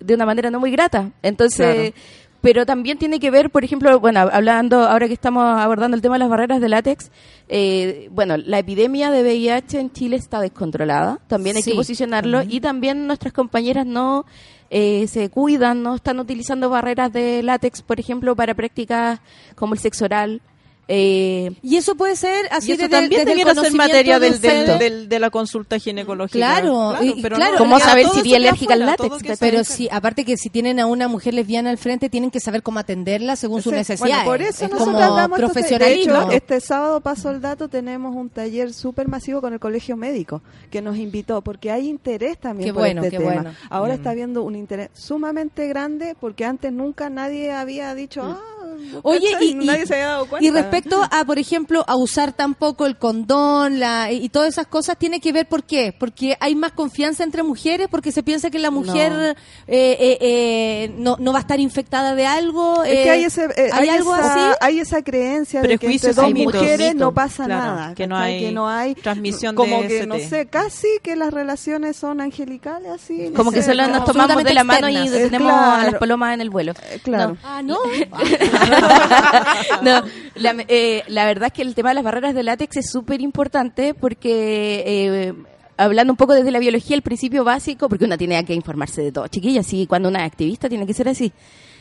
[0.00, 1.10] de una manera no muy grata.
[1.22, 1.94] Entonces, Claro.
[2.40, 6.14] Pero también tiene que ver, por ejemplo, bueno, hablando, ahora que estamos abordando el tema
[6.14, 7.10] de las barreras de látex,
[7.48, 11.70] eh, bueno, la epidemia de VIH en Chile está descontrolada, también hay Sí.
[11.72, 14.24] que posicionarlo, y también nuestras compañeras no
[14.70, 19.18] eh, se cuidan, no están utilizando barreras de látex, por ejemplo, para prácticas
[19.54, 20.42] como el sexo oral.
[20.90, 24.18] Eh, y eso puede ser así y eso desde- también desde el debiera ser materia
[24.18, 26.38] de del, del- de la consulta ginecológica.
[26.38, 27.52] Claro, y- pero claro.
[27.52, 29.38] no, ¿Cómo saber si queda alérgica al látex?
[29.38, 32.62] Pero sí, aparte que si tienen a una mujer lesbiana al frente, tienen que saber
[32.62, 34.24] cómo atenderla según sus Sí, necesidades.
[34.24, 36.12] Bueno, por eso es nosotros como damos profesionalismo.
[36.14, 39.96] De hecho, este sábado paso el dato, tenemos un taller súper masivo con el Colegio
[39.96, 40.40] Médico
[40.70, 43.34] que nos invitó porque hay interés también Qué por bueno, este qué tema.
[43.42, 43.54] bueno.
[43.68, 43.96] Ahora Mm.
[43.96, 48.57] está habiendo un interés sumamente grande porque antes nunca nadie había dicho, ah,
[49.02, 50.46] Oye, y, nadie y- se había dado cuenta.
[50.46, 54.96] y respecto a, por ejemplo, a usar tampoco el condón la, y todas esas cosas,
[54.98, 55.94] tiene que ver por qué.
[55.98, 59.20] Porque hay más confianza entre mujeres, porque se piensa que la mujer No.
[59.28, 59.36] eh,
[59.66, 62.82] eh, eh, no, no va a estar infectada de algo.
[62.84, 64.56] Es que eh, hay, ese, eh, ¿hay hay algo esa, así?
[64.60, 66.54] hay esa creencia de que entre dos mitos.
[66.54, 67.94] mujeres no pasa claro, nada.
[67.94, 70.06] que no hay que no hay transmisión de como que, ST.
[70.06, 73.32] no sé, casi que las relaciones son angelicales así.
[73.34, 76.40] como que sé, solo nos tomamos de la mano y Eh, a las palomas en
[76.40, 76.72] el vuelo.
[77.02, 77.36] claro.
[77.42, 77.78] Ah, no.
[79.82, 80.02] No,
[80.36, 83.20] la, eh, la verdad es que el tema de las barreras de látex es súper
[83.20, 85.34] importante porque, eh,
[85.76, 89.12] hablando un poco desde la biología, el principio básico, porque una tiene que informarse de
[89.12, 91.32] todo, chiquillas, y cuando una es activista tiene que ser así,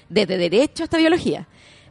[0.09, 1.47] desde derecho hasta biología.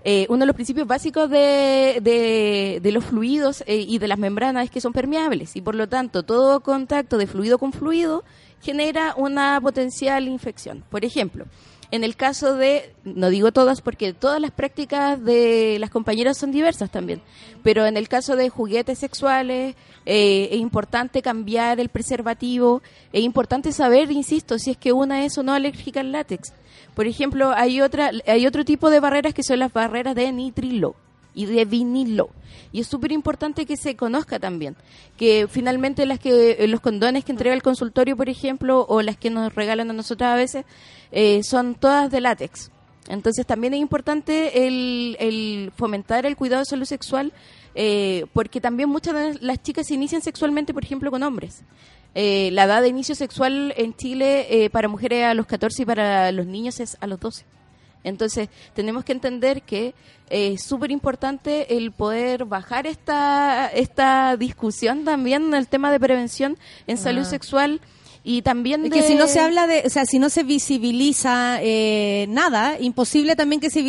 [0.09, 4.21] Eh, uno de los principios básicos de, de, de los fluidos eh, y de las
[4.21, 8.23] membranas es que son permeables y por lo tanto todo contacto de fluido con fluido
[8.63, 10.85] genera una potencial infección.
[10.91, 11.47] Por ejemplo,
[11.91, 16.53] en el caso de, no digo todas porque todas las prácticas de las compañeras son
[16.53, 17.23] diversas también,
[17.63, 22.83] pero en el caso de juguetes sexuales eh, es importante cambiar el preservativo,
[23.13, 26.53] es importante saber, insisto, si es que una es o no alérgica al látex.
[26.95, 30.97] Por ejemplo, hay otra, hay otro tipo de barreras que son las barreras de nitrilo
[31.37, 32.31] y de vinilo.
[32.73, 34.75] Y es súper importante que se conozca también.
[35.17, 39.17] Que finalmente las que eh, los condones que entrega el consultorio, por ejemplo, o las
[39.17, 40.65] que nos regalan a nosotras a veces,
[41.13, 42.73] eh, son todas de látex.
[43.09, 47.33] Entonces también es importante el, el fomentar el cuidado de salud sexual,
[47.75, 51.63] eh, porque también muchas de las chicas se inician sexualmente, por ejemplo, con hombres.
[52.15, 56.33] Eh, la edad de inicio sexual en Chile para mujeres a los 14 y para
[56.33, 57.45] los niños es a los 12.
[58.05, 59.95] Entonces, tenemos que entender que
[60.31, 65.99] eh, es súper importante el poder bajar esta, esta discusión también en el tema de
[66.01, 66.57] prevención
[66.87, 67.31] en salud Ah.
[67.31, 67.81] sexual
[68.23, 68.97] y también Es de...
[69.01, 73.37] que si no se habla de, o sea, si no se visibiliza eh, nada, imposible
[73.37, 73.83] también que se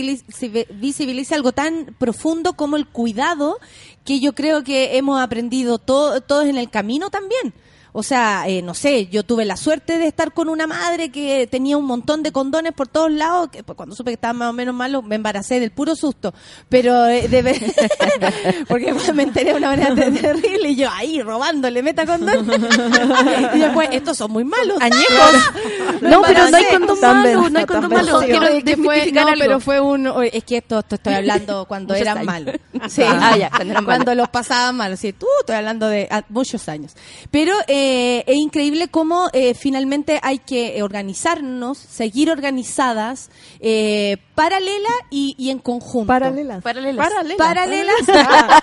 [0.73, 3.57] visibilice algo tan profundo como el cuidado,
[4.05, 7.53] que yo creo que hemos aprendido to- todos en el camino también.
[7.99, 11.47] O sea, eh, no sé, yo tuve la suerte de estar con una madre que
[11.47, 14.49] tenía un montón de condones por todos lados, que pues, cuando supe que estaba más
[14.51, 16.31] o menos malo me embaracé del puro susto,
[16.69, 17.59] pero eh, de ver-
[18.67, 22.47] porque me enteré de una manera ter- terrible y yo ahí robándole meta condón
[23.55, 25.07] y después estos son muy malos Añejos.
[26.01, 28.19] No, pero no hay condón malo, no hay condón malo.
[28.19, 29.41] Quiero es que fue, desmitificar no, algo.
[29.43, 32.27] pero fue un es que esto, esto estoy hablando cuando Muchos eran años.
[32.27, 32.55] malos
[32.93, 34.15] Sí, ah, ya, cuando eran malos.
[34.15, 36.93] los pasaban malos sí tú estoy hablando de ah, muchos años
[37.31, 37.85] pero eh,
[38.27, 45.49] es increíble cómo eh, finalmente hay que eh, organizarnos seguir organizadas eh, paralela y, y
[45.49, 46.07] en conjunto.
[46.07, 46.61] Paralelas.
[46.63, 47.07] Paralelas.
[47.37, 47.95] paralelas,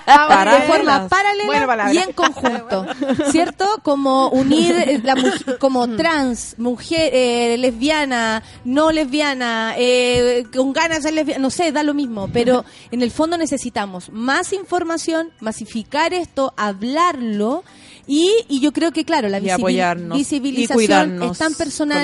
[0.06, 1.46] Ah, de forma paralela
[1.92, 2.86] y en conjunto,
[3.30, 3.66] ¿cierto?
[3.82, 10.98] Como unir eh, la mu- como trans, mujer, eh, lesbiana, no lesbiana, eh, con ganas
[10.98, 15.30] de ser lesbiana, no sé, da lo mismo, pero en el fondo necesitamos más información,
[15.40, 17.64] masificar esto, hablarlo
[18.06, 20.18] Y, y yo creo que, claro, la visibil- apoyarnos
[20.62, 22.02] y cuidarnos es tan personal.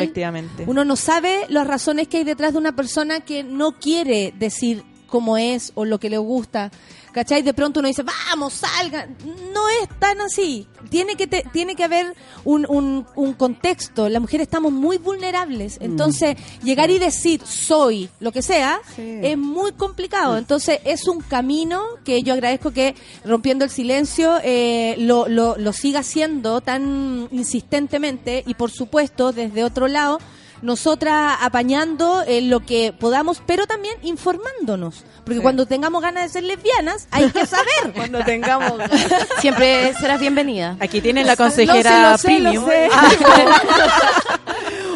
[0.67, 4.83] Uno no sabe las razones que hay detrás de una persona que no quiere decir
[5.07, 6.71] cómo es o lo que le gusta.
[7.13, 7.43] ¿Cachai?
[7.43, 9.07] De pronto uno dice, vamos, salga.
[9.53, 10.67] No es tan así.
[10.91, 12.15] Tiene que, te- tiene que haber
[12.45, 14.09] un, un, un contexto.
[14.09, 15.79] Las mujeres estamos muy vulnerables.
[15.81, 20.39] Entonces, llegar y decir soy lo que sea es muy complicado.
[20.39, 25.73] Entonces, es un camino que yo agradezco que Rompiendo el Silencio eh, lo, lo, lo
[25.73, 30.19] siga haciendo tan insistentemente y, por supuesto, desde otro lado,
[30.63, 35.05] nosotras apañando eh, lo que podamos, pero también informándonos.
[35.25, 37.93] Porque cuando tengamos ganas de ser lesbianas, hay que saber.
[37.95, 38.73] Cuando tengamos
[39.41, 40.77] Siempre serás bienvenida.
[40.81, 42.67] Aquí tienen la Lo sé, consejera lo sé, lo premium.
[42.67, 42.89] sé.
[42.93, 43.11] Ah,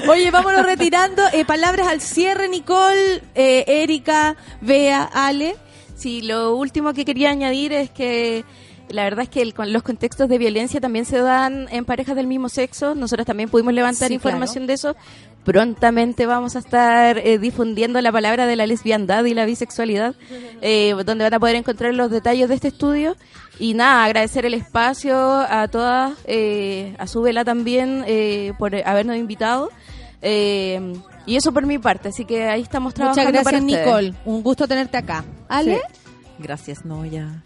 [0.09, 1.23] Oye, vámonos retirando.
[1.33, 5.57] Eh, palabras al cierre, Nicole, eh, Erika, Bea, Ale.
[5.97, 8.45] Sí, lo último que quería añadir es que
[8.89, 12.17] la verdad es que el- con los contextos de violencia también se dan en parejas
[12.17, 12.95] del mismo sexo.
[12.95, 14.97] Nosotros también pudimos levantar Sí, información de eso.
[15.45, 20.15] Prontamente vamos a estar eh, difundiendo la palabra de la lesbiandad y la bisexualidad,
[20.63, 23.15] eh, donde van a poder encontrar los detalles de este estudio.
[23.59, 29.17] Y nada, agradecer el espacio a todas, eh, a su vela también eh, por habernos
[29.17, 29.69] invitado.
[30.23, 30.95] Eh,
[31.27, 33.61] y eso por mi parte, así que ahí estamos Muchas trabajando gracias, para.
[33.61, 34.15] Nicole.
[34.25, 35.25] Un gusto tenerte acá.
[35.49, 35.81] Ale.
[36.45, 37.43] Gracias, no, ya.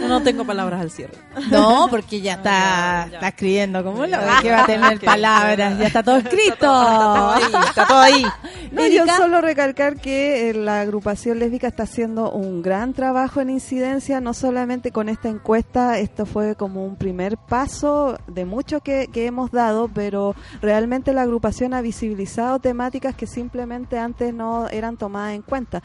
[0.00, 1.12] No, no tengo palabras al cierre.
[1.50, 6.02] No, porque ya está, está escribiendo como lo que va a tener palabras, ya está
[6.02, 7.34] todo escrito.
[7.68, 8.24] Está todo ahí.
[8.72, 13.48] No, yo solo recalcar que eh, la agrupación lésbica está haciendo un gran trabajo en
[13.48, 19.08] incidencia, no solamente con esta encuesta, esto fue como un primer paso de mucho que,
[19.12, 24.96] que hemos dado, pero realmente la agrupación ha visibilizado temáticas que simplemente antes no eran
[24.96, 25.82] tomadas en cuenta.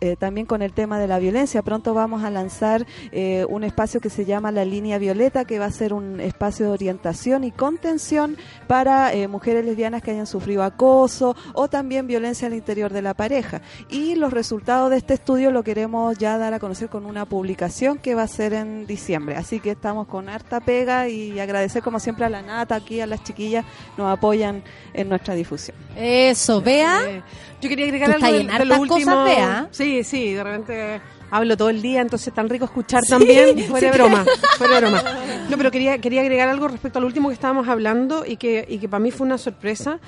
[0.00, 4.00] Eh, también con el tema de la violencia, pronto vamos a lanzar eh, un espacio
[4.00, 7.50] que se llama la línea violeta, que va a ser un espacio de orientación y
[7.50, 8.36] contención
[8.68, 13.14] para eh, mujeres lesbianas que hayan sufrido acoso o también violencia al interior de la
[13.14, 13.60] pareja.
[13.90, 17.98] Y los resultados de este estudio lo queremos ya dar a conocer con una publicación
[17.98, 19.34] que va a ser en diciembre.
[19.36, 23.06] Así que estamos con harta pega y agradecer como siempre a la Nata, aquí a
[23.06, 23.64] las chiquillas,
[23.98, 24.62] nos apoyan
[24.94, 25.76] en nuestra difusión.
[25.96, 27.00] Eso, Bea.
[27.08, 27.22] Eh,
[27.60, 28.98] yo quería agregar Tú algo de, de lo último.
[28.98, 29.68] cosas, Bea.
[29.72, 33.90] Sí, sí, de repente hablo todo el día, entonces es tan rico escuchar también, fuera
[33.90, 34.24] de broma,
[34.58, 35.02] fuera de broma.
[35.48, 38.78] No, pero quería, quería agregar algo respecto al último que estábamos hablando y que, y
[38.78, 40.00] que para mí fue una sorpresa,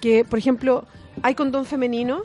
[0.00, 0.86] que por ejemplo,
[1.22, 2.22] hay condón femenino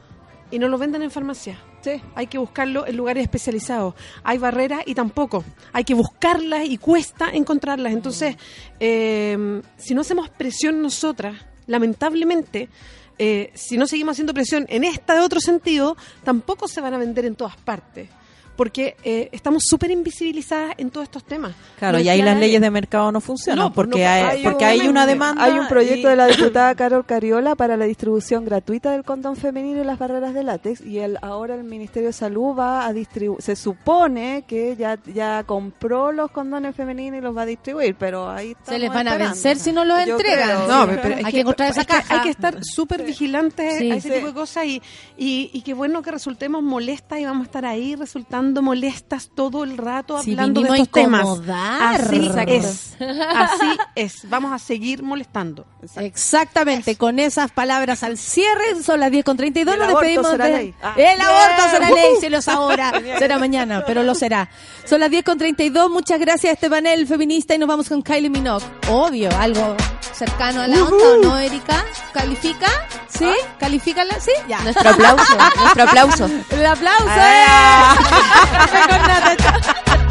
[0.51, 1.59] y no lo venden en farmacia.
[1.81, 1.99] Sí.
[2.13, 3.95] Hay que buscarlo en lugares especializados.
[4.23, 5.43] Hay barreras y tampoco.
[5.73, 7.91] Hay que buscarlas y cuesta encontrarlas.
[7.91, 8.35] Entonces,
[8.79, 12.69] eh, si no hacemos presión nosotras, lamentablemente,
[13.17, 16.97] eh, si no seguimos haciendo presión en esta de otro sentido, tampoco se van a
[16.97, 18.09] vender en todas partes.
[18.55, 21.53] Porque eh, estamos súper invisibilizadas en todos estos temas.
[21.79, 24.21] Claro, No y ahí las leyes de mercado no funcionan No, pues porque, no, hay,
[24.23, 25.43] hay porque hay una demanda.
[25.43, 29.35] Hay un proyecto y- de la diputada Carol Cariola para la distribución gratuita del condón
[29.35, 32.93] femenino y las barreras de látex y el, ahora el Ministerio de Salud va a
[32.93, 37.95] distribuir, se supone que ya, ya compró los condones femeninos y los va a distribuir,
[37.97, 40.65] pero ahí Se les van a vencer si no los Yo entregan.
[40.65, 42.15] creo, pero, Hay que encontrar esa que caja.
[42.15, 43.91] Hay que estar súper vigilantes Sí.
[43.91, 44.13] a ese Sí.
[44.15, 44.81] tipo de cosas y,
[45.17, 49.63] y, y qué bueno que resultemos molestas y vamos a estar ahí resultando molestas todo
[49.63, 51.25] el rato Sí, hablando de estos temas.
[51.47, 52.51] Así Exacto.
[52.51, 52.97] es.
[52.99, 54.29] Así es.
[54.29, 55.65] Vamos a seguir molestando.
[55.95, 60.45] Exactamente, con esas palabras al cierre, son las 10 con 32, El nos despedimos será
[60.45, 60.51] de...
[60.57, 60.73] ley.
[60.81, 60.93] Ah.
[60.97, 64.49] El aborto será ley, si no es ahora, será mañana, pero lo será.
[64.85, 68.01] Son las 10 con 32, muchas gracias a este panel feminista y nos vamos con
[68.01, 68.65] Kylie Minogue.
[68.89, 69.75] Obvio, algo
[70.13, 71.83] cercano a la onda, ¿o no, Erika?
[72.13, 72.67] ¿Califica?
[73.07, 73.29] ¿Sí?
[73.59, 74.19] ¿Califícala?
[74.19, 74.31] ¿Sí?
[74.47, 74.59] Ya.
[74.61, 76.25] Nuestro aplauso, nuestro aplauso.
[76.49, 77.05] El aplauso.
[77.07, 77.95] Ah.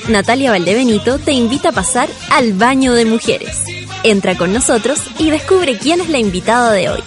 [0.07, 3.57] Natalia Valdebenito te invita a pasar al baño de mujeres.
[4.03, 7.03] Entra con nosotros y descubre quién es la invitada de hoy.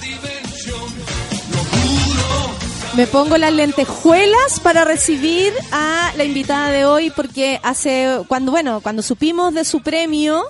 [2.95, 8.83] Me pongo las lentejuelas para recibir a la invitada de hoy porque hace cuando bueno
[8.83, 10.45] cuando supimos de su premio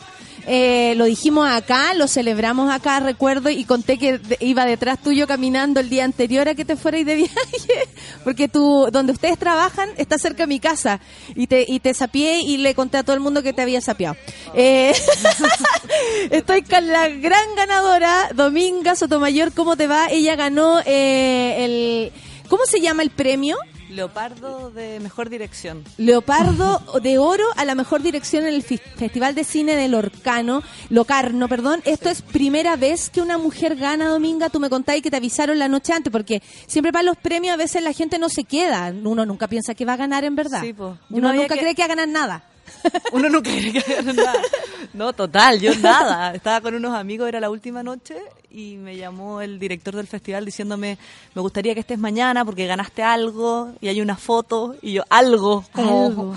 [0.47, 5.79] eh, lo dijimos acá, lo celebramos acá, recuerdo, y conté que iba detrás tuyo caminando
[5.79, 7.82] el día anterior a que te fueras de viaje,
[8.25, 11.01] porque tú, donde ustedes trabajan, está cerca de mi casa,
[11.35, 13.81] y te, y te sapié y le conté a todo el mundo que te había
[13.81, 14.17] sapiado.
[14.55, 14.93] Eh,
[16.31, 20.09] estoy con la gran ganadora, Dominga Sotomayor, ¿cómo te va?
[20.11, 22.13] Ella ganó eh, el...
[22.49, 23.57] ¿Cómo se llama el premio?
[23.95, 25.85] Leopardo de mejor dirección.
[25.99, 31.49] Leopardo de Oro a la mejor dirección en el Festival de Cine del Orcano, Locarno,
[31.49, 31.83] perdón.
[31.85, 34.49] Esto es primera vez que una mujer gana, Dominga.
[34.51, 37.57] Tú me contáis que te avisaron la noche antes, porque siempre para los premios a
[37.57, 38.93] veces la gente no se queda.
[39.05, 40.63] Uno nunca piensa que va a ganar en verdad.
[40.63, 40.75] Sí,
[41.11, 42.45] Uno nunca que- cree que va a ganar nada.
[43.13, 44.43] Uno nunca cree que hagan nada.
[44.95, 46.35] No, total, yo nada.
[46.35, 48.17] Estaba con unos amigos, era la última noche,
[48.51, 50.99] y me llamó el director del festival diciéndome,
[51.35, 55.65] me gustaría que estés mañana porque ganaste algo, y hay una foto, y yo, algo,
[55.73, 56.07] como...
[56.07, 56.37] Algo.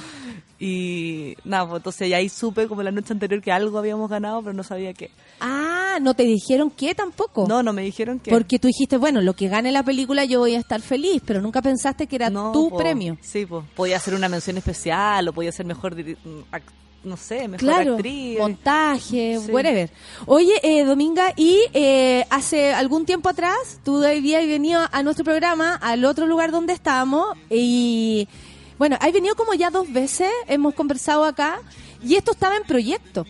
[0.67, 4.41] Y nada, pues entonces ya ahí supe como la noche anterior que algo habíamos ganado,
[4.41, 5.11] pero no sabía qué.
[5.39, 7.45] Ah, no te dijeron qué tampoco.
[7.47, 8.31] No, no me dijeron qué.
[8.31, 11.39] Porque tú dijiste, bueno, lo que gane la película yo voy a estar feliz, pero
[11.39, 12.77] nunca pensaste que era No, tu po.
[12.77, 13.15] premio.
[13.21, 16.61] Sí, pues podía ser una mención especial o podía ser mejor, ac-
[17.03, 18.39] no sé, mejor Claro, actriz.
[18.39, 19.51] montaje, Sí.
[19.51, 19.91] whatever.
[20.25, 25.75] Oye, eh, Dominga, y eh, hace algún tiempo atrás, tú habías venido a nuestro programa,
[25.75, 28.27] al otro lugar donde estábamos, y
[28.77, 31.59] bueno, has venido como ya dos veces, hemos conversado acá,
[32.03, 33.25] y esto estaba en proyecto.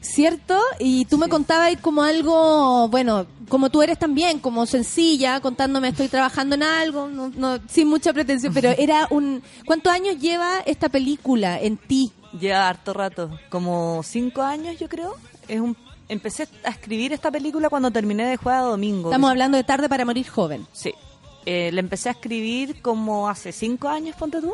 [0.00, 0.58] ¿Cierto?
[0.80, 6.08] Y tú me contabas como algo, bueno, como tú eres también, como sencilla, contándome estoy
[6.08, 9.44] trabajando en algo, no, no, sin mucha pretensión, pero era un...
[9.64, 12.10] ¿Cuántos años lleva esta película en ti?
[12.40, 15.14] Lleva harto rato, como cinco años yo creo.
[15.46, 15.76] Es un,
[16.08, 19.08] empecé a escribir esta película cuando terminé de jugar a domingo.
[19.10, 20.66] Estamos hablando de Tarde para Morir Joven.
[20.72, 20.92] Sí.
[21.46, 24.52] Eh, la empecé a escribir como hace cinco años, ponte tú.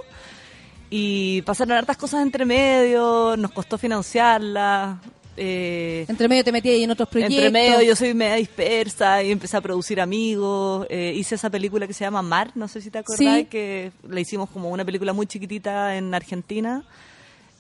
[0.91, 5.01] Y pasaron hartas cosas entre medio, nos costó financiarla.
[5.41, 7.37] Eh, Entre medio te metí ahí en otros proyectos.
[7.39, 10.87] entre medio yo soy media dispersa y empecé a producir amigos.
[10.91, 13.45] Eh, hice esa película que se llama Mar, no sé si te acordás, Sí.
[13.45, 16.83] que la hicimos como una película muy chiquitita en Argentina.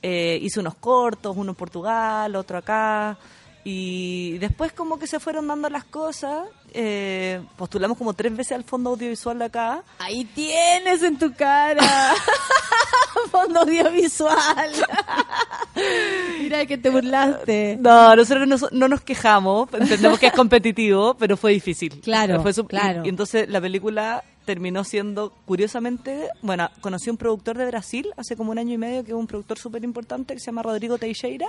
[0.03, 3.17] Eh, hice unos cortos, uno en Portugal, otro acá.
[3.71, 6.49] Y después como que se fueron dando las cosas.
[6.73, 9.85] Eh, postulamos como tres veces al fondo audiovisual de acá.
[9.99, 11.85] Ahí tienes en tu cara.
[13.31, 14.71] Fondo audiovisual.
[16.41, 17.77] Mira que te burlaste.
[17.79, 22.01] No, nosotros no, no nos quejamos, entendemos que es competitivo, pero fue difícil.
[22.01, 23.03] Claro, Fue claro.
[23.05, 28.15] Y, y entonces la película terminó siendo, curiosamente, bueno, conocí a un productor de Brasil
[28.17, 30.63] hace como un año y medio, que es un productor súper importante, que se llama
[30.63, 31.49] Rodrigo Teixeira,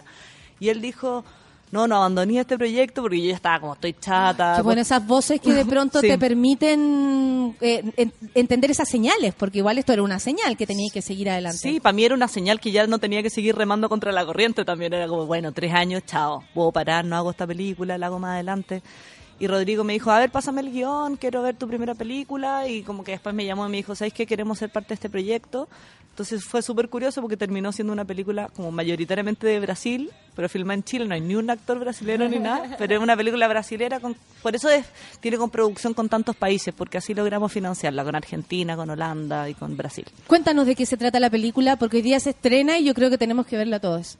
[0.59, 1.23] y él dijo,
[1.71, 4.61] no, no abandoné este proyecto porque yo ya estaba como, estoy chata.
[4.63, 6.07] Bueno, esas voces que de pronto Sí.
[6.07, 10.91] te permiten eh, en- entender esas señales, porque igual esto era una señal que tenías
[10.93, 11.57] que seguir adelante.
[11.59, 14.25] Sí, para mí era una señal que ya no tenía que seguir remando contra la
[14.25, 14.93] corriente también.
[14.93, 18.33] Era como, bueno, tres años, chao, puedo parar, no hago esta película, la hago más
[18.33, 18.81] adelante.
[19.39, 22.67] Y Rodrigo me dijo, a ver, pásame el guion, quiero ver tu primera película.
[22.67, 24.25] Y como que después me llamó y me dijo, ¿sabes qué?
[24.25, 25.69] Queremos ser parte de este proyecto.
[26.09, 30.73] Entonces fue súper curioso porque terminó siendo una película como mayoritariamente de Brasil, pero filmada
[30.73, 31.05] en Chile.
[31.05, 34.01] No hay ni un actor brasileño ni nada, pero es una película brasilera.
[34.01, 34.85] Con, por eso es,
[35.21, 39.53] tiene con producción con tantos países, porque así logramos financiarla con Argentina, con Holanda y
[39.53, 40.05] con Brasil.
[40.27, 43.09] Cuéntanos de qué se trata la película, porque hoy día se estrena y yo creo
[43.09, 44.17] que tenemos que verla todos.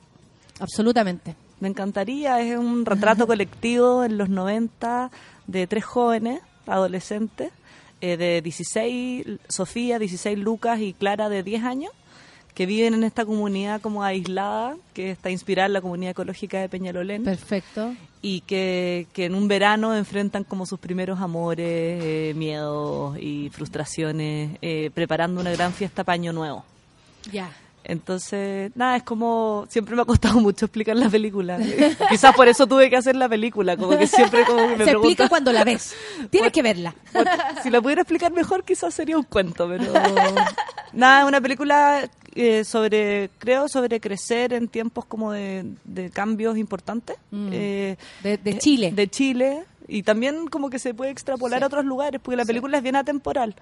[0.62, 1.36] Absolutamente.
[1.60, 5.12] Me encantaría, es un retrato colectivo en los 90
[5.48, 7.52] de tres jóvenes, adolescentes,
[8.02, 11.92] eh, de 16, Sofía, 16 Lucas y Clara de 10 años,
[12.54, 16.70] que viven en esta comunidad como aislada, que está inspirada en la comunidad ecológica de
[16.70, 17.24] Peñalolén.
[17.24, 17.94] Perfecto.
[18.22, 24.58] Y que, que en un verano enfrentan como sus primeros amores, eh, miedos y frustraciones,
[24.62, 26.64] eh, preparando una gran fiesta para Año Nuevo.
[27.32, 27.52] Ya.
[27.84, 31.58] Entonces, nada, es como, siempre me ha costado mucho explicar la película.
[32.10, 34.92] Quizás por eso tuve que hacer la película, como que siempre como que me se
[34.92, 35.96] explica cuando la ves.
[36.30, 36.94] Tienes que verla.
[37.64, 39.92] Si la pudiera explicar mejor, quizás sería un cuento, pero
[40.94, 47.18] nada, una película eh, sobre, creo, sobre crecer en tiempos como de, de cambios importantes.
[47.32, 47.50] Mm.
[47.52, 48.92] Eh, De, de eh, Chile.
[48.92, 49.64] De Chile.
[49.88, 51.64] Y también como que se puede extrapolar Sí.
[51.64, 53.56] a otros lugares, porque la película es bien atemporal.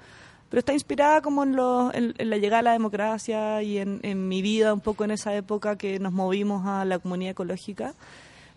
[0.49, 1.57] Pero está inspirada como en,
[1.93, 5.11] en, en la llegada a la democracia y en, en mi vida un poco en
[5.11, 7.93] esa época que nos movimos a la comunidad ecológica.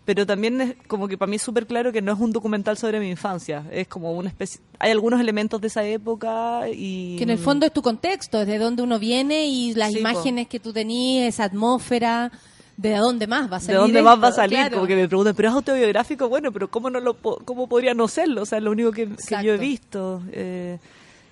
[0.04, 2.76] pero también es como que para mí es súper claro que no es un documental
[2.76, 7.16] sobre mi infancia, es como una especie, hay algunos elementos de esa época y...
[7.16, 10.00] Que en el fondo es tu contexto, desde dónde uno viene y las Sí, po.
[10.00, 12.30] imágenes que tú tenías, esa atmósfera,
[12.76, 13.80] de dónde más va a ¿De salir.
[13.80, 14.58] dónde más va a esto, salir?
[14.58, 14.76] claro.
[14.76, 16.28] Como que me preguntan, ¿pero es autobiográfico?
[16.28, 18.42] Bueno, pero ¿cómo, no lo, po- cómo podría no serlo?
[18.42, 20.22] O sea, es lo único que, que yo he visto.
[20.32, 20.78] eh,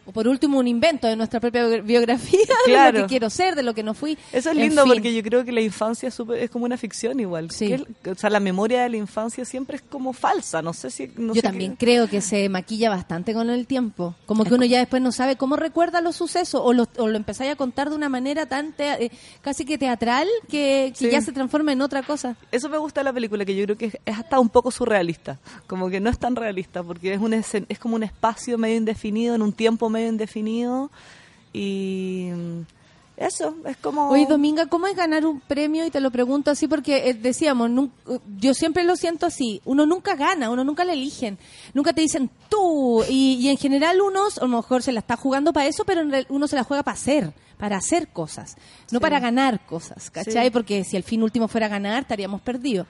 [0.09, 3.55] O por último, un invento de nuestra propia bi- biografía, de lo que quiero ser,
[3.55, 4.16] de lo que no fui.
[4.32, 4.93] Eso es En lindo fin.
[4.94, 7.48] porque yo creo que la infancia es, como una ficción igual.
[7.60, 10.62] Es- o sea, la memoria de la infancia siempre es como falsa.
[10.62, 11.10] No sé si...
[11.18, 14.14] no Yo sé también qué- creo que se maquilla bastante con el tiempo.
[14.24, 17.16] Como que uno ya después no sabe cómo recuerda los sucesos o lo, o lo
[17.18, 19.10] empezáis a contar de una manera tan te- eh,
[19.43, 21.10] casi que teatral que, que Sí.
[21.10, 22.35] ya se transforma en otra cosa.
[22.51, 24.70] Eso me gusta de la película, que yo creo que es, es hasta un poco
[24.70, 25.39] surrealista.
[25.66, 29.35] Como que no es tan realista, porque es, un es como un espacio medio indefinido,
[29.35, 30.91] en un tiempo medio indefinido.
[31.53, 32.29] Y
[33.16, 34.11] eso, es como...
[34.11, 35.85] Oye, Dominga, ¿cómo es ganar un premio?
[35.85, 37.91] Y te lo pregunto así porque eh, decíamos, nun-
[38.39, 41.37] yo siempre lo siento así, uno nunca gana, uno nunca le eligen,
[41.75, 45.16] nunca te dicen tú, y, y en general unos a lo mejor se la está
[45.16, 48.57] jugando para eso, pero en real- uno se la juega para hacer, para hacer cosas,
[48.93, 49.03] no Sí.
[49.03, 50.45] para ganar cosas, ¿cachai?
[50.47, 50.51] Sí.
[50.53, 52.87] Porque si el fin último fuera ganar, estaríamos perdidos.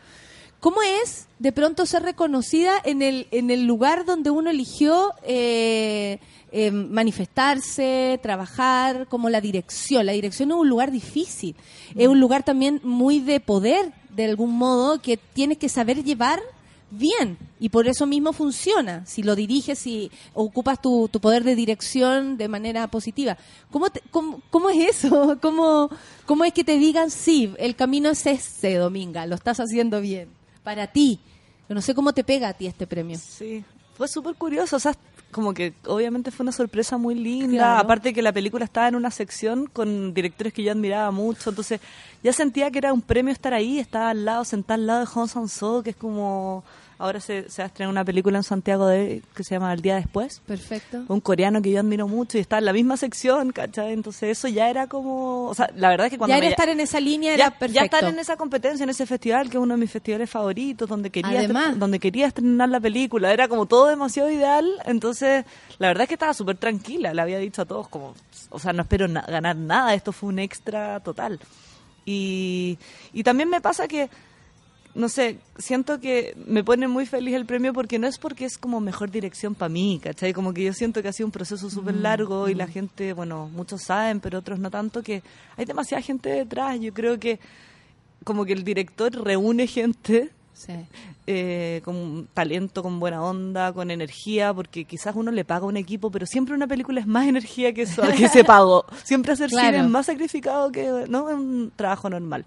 [0.60, 6.18] ¿Cómo es de pronto ser reconocida en el, en el lugar donde uno eligió eh,
[6.52, 10.06] eh, manifestarse, trabajar, como la dirección?
[10.06, 11.56] La dirección es un lugar difícil,
[11.94, 16.40] es un lugar también muy de poder, de algún modo, que tienes que saber llevar
[16.90, 17.38] bien.
[17.60, 19.04] Y por eso mismo funciona.
[19.06, 23.36] Si lo diriges y ocupas tu, tu poder de dirección de manera positiva.
[23.70, 23.86] ¿Cómo,
[24.70, 25.38] es eso?
[25.42, 25.90] ¿Cómo,
[26.26, 30.28] ¿cómo es que te digan sí, el camino es este Dominga, lo estás haciendo bien
[30.62, 31.20] para ti?
[31.68, 33.18] Yo no sé cómo te pega a ti este premio.
[33.18, 33.64] Sí,
[33.94, 34.80] fue súper curioso, o
[35.30, 37.80] como que obviamente fue una sorpresa muy linda, Claro.
[37.80, 41.80] aparte que la película estaba en una sección con directores que yo admiraba mucho, entonces
[42.22, 45.06] ya sentía que era un premio estar ahí, estaba al lado, sentada al lado de
[45.06, 46.64] Hong Sang-soo, que es como...
[47.00, 49.80] Ahora se, se va a estrenar una película en Santiago de, que se llama El
[49.82, 50.42] Día Después.
[50.44, 51.04] Perfecto.
[51.06, 53.92] Un coreano que yo admiro mucho y está en la misma sección, ¿cachai?
[53.92, 55.44] Entonces eso ya era como...
[55.44, 57.50] O sea, la verdad es que cuando ya era estar en esa línea ya, era
[57.56, 60.28] perfecto ya estar en esa competencia, en ese festival, que es uno de mis festivales
[60.28, 61.78] favoritos, donde quería, Además.
[61.78, 65.44] donde quería estrenar la película, era como todo demasiado ideal, entonces
[65.78, 68.14] la verdad es que estaba súper tranquila, le había dicho a todos como,
[68.50, 71.38] o sea, no espero na- ganar nada, esto fue un extra total.
[72.04, 72.78] Y,
[73.12, 74.08] y también me pasa que,
[74.98, 78.58] no sé, siento que me pone muy feliz el premio porque no es porque es
[78.58, 80.32] como mejor dirección para mí, ¿cachai?
[80.32, 83.12] Como que yo siento que ha sido un proceso súper Mm, largo y la gente,
[83.12, 85.22] bueno, muchos saben, pero otros no tanto, que
[85.56, 86.80] hay demasiada gente detrás.
[86.80, 87.38] Yo creo que
[88.24, 90.72] como que el director reúne gente Sí.
[91.28, 95.76] eh, con talento, con buena onda, con energía, porque quizás uno le paga a un
[95.76, 98.84] equipo, pero siempre una película es más energía que eso, que ese pago.
[99.04, 99.68] Siempre hacer Claro.
[99.68, 102.44] cine es más sacrificado que no un trabajo normal.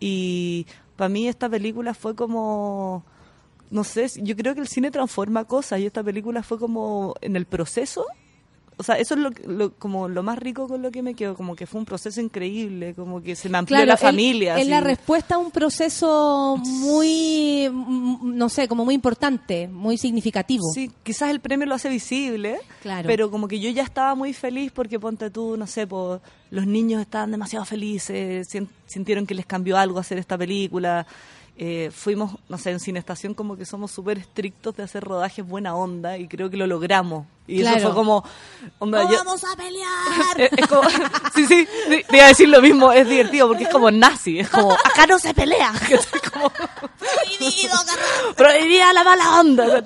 [0.00, 0.66] Y
[0.96, 3.04] para mí esta película fue como
[3.70, 7.36] no sé, yo creo que el cine transforma cosas y esta película fue como en
[7.36, 8.06] el proceso.
[8.78, 11.34] O sea, eso es lo, lo- como lo más rico con lo que me quedo,
[11.34, 14.58] como que fue un proceso increíble, como que se me amplió la familia.
[14.58, 20.64] Es la respuesta a un proceso muy, mm, no sé, como muy importante, muy significativo.
[20.74, 23.06] Sí, quizás el premio lo hace visible, Claro.
[23.06, 25.86] pero como que yo ya estaba muy feliz porque ponte tú, no sé,
[26.50, 28.46] los niños estaban demasiado felices,
[28.86, 31.06] sintieron que les cambió algo hacer esta película.
[31.58, 35.46] Eh, fuimos, no sé, en Cine Estación como que somos súper estrictos de hacer rodajes
[35.46, 37.24] buena onda y creo que lo logramos.
[37.46, 37.78] Y Claro.
[37.78, 38.22] eso fue como...
[38.78, 40.38] onda, ¡No yo- vamos a pelear!
[40.38, 40.82] es, es como,
[41.34, 44.38] sí, sí, sí, te iba a decir lo mismo, es divertido porque es como nazi,
[44.40, 45.72] es como, acá no se pelea,
[48.36, 49.78] prohibida la mala onda.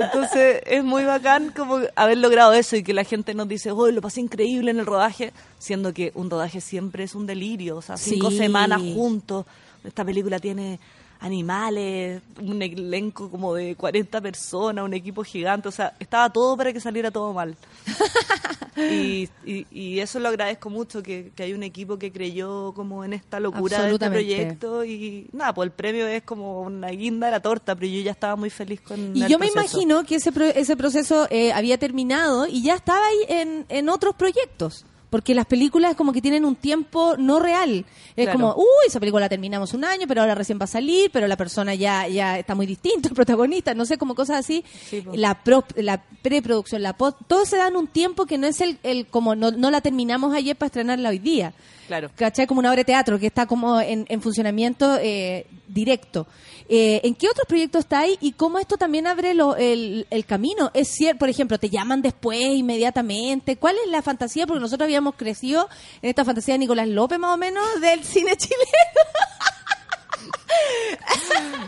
[0.00, 3.90] Entonces es muy bacán como haber logrado eso y que la gente nos dice, oh,
[3.90, 7.82] lo pasé increíble en el rodaje, siendo que un rodaje siempre es un delirio, o
[7.82, 8.38] sea, cinco Sí.
[8.38, 9.46] semanas juntos,
[9.84, 10.78] esta película tiene
[11.20, 16.72] animales, un elenco como de 40 personas, un equipo gigante, o sea, estaba todo para
[16.72, 17.56] que saliera todo mal.
[18.76, 23.04] y, y, y eso lo agradezco mucho, que, que hay un equipo que creyó como
[23.04, 27.26] en esta locura de este proyecto y nada, pues el premio es como una guinda
[27.26, 30.04] de la torta, pero yo ya estaba muy feliz con Y el yo me imagino
[30.04, 34.14] que ese, pro- ese proceso eh, había terminado y ya estaba ahí en, en otros
[34.14, 34.84] proyectos.
[35.10, 37.86] Porque las películas como que tienen un tiempo no real.
[38.14, 38.32] Es Claro.
[38.38, 41.26] como, uy, esa película la terminamos un año, pero ahora recién va a salir, pero
[41.26, 44.64] la persona ya, ya está muy distinta, el protagonista, no sé, como cosas así.
[44.90, 48.46] Sí, la, pro- la preproducción, la post, todo se da en un tiempo que no
[48.46, 51.54] es el, el como no, no la terminamos ayer para estrenarla hoy día.
[51.88, 52.10] Claro.
[52.14, 52.46] ¿Cachai?
[52.46, 56.26] Como una obra de teatro que está como en, en funcionamiento eh, directo.
[56.68, 60.26] Eh, ¿En qué otros proyectos está ahí y cómo esto también abre lo- el, el
[60.26, 60.70] camino?
[60.74, 63.56] Es cierto, por ejemplo, te llaman después, inmediatamente.
[63.56, 64.46] ¿Cuál es la fantasía?
[64.46, 65.66] Porque nosotros habíamos crecido
[66.02, 68.60] en esta fantasía de Nicolás López, más o menos, del cine chileno.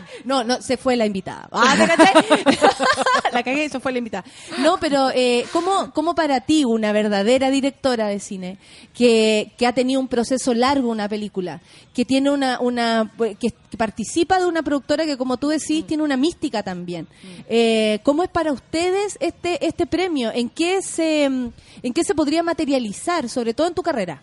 [0.25, 1.47] No, no, se fue la invitada.
[1.51, 1.75] Ah,
[3.31, 4.25] la cagué y se fue la invitada.
[4.59, 8.57] No, pero eh, ¿cómo, ¿cómo para ti una verdadera directora de cine
[8.93, 11.61] que, que ha tenido un proceso largo una película,
[11.93, 16.17] que tiene una, una que participa de una productora que como tú decís tiene una
[16.17, 17.07] mística también.
[17.49, 20.31] Eh, ¿Cómo es para ustedes este este premio?
[20.33, 24.21] ¿En qué se en qué se podría materializar, sobre todo en tu carrera?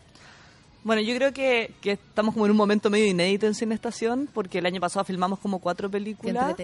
[0.88, 4.26] Bueno, yo creo que, que estamos como en un momento medio inédito en Cine Estación,
[4.32, 6.56] porque el año pasado filmamos como cuatro películas.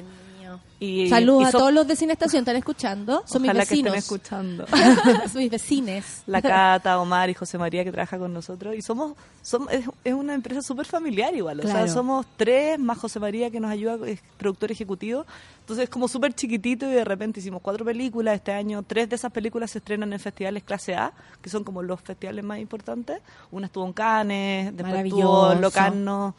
[0.80, 3.22] Y, Saludos y a todos los de Cine Estación, ¿están escuchando?
[3.26, 3.96] Son mis Ojalá que estén vecinos.
[3.96, 4.66] escuchando.
[5.32, 6.22] Son mis vecines.
[6.26, 8.74] La Cata, Omar y José María que trabaja con nosotros.
[8.76, 11.60] Y somos, somos es, es una empresa súper familiar igual.
[11.60, 11.86] O Claro.
[11.86, 15.24] sea, somos tres más José María que nos ayuda, es productor ejecutivo.
[15.60, 18.34] Entonces es como súper chiquitito y de repente hicimos cuatro películas.
[18.34, 21.82] Este año tres de esas películas se estrenan en festivales clase A, que son como
[21.82, 23.20] los festivales más importantes.
[23.50, 26.34] Una estuvo en Cannes, después estuvo en Locarno.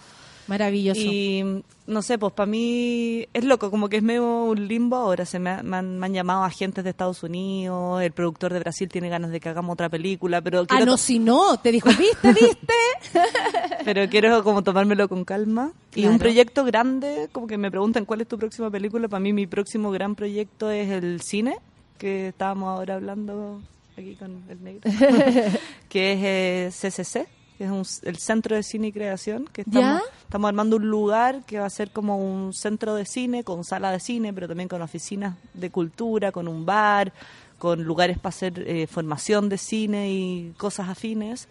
[0.48, 1.00] Maravilloso.
[1.02, 5.26] Y no sé, pues para mí es loco, como que es medio un limbo ahora.
[5.26, 8.60] Se me, ha- me han, me han llamado agentes de Estados Unidos, el productor de
[8.60, 11.90] Brasil tiene ganas de que hagamos otra película, pero Ah, no, si no, te dijo,
[11.90, 12.74] ¿viste, viste?
[13.86, 15.72] pero quiero como tomármelo con calma.
[15.96, 19.08] Y un proyecto grande, como que me preguntan cuál es tu próxima película.
[19.08, 21.58] Para mí mi próximo gran proyecto es el cine,
[21.98, 23.62] que estábamos ahora hablando
[23.98, 24.82] aquí con el negro,
[25.90, 26.12] que
[26.68, 27.28] es eh, CCC,
[27.58, 30.02] que es un- el Centro de Cine y Creación, que estamos, ¿Ya?
[30.24, 33.92] estamos armando un lugar que va a ser como un centro de cine, con sala
[33.92, 37.14] de cine, pero también con oficinas de cultura, con un bar,
[37.58, 41.48] con lugares para hacer eh, formación de cine y cosas afines.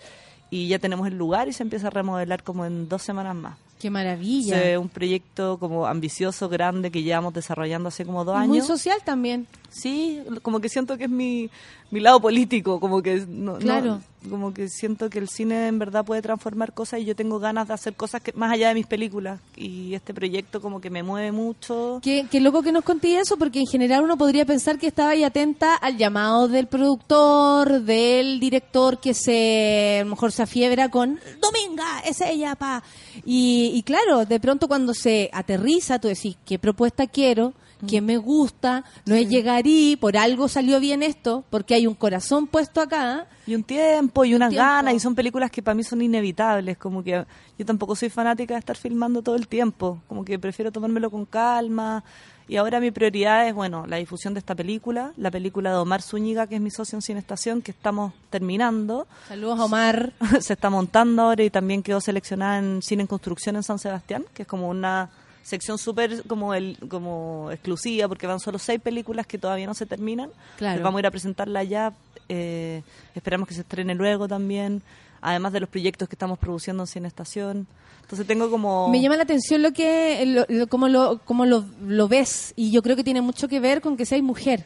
[0.50, 3.56] Y ya tenemos el lugar y se empieza a remodelar como en dos semanas más.
[3.80, 4.62] Qué maravilla.
[4.62, 8.66] Es un proyecto como ambicioso, grande, que llevamos desarrollando hace como dos Muy años.
[8.66, 9.46] social también.
[9.74, 11.50] Sí, como que siento que es mi,
[11.90, 14.00] mi lado político, como que no, no- Claro.
[14.30, 17.66] como que siento que el cine en verdad puede transformar cosas y yo tengo ganas
[17.66, 21.02] de hacer cosas que más allá de mis películas y este proyecto como que me
[21.02, 21.98] mueve mucho.
[22.04, 25.10] Qué, qué loco que nos conté eso, porque en general uno podría pensar que estaba
[25.10, 30.88] ahí atenta al llamado del productor, del director que se, a lo mejor se afiebra
[30.88, 32.82] con Dominga, es ella, pa.
[33.26, 37.52] Y, y claro, de pronto cuando se aterriza, tú decís, ¿qué propuesta quiero?
[37.88, 38.84] ¿Qué me gusta?
[39.06, 43.26] No es llegar y por algo salió bien esto, porque hay un corazón puesto acá.
[43.46, 44.64] Y un tiempo y unas Tiempo.
[44.66, 47.24] ganas y son películas que para mí son inevitables, como que
[47.58, 51.24] yo tampoco soy fanática de estar filmando todo el tiempo, como que prefiero tomármelo con
[51.26, 52.02] calma.
[52.46, 56.02] Y ahora mi prioridad es, bueno, la difusión de esta película, la película de Omar
[56.02, 59.06] Zúñiga, que es mi socio en Cine Estación, que estamos terminando.
[59.28, 60.12] Saludos a Omar.
[60.40, 64.26] Se está montando ahora y también quedó seleccionada en Cine en Construcción en San Sebastián,
[64.34, 65.08] que es como una
[65.44, 69.86] sección súper como el como exclusiva porque van solo seis películas que todavía no se
[69.86, 70.74] terminan Claro.
[70.76, 71.92] Pues vamos a ir a presentarla ya
[72.28, 72.82] eh,
[73.14, 74.82] esperamos que se estrene luego también
[75.20, 77.66] además de los proyectos que estamos produciendo en Cine Estación
[78.02, 81.64] entonces tengo como Me llama la atención lo que, lo, lo- cómo, lo, cómo lo,
[81.86, 84.64] lo ves y yo creo que tiene mucho que ver con que seas mujer.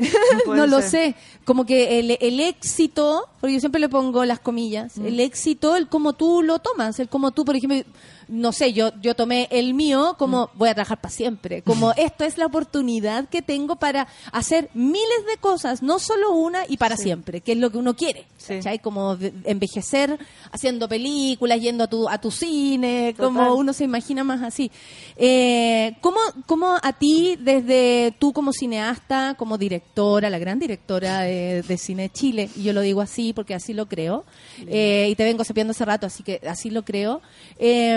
[0.46, 1.14] No lo sé.
[1.44, 5.06] Como que el, el éxito, porque yo siempre le pongo las comillas, Mm.
[5.06, 7.82] el éxito, el cómo tú lo tomas, el cómo tú, por ejemplo,
[8.28, 10.58] no sé, yo, yo tomé el mío como Mm.
[10.58, 15.26] voy a trabajar para siempre, como esto es la oportunidad que tengo para hacer miles
[15.28, 17.04] de cosas, no solo una y para Sí.
[17.04, 18.26] siempre, que es lo que uno quiere.
[18.46, 18.78] ¿cachai?
[18.78, 20.18] Como envejecer
[20.52, 24.70] haciendo películas, yendo a tu, a tu cine, como uno se imagina más así.
[25.16, 29.58] Eh, ¿cómo, ¿Cómo a ti, desde tú como cineasta, como
[29.90, 33.54] directora, la gran directora de, de Cine de Chile, y yo lo digo así porque
[33.54, 34.24] así lo creo,
[34.68, 37.20] eh, y te vengo sapiendo hace rato, así que así lo creo,
[37.58, 37.96] eh,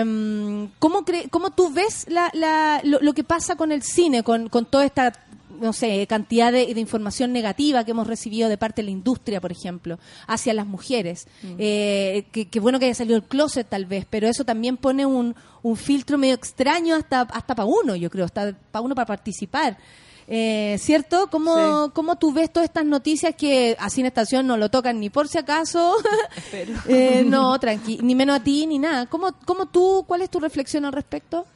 [0.78, 4.48] ¿cómo, cre- ¿cómo tú ves la, la- lo, lo que pasa con el cine, con,
[4.48, 5.12] con toda esta
[5.60, 9.40] no sé, cantidad de, de información negativa que hemos recibido de parte de la industria,
[9.40, 11.28] por ejemplo, hacia las mujeres.
[11.58, 15.06] Eh, que, que bueno que haya salido el closet tal vez, pero eso también pone
[15.06, 19.06] un, un filtro medio extraño hasta, hasta para uno, yo creo, hasta para uno para
[19.06, 19.78] participar.
[20.26, 21.28] Eh, ¿Cierto?
[21.30, 25.10] ¿Cómo, ¿Cómo tú ves todas estas noticias que así en estación no lo tocan ni
[25.10, 25.96] por si acaso?
[26.88, 29.06] Eh, no, tranqui, ni menos a ti ni nada.
[29.06, 31.46] ¿Cómo, ¿Cómo tú, cuál es tu reflexión al respecto?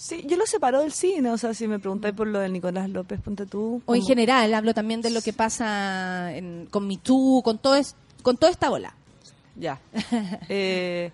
[0.00, 2.88] sí yo lo separo del cine o sea si me preguntáis por lo de Nicolás
[2.88, 6.98] López ponte tú O en general, hablo también de lo que pasa en- con Me
[6.98, 8.94] Too, con, todo es- con toda esta ola.
[9.56, 9.80] Ya.
[10.48, 11.10] Eh,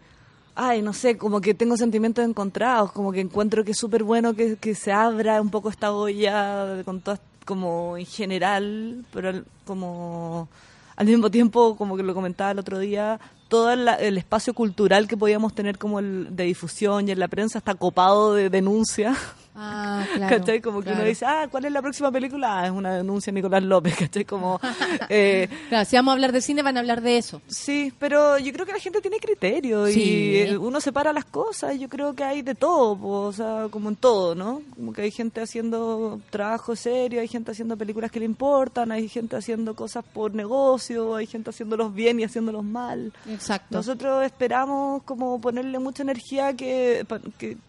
[0.54, 4.34] ay, no sé, como que tengo sentimientos encontrados, como que encuentro que es súper bueno
[4.34, 10.48] que, se abra un poco esta olla con todas, como en general, pero como
[10.96, 13.18] al mismo tiempo, como que lo comentaba el otro día,
[13.48, 17.28] todo la- el espacio cultural que podíamos tener como el de difusión y en la
[17.28, 19.16] prensa está copado de denuncias.
[19.54, 20.60] Ah, claro, ¿Cachai?
[20.60, 21.08] Como que uno claro.
[21.08, 22.60] dice, ah, ¿cuál es la próxima película?
[22.60, 24.24] Ah, es una denuncia de Nicolás López, ¿cachai?
[24.24, 24.60] Como,
[25.08, 27.40] eh, Claro, si vamos a hablar de cine, van a hablar de eso.
[27.46, 30.44] Sí, pero yo creo que la gente tiene criterio Sí.
[30.48, 31.78] y uno separa las cosas.
[31.78, 34.62] Yo creo que hay de todo, po, o sea, como en todo, ¿no?
[34.74, 39.08] Como que hay gente haciendo trabajo serio, hay gente haciendo películas que le importan, hay
[39.08, 43.12] gente haciendo cosas por negocio, hay gente haciéndolos bien y haciéndolos mal.
[43.28, 43.76] Exacto.
[43.76, 47.06] Nosotros esperamos como ponerle mucha energía que,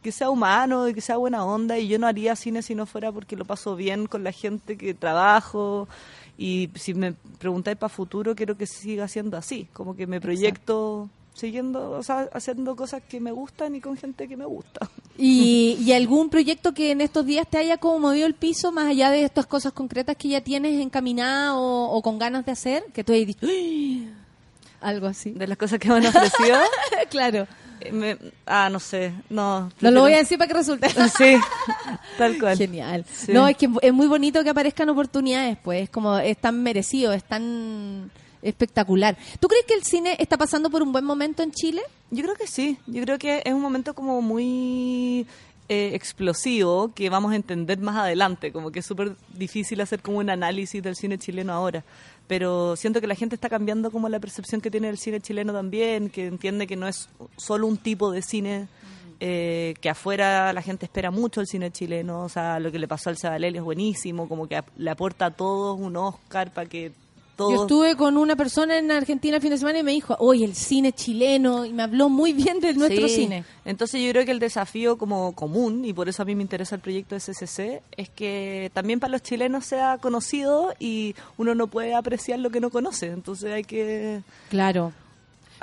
[0.01, 2.85] que sea humano y que sea buena onda y yo no haría cine si no
[2.85, 5.87] fuera porque lo paso bien con la gente que trabajo
[6.37, 11.09] y si me preguntáis para futuro quiero que siga siendo así, como que me proyecto
[11.33, 14.89] siguiendo, o sea, haciendo cosas que me gustan y con gente que me gusta.
[15.17, 18.85] ¿Y, y algún proyecto que en estos días te haya como movido el piso, más
[18.87, 22.85] allá de estas cosas concretas que ya tienes encaminada o, o con ganas de hacer?
[22.93, 24.09] Que tú hayas dicho, "Uy",
[24.81, 25.31] algo así.
[25.31, 26.57] De las cosas que me han ofrecido.
[27.09, 27.47] claro.
[27.91, 29.71] Me- ah, no sé, no.
[29.81, 30.87] No lo voy a decir para que resulte.
[31.17, 31.35] Sí,
[32.17, 32.57] tal cual.
[32.57, 33.05] Genial.
[33.11, 33.31] Sí.
[33.33, 37.13] No, es que es muy bonito que aparezcan oportunidades, pues, es como es tan merecido,
[37.13, 39.17] es tan espectacular.
[39.39, 41.81] ¿Tú crees que el cine está pasando por un buen momento en Chile?
[42.11, 42.77] Yo creo que sí.
[42.85, 45.25] Yo creo que es un momento como muy
[45.67, 48.51] eh, explosivo que vamos a entender más adelante.
[48.51, 51.83] Como que es súper difícil hacer como un análisis del cine chileno ahora.
[52.27, 55.53] Pero siento que la gente está cambiando como la percepción que tiene del cine chileno
[55.53, 58.67] también, que entiende que no es solo un tipo de cine.
[59.19, 62.87] eh, que afuera la gente espera mucho el cine chileno, o sea, lo que le
[62.87, 66.91] pasó al Sabalelli es buenísimo, como que le aporta a todos un Oscar para que
[67.35, 67.53] todos...
[67.53, 70.45] Yo estuve con una persona en Argentina el fin de semana y me dijo, oye,
[70.45, 73.15] el cine chileno, y me habló muy bien de nuestro Sí.
[73.15, 73.43] cine.
[73.65, 76.75] Entonces yo creo que el desafío como común, y por eso a mí me interesa
[76.75, 81.67] el proyecto de SCC, es que también para los chilenos sea conocido y uno no
[81.67, 83.07] puede apreciar lo que no conoce.
[83.07, 84.21] Entonces hay que...
[84.49, 84.93] Claro.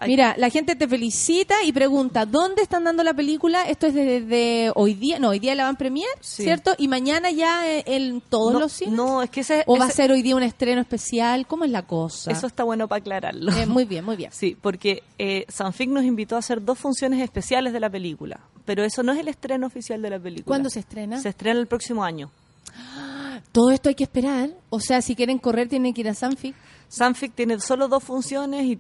[0.07, 3.65] Mira, la gente te felicita y pregunta, ¿dónde están dando la película?
[3.69, 6.43] Esto es desde hoy día, no, hoy día la van premier, Sí.
[6.45, 6.75] ¿cierto?
[6.79, 8.95] Y mañana ya eh, en todos No, los cines.
[8.95, 9.65] no, es que ese...
[9.67, 11.47] ¿O va a ser hoy día un estreno especial?
[11.47, 12.31] ¿Cómo es la cosa?
[12.31, 13.53] Eso está bueno para aclararlo.
[13.53, 14.31] Eh, muy bien, muy bien.
[14.33, 18.85] Sí, porque eh, Sanfic nos invitó a hacer dos funciones especiales de la película, pero
[18.85, 20.47] eso no es el estreno oficial de la película.
[20.47, 21.21] ¿Cuándo se estrena?
[21.21, 22.31] Se estrena el próximo año.
[23.53, 24.51] Todo esto hay que esperar.
[24.71, 26.55] O sea, si quieren correr tienen que ir a Sanfic.
[26.89, 28.79] Sanfic tiene solo dos funciones y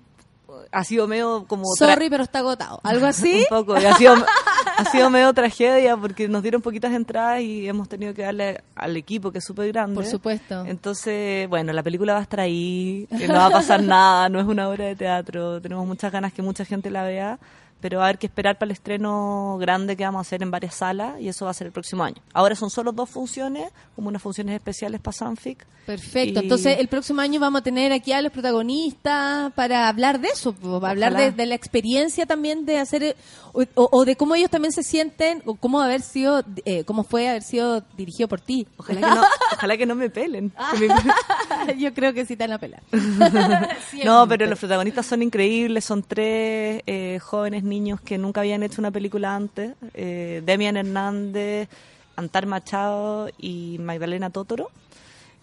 [0.70, 1.64] ha sido medio como...
[1.76, 2.80] Sorry, pero está agotado.
[2.82, 3.40] ¿Algo así?
[3.50, 3.80] Un poco.
[3.80, 4.14] Y ha sido,
[4.76, 8.96] ha sido medio tragedia porque nos dieron poquitas entradas y hemos tenido que darle al
[8.96, 9.94] equipo que es súper grande.
[9.94, 10.64] Por supuesto.
[10.66, 14.40] Entonces, bueno, la película va a estar ahí, que no va a pasar nada, no
[14.40, 15.60] es una obra de teatro.
[15.60, 17.38] Tenemos muchas ganas que mucha gente la vea,
[17.82, 20.50] pero va a haber que esperar para el estreno grande que vamos a hacer en
[20.50, 22.22] varias salas y eso va a ser el próximo año.
[22.32, 25.66] Ahora son solo dos funciones, como unas funciones especiales para Sanfic.
[25.84, 26.38] Perfecto.
[26.40, 30.28] Y- Entonces, el próximo año vamos a tener aquí a los protagonistas para hablar de
[30.28, 33.16] eso, para hablar de, de la experiencia también de hacer,
[33.52, 37.28] o, o- de cómo ellos también se sienten, o cómo haber sido, eh, cómo fue
[37.28, 38.66] haber sido dirigido por ti.
[38.76, 39.22] Ojalá que no,
[39.54, 40.52] ojalá que no me pelen.
[40.78, 42.82] Me- Yo creo que sí te van a pelar.
[44.04, 48.82] No, pero los protagonistas son increíbles, son tres eh, jóvenes niños que nunca habían hecho
[48.82, 51.68] una película antes, eh, Demian Hernández,
[52.16, 54.70] Antar Machado y Magdalena Totoro.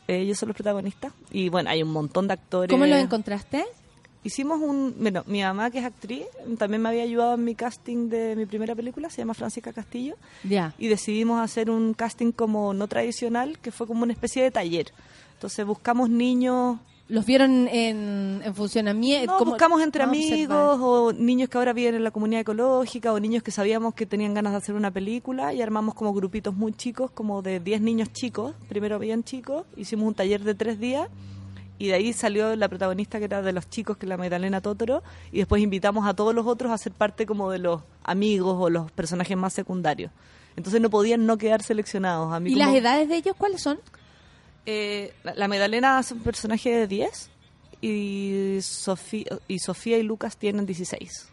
[0.07, 1.11] Ellos son los protagonistas.
[1.31, 2.69] Y bueno, hay un montón de actores.
[2.69, 3.65] ¿Cómo los encontraste?
[4.23, 4.95] Hicimos un...
[4.99, 6.25] Bueno, mi mamá, que es actriz,
[6.57, 10.15] también me había ayudado en mi casting de mi primera película, se llama Francisca Castillo.
[10.43, 10.73] Ya.
[10.77, 14.91] Y decidimos hacer un casting como no tradicional, que fue como una especie de taller.
[15.33, 16.79] Entonces buscamos niños
[17.09, 19.31] ¿Los vieron en, en funcionamiento?
[19.33, 20.31] no, ¿Cómo- buscamos entre observar?
[20.31, 24.05] amigos o niños que ahora viven en la comunidad ecológica o niños que sabíamos que
[24.05, 27.81] tenían ganas de hacer una película y armamos como grupitos muy chicos, como de 10
[27.81, 31.09] niños chicos, primero bien chicos, hicimos un taller de tres días
[31.79, 34.61] y de ahí salió la protagonista que era de los chicos, que es la Magdalena
[34.61, 38.55] Totoro, y después invitamos a todos los otros a ser parte como de los amigos
[38.59, 40.11] o los personajes más secundarios.
[40.57, 42.33] Entonces no podían no quedar seleccionados.
[42.33, 43.79] A mí ¿Y las edades de ellos cuáles son?
[44.71, 47.29] Eh, la, Magdalena es un personaje de 10
[47.81, 51.27] y Sofía, y Sofía y Lucas tienen 16.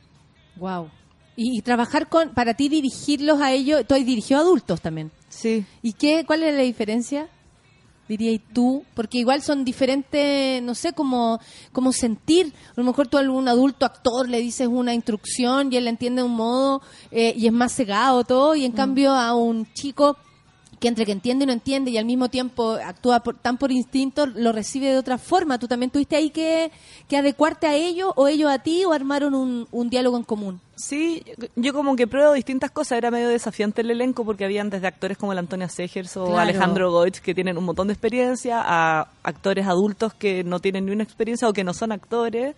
[0.57, 0.89] Wow.
[1.37, 5.11] Y, y trabajar con, para ti dirigirlos a ellos, tú has dirigido a adultos también.
[5.29, 5.67] Sí.
[5.83, 7.29] ¿Y qué, cuál es la diferencia?
[8.09, 11.39] Dirías tú, porque igual son diferentes, no sé, como,
[11.73, 12.55] como sentir.
[12.71, 15.91] A lo mejor tú a algún adulto actor le dices una instrucción y él la
[15.91, 16.81] entiende de un modo
[17.11, 20.17] eh, y es más cegado todo, y en cambio a un chico
[20.81, 23.73] que entre que entiende y no entiende y al mismo tiempo actúa por- tan por
[23.73, 25.59] instinto, lo recibe de otra forma.
[25.59, 26.71] ¿Tú también tuviste ahí que,
[27.09, 30.61] que adecuarte a ellos o ellos a ti o armaron un, un diálogo en común?
[30.75, 31.23] Sí,
[31.55, 32.99] yo como que pruebo distintas cosas.
[32.99, 36.39] Era medio desafiante el elenco porque habían desde actores como el Antonia Segers o Claro.
[36.41, 40.93] Alejandro Goich que tienen un montón de experiencia, a actores adultos que no tienen ni
[40.93, 42.55] una experiencia o que no son actores,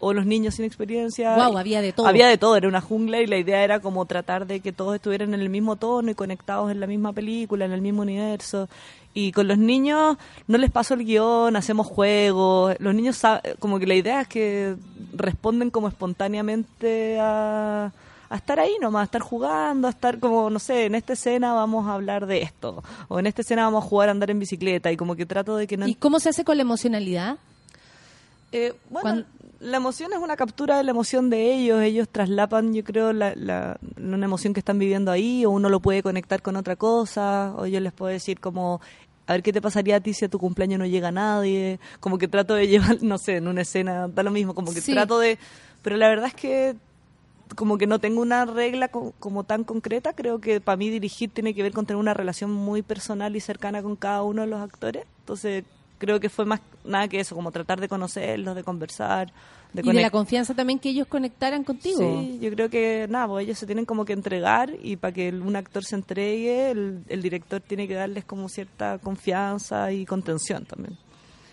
[0.00, 1.34] o los niños sin experiencia.
[1.34, 2.06] Guau, había de todo.
[2.06, 4.96] Había de todo, era una jungla y la idea era como tratar de que todos
[4.96, 8.68] estuvieran en el mismo tono y conectados en la misma película, en el mismo universo.
[9.12, 10.16] Y con los niños
[10.46, 12.76] no les paso el guion, hacemos juegos.
[12.78, 13.20] Los niños,
[13.58, 14.76] como que la idea es que
[15.12, 17.92] responden como espontáneamente a,
[18.30, 21.52] a estar ahí nomás, a estar jugando, a estar como, no sé, en esta escena
[21.52, 22.82] vamos a hablar de esto.
[23.08, 24.90] O en esta escena vamos a jugar a andar en bicicleta.
[24.92, 25.88] Y como que trato de que no...
[25.88, 27.36] ¿Y cómo se hace con la emocionalidad?
[28.52, 29.24] Eh, bueno,
[29.60, 31.80] la emoción es una captura de la emoción de ellos.
[31.82, 35.80] Ellos traslapan, yo creo, la, la- una emoción que están viviendo ahí, o uno lo
[35.80, 38.80] puede conectar con otra cosa, o yo les puedo decir como,
[39.26, 41.78] a ver qué te pasaría a ti si a tu cumpleaños no llega nadie.
[42.00, 44.80] Como que trato de llevar, no sé, en una escena, da lo mismo, como que
[44.80, 44.92] Sí.
[44.92, 45.38] trato de...
[45.82, 46.76] Pero la verdad es que
[47.56, 51.30] como que no tengo una regla co- como tan concreta, creo que para mí dirigir
[51.30, 54.48] tiene que ver con tener una relación muy personal y cercana con cada uno de
[54.48, 55.04] los actores.
[55.20, 55.64] Entonces,
[56.00, 59.32] creo que fue más nada que eso, como tratar de conocerlos, de conversar,
[59.72, 61.98] de y de la confianza también que ellos conectaran contigo.
[61.98, 65.28] Sí, yo creo que nada, pues ellos se tienen como que entregar y para que
[65.28, 70.64] un actor se entregue, el, el director tiene que darles como cierta confianza y contención
[70.64, 70.96] también.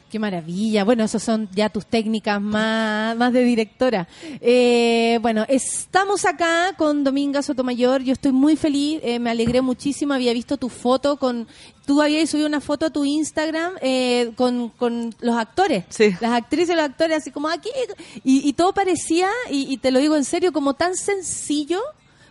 [0.09, 0.85] Qué maravilla.
[0.85, 4.07] Bueno, esas son ya tus técnicas más, más de directora.
[4.39, 8.01] Eh, bueno, estamos acá con Dominga Sotomayor.
[8.03, 10.13] Yo estoy muy feliz, eh, me alegré muchísimo.
[10.13, 11.45] Había visto tu foto con.
[11.85, 15.83] Tú habías subido una foto a tu Instagram eh, con, con los actores.
[16.21, 17.69] Las actrices y los actores, así como aquí.
[18.23, 21.81] Y, y todo parecía, y, y te lo digo en serio, como tan sencillo.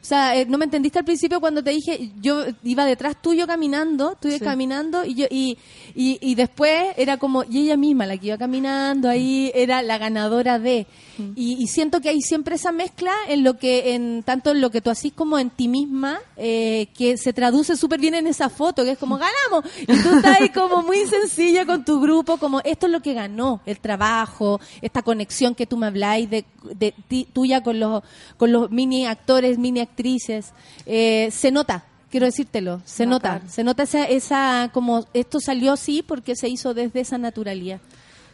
[0.07, 3.45] O sea, eh, no me entendiste al principio cuando te dije, yo iba detrás tuyo
[3.45, 4.45] caminando, tú ibas Sí.
[4.45, 5.59] caminando y yo y,
[5.97, 9.99] y, y después era como, y ella misma la que iba caminando, ahí era la
[9.99, 10.87] ganadora de.
[11.35, 14.71] Y, y siento que hay siempre esa mezcla en lo que, en tanto en lo
[14.71, 18.51] que tú haces como en ti misma, eh, que se traduce súper bien en esa
[18.51, 19.65] foto, que es como ganamos.
[19.81, 23.15] Y tú estás ahí como muy sencilla con tu grupo, como esto es lo que
[23.15, 28.03] ganó, el trabajo, esta conexión que tú me habláis de, de ti- tuya con los,
[28.37, 30.53] con los mini actores, mini actrices.
[30.85, 31.85] Eh, se nota.
[32.11, 36.73] Quiero decírtelo, se nota, se nota esa, esa, como esto salió así porque se hizo
[36.73, 37.81] desde esa naturalidad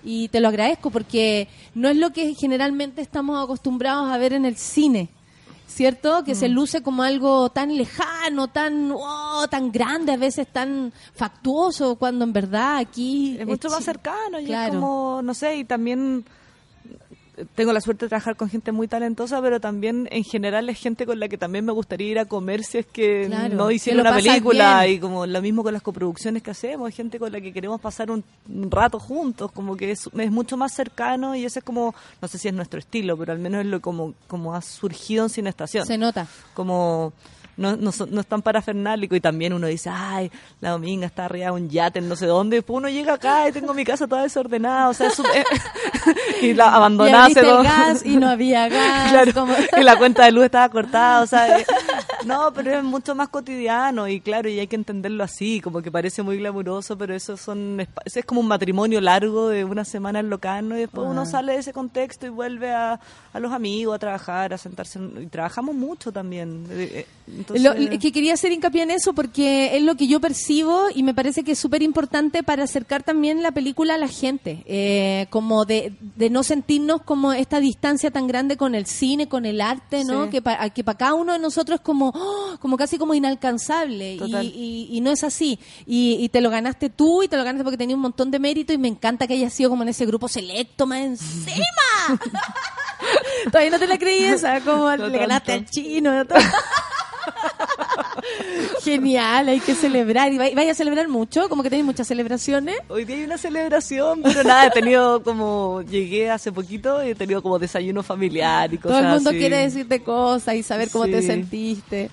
[0.04, 4.44] y te lo agradezco porque no es lo que generalmente estamos acostumbrados a ver en
[4.44, 5.08] el cine.
[5.66, 6.22] ¿Cierto?
[6.22, 6.52] Que se Mm.
[6.52, 12.32] luce como algo tan lejano, tan oh, tan grande, a veces tan factuoso, cuando en
[12.34, 14.66] verdad aquí Es mucho más cercano y Claro.
[14.74, 16.26] es como, no sé, y también
[17.54, 21.06] tengo la suerte de trabajar con gente muy talentosa, pero también en general es gente
[21.06, 24.00] con la que también me gustaría ir a comer si es que Claro, no lo
[24.00, 24.96] una película bien.
[24.96, 27.80] y como lo mismo con las coproducciones que hacemos, es gente con la que queremos
[27.80, 31.64] pasar un, un rato juntos, como que es, es mucho más cercano y ese es
[31.64, 34.62] como, no sé si es nuestro estilo, pero al menos es lo como, como ha
[34.62, 35.86] surgido en Cine Estación.
[35.86, 36.26] Se nota.
[36.54, 37.12] Como
[37.56, 40.30] no, no, son- no es tan parafernálico y también uno dice, ay,
[40.60, 43.48] la dominga está arriba de un yate en no sé dónde, después uno llega acá
[43.48, 45.26] y tengo mi casa toda desordenada, o sea, es un-
[46.42, 49.10] y la abandonada Y gas y no había gas.
[49.10, 51.66] Claro, como- y la cuenta de luz estaba cortada, o sea, eh,
[52.24, 55.90] no, pero es mucho más cotidiano y claro, y hay que entenderlo así, como que
[55.90, 60.20] parece muy glamuroso, pero eso son eso es como un matrimonio largo de una semana
[60.20, 62.98] en Locano y después uno sale de ese contexto y vuelve a,
[63.32, 66.66] a los amigos, a trabajar, a sentarse, en- y trabajamos mucho también.
[66.70, 70.06] eh, eh, entonces- Lo- es que quería hacer hincapié en eso porque es lo que
[70.06, 73.98] yo percibo y me parece que es súper importante para acercar también la película a
[73.98, 78.86] la gente, eh, como de, de no sentirnos como esta distancia tan grande con el
[78.86, 80.24] cine, con el arte, ¿no?
[80.24, 80.30] Sí.
[80.30, 82.56] Que para que para cada uno de nosotros es como, ¡oh!
[82.60, 85.58] como casi como inalcanzable y, y- y no es así.
[85.86, 88.38] Y, y te lo ganaste tú y te lo ganaste porque tenía un montón de
[88.38, 91.66] mérito y me encanta que hayas sido como en ese grupo selecto más encima.
[93.50, 96.24] Todavía no te la creí esa, como le ganaste al chino.
[96.26, 96.38] todo.
[98.82, 100.32] Genial, hay que celebrar.
[100.32, 101.48] ¿Y vaya a celebrar mucho?
[101.48, 102.76] Como que tenéis muchas celebraciones.
[102.88, 107.14] Hoy día hay una celebración, pero nada, he tenido como, llegué hace poquito y he
[107.14, 109.38] tenido como desayuno familiar y Todo cosas el mundo así.
[109.38, 112.10] quiere decirte cosas y saber cómo te sentiste.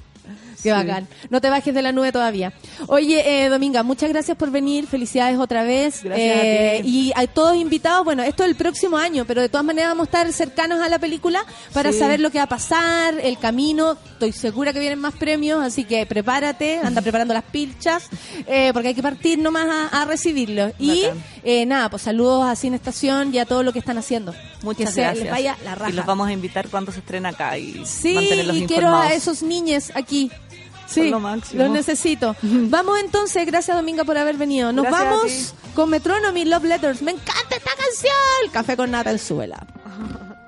[0.61, 0.69] Qué Sí.
[0.71, 1.07] bacán.
[1.29, 2.53] No te bajes de la nube todavía.
[2.87, 4.87] Oye, eh, Dominga, muchas gracias por venir.
[4.87, 6.03] Felicidades otra vez.
[6.03, 6.89] Gracias a Eh, ti.
[6.89, 10.07] Y a todos invitados, bueno, esto es el próximo año, pero de todas maneras vamos
[10.07, 11.99] a estar cercanos a la película para Sí.
[11.99, 13.97] saber lo que va a pasar, el camino.
[14.13, 18.09] Estoy segura que vienen más premios, así que prepárate, anda preparando las pilchas,
[18.47, 20.73] eh, porque hay que partir nomás a, a recibirlos.
[20.79, 21.03] Y
[21.43, 24.35] eh, nada, pues saludos a Cine Estación y a todo lo que están haciendo.
[24.61, 25.23] Muchas que se gracias.
[25.23, 25.89] les vaya la raja.
[25.91, 29.13] Y los vamos a invitar cuando se estrena acá y Sí, mantenerlos y quiero a
[29.13, 30.29] esos niños aquí.
[30.89, 31.63] Sí, lo máximo.
[31.63, 32.35] los necesito.
[32.41, 34.71] Vamos entonces, gracias Dominga por haber venido.
[34.71, 37.01] Nos Gracias vamos con Metronomy Love Letters.
[37.01, 38.51] Me encanta esta canción.
[38.51, 39.65] Café con nata en suela.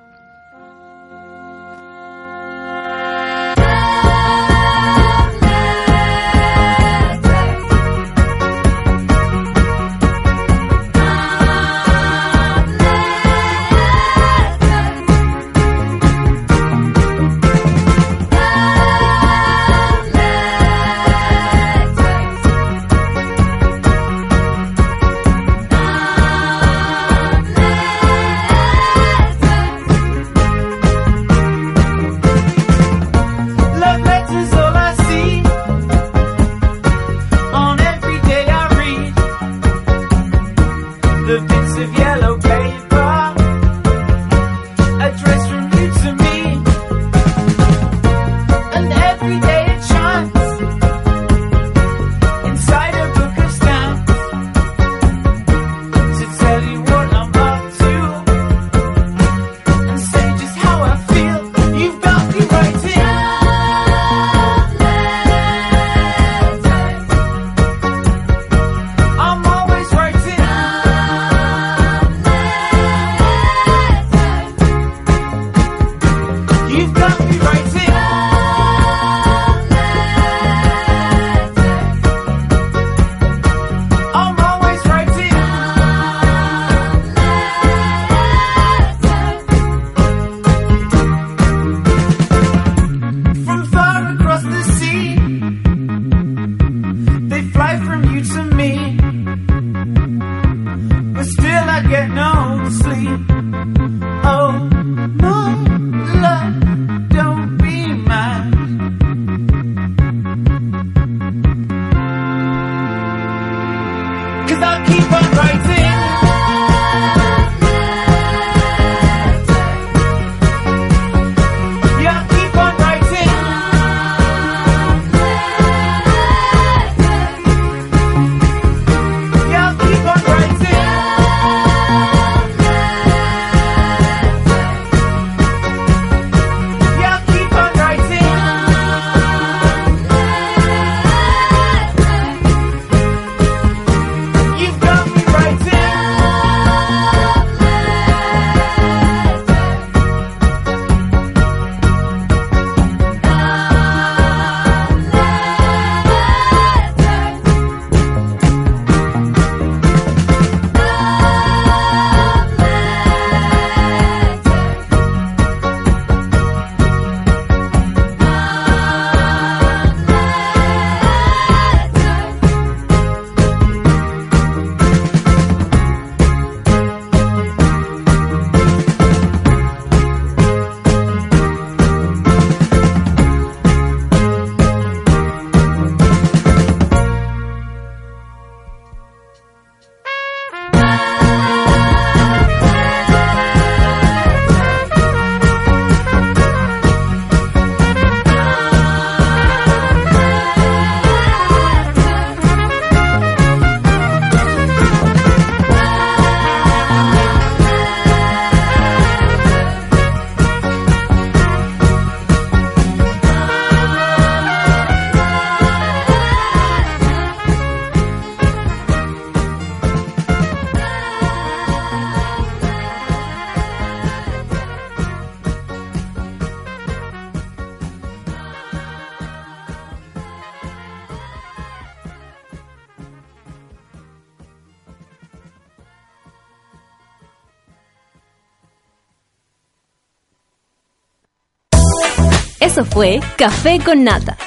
[242.72, 244.38] Eso fue Café con Nata.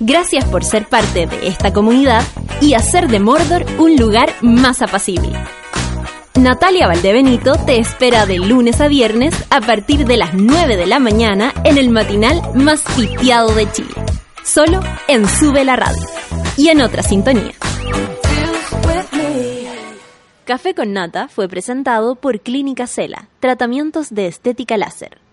[0.00, 2.22] Gracias por ser parte de esta comunidad
[2.62, 5.38] y hacer de Mordor un lugar más apacible.
[6.34, 10.98] Natalia Valdebenito te espera de lunes a viernes a partir de las 9 de la
[10.98, 13.92] mañana en el matinal más pitiado de Chile.
[14.42, 16.08] Solo en Sube la Radio
[16.56, 17.52] y en otra sintonía.
[20.46, 25.18] Café con Nata fue presentado por Clínica Cela, tratamientos de estética láser.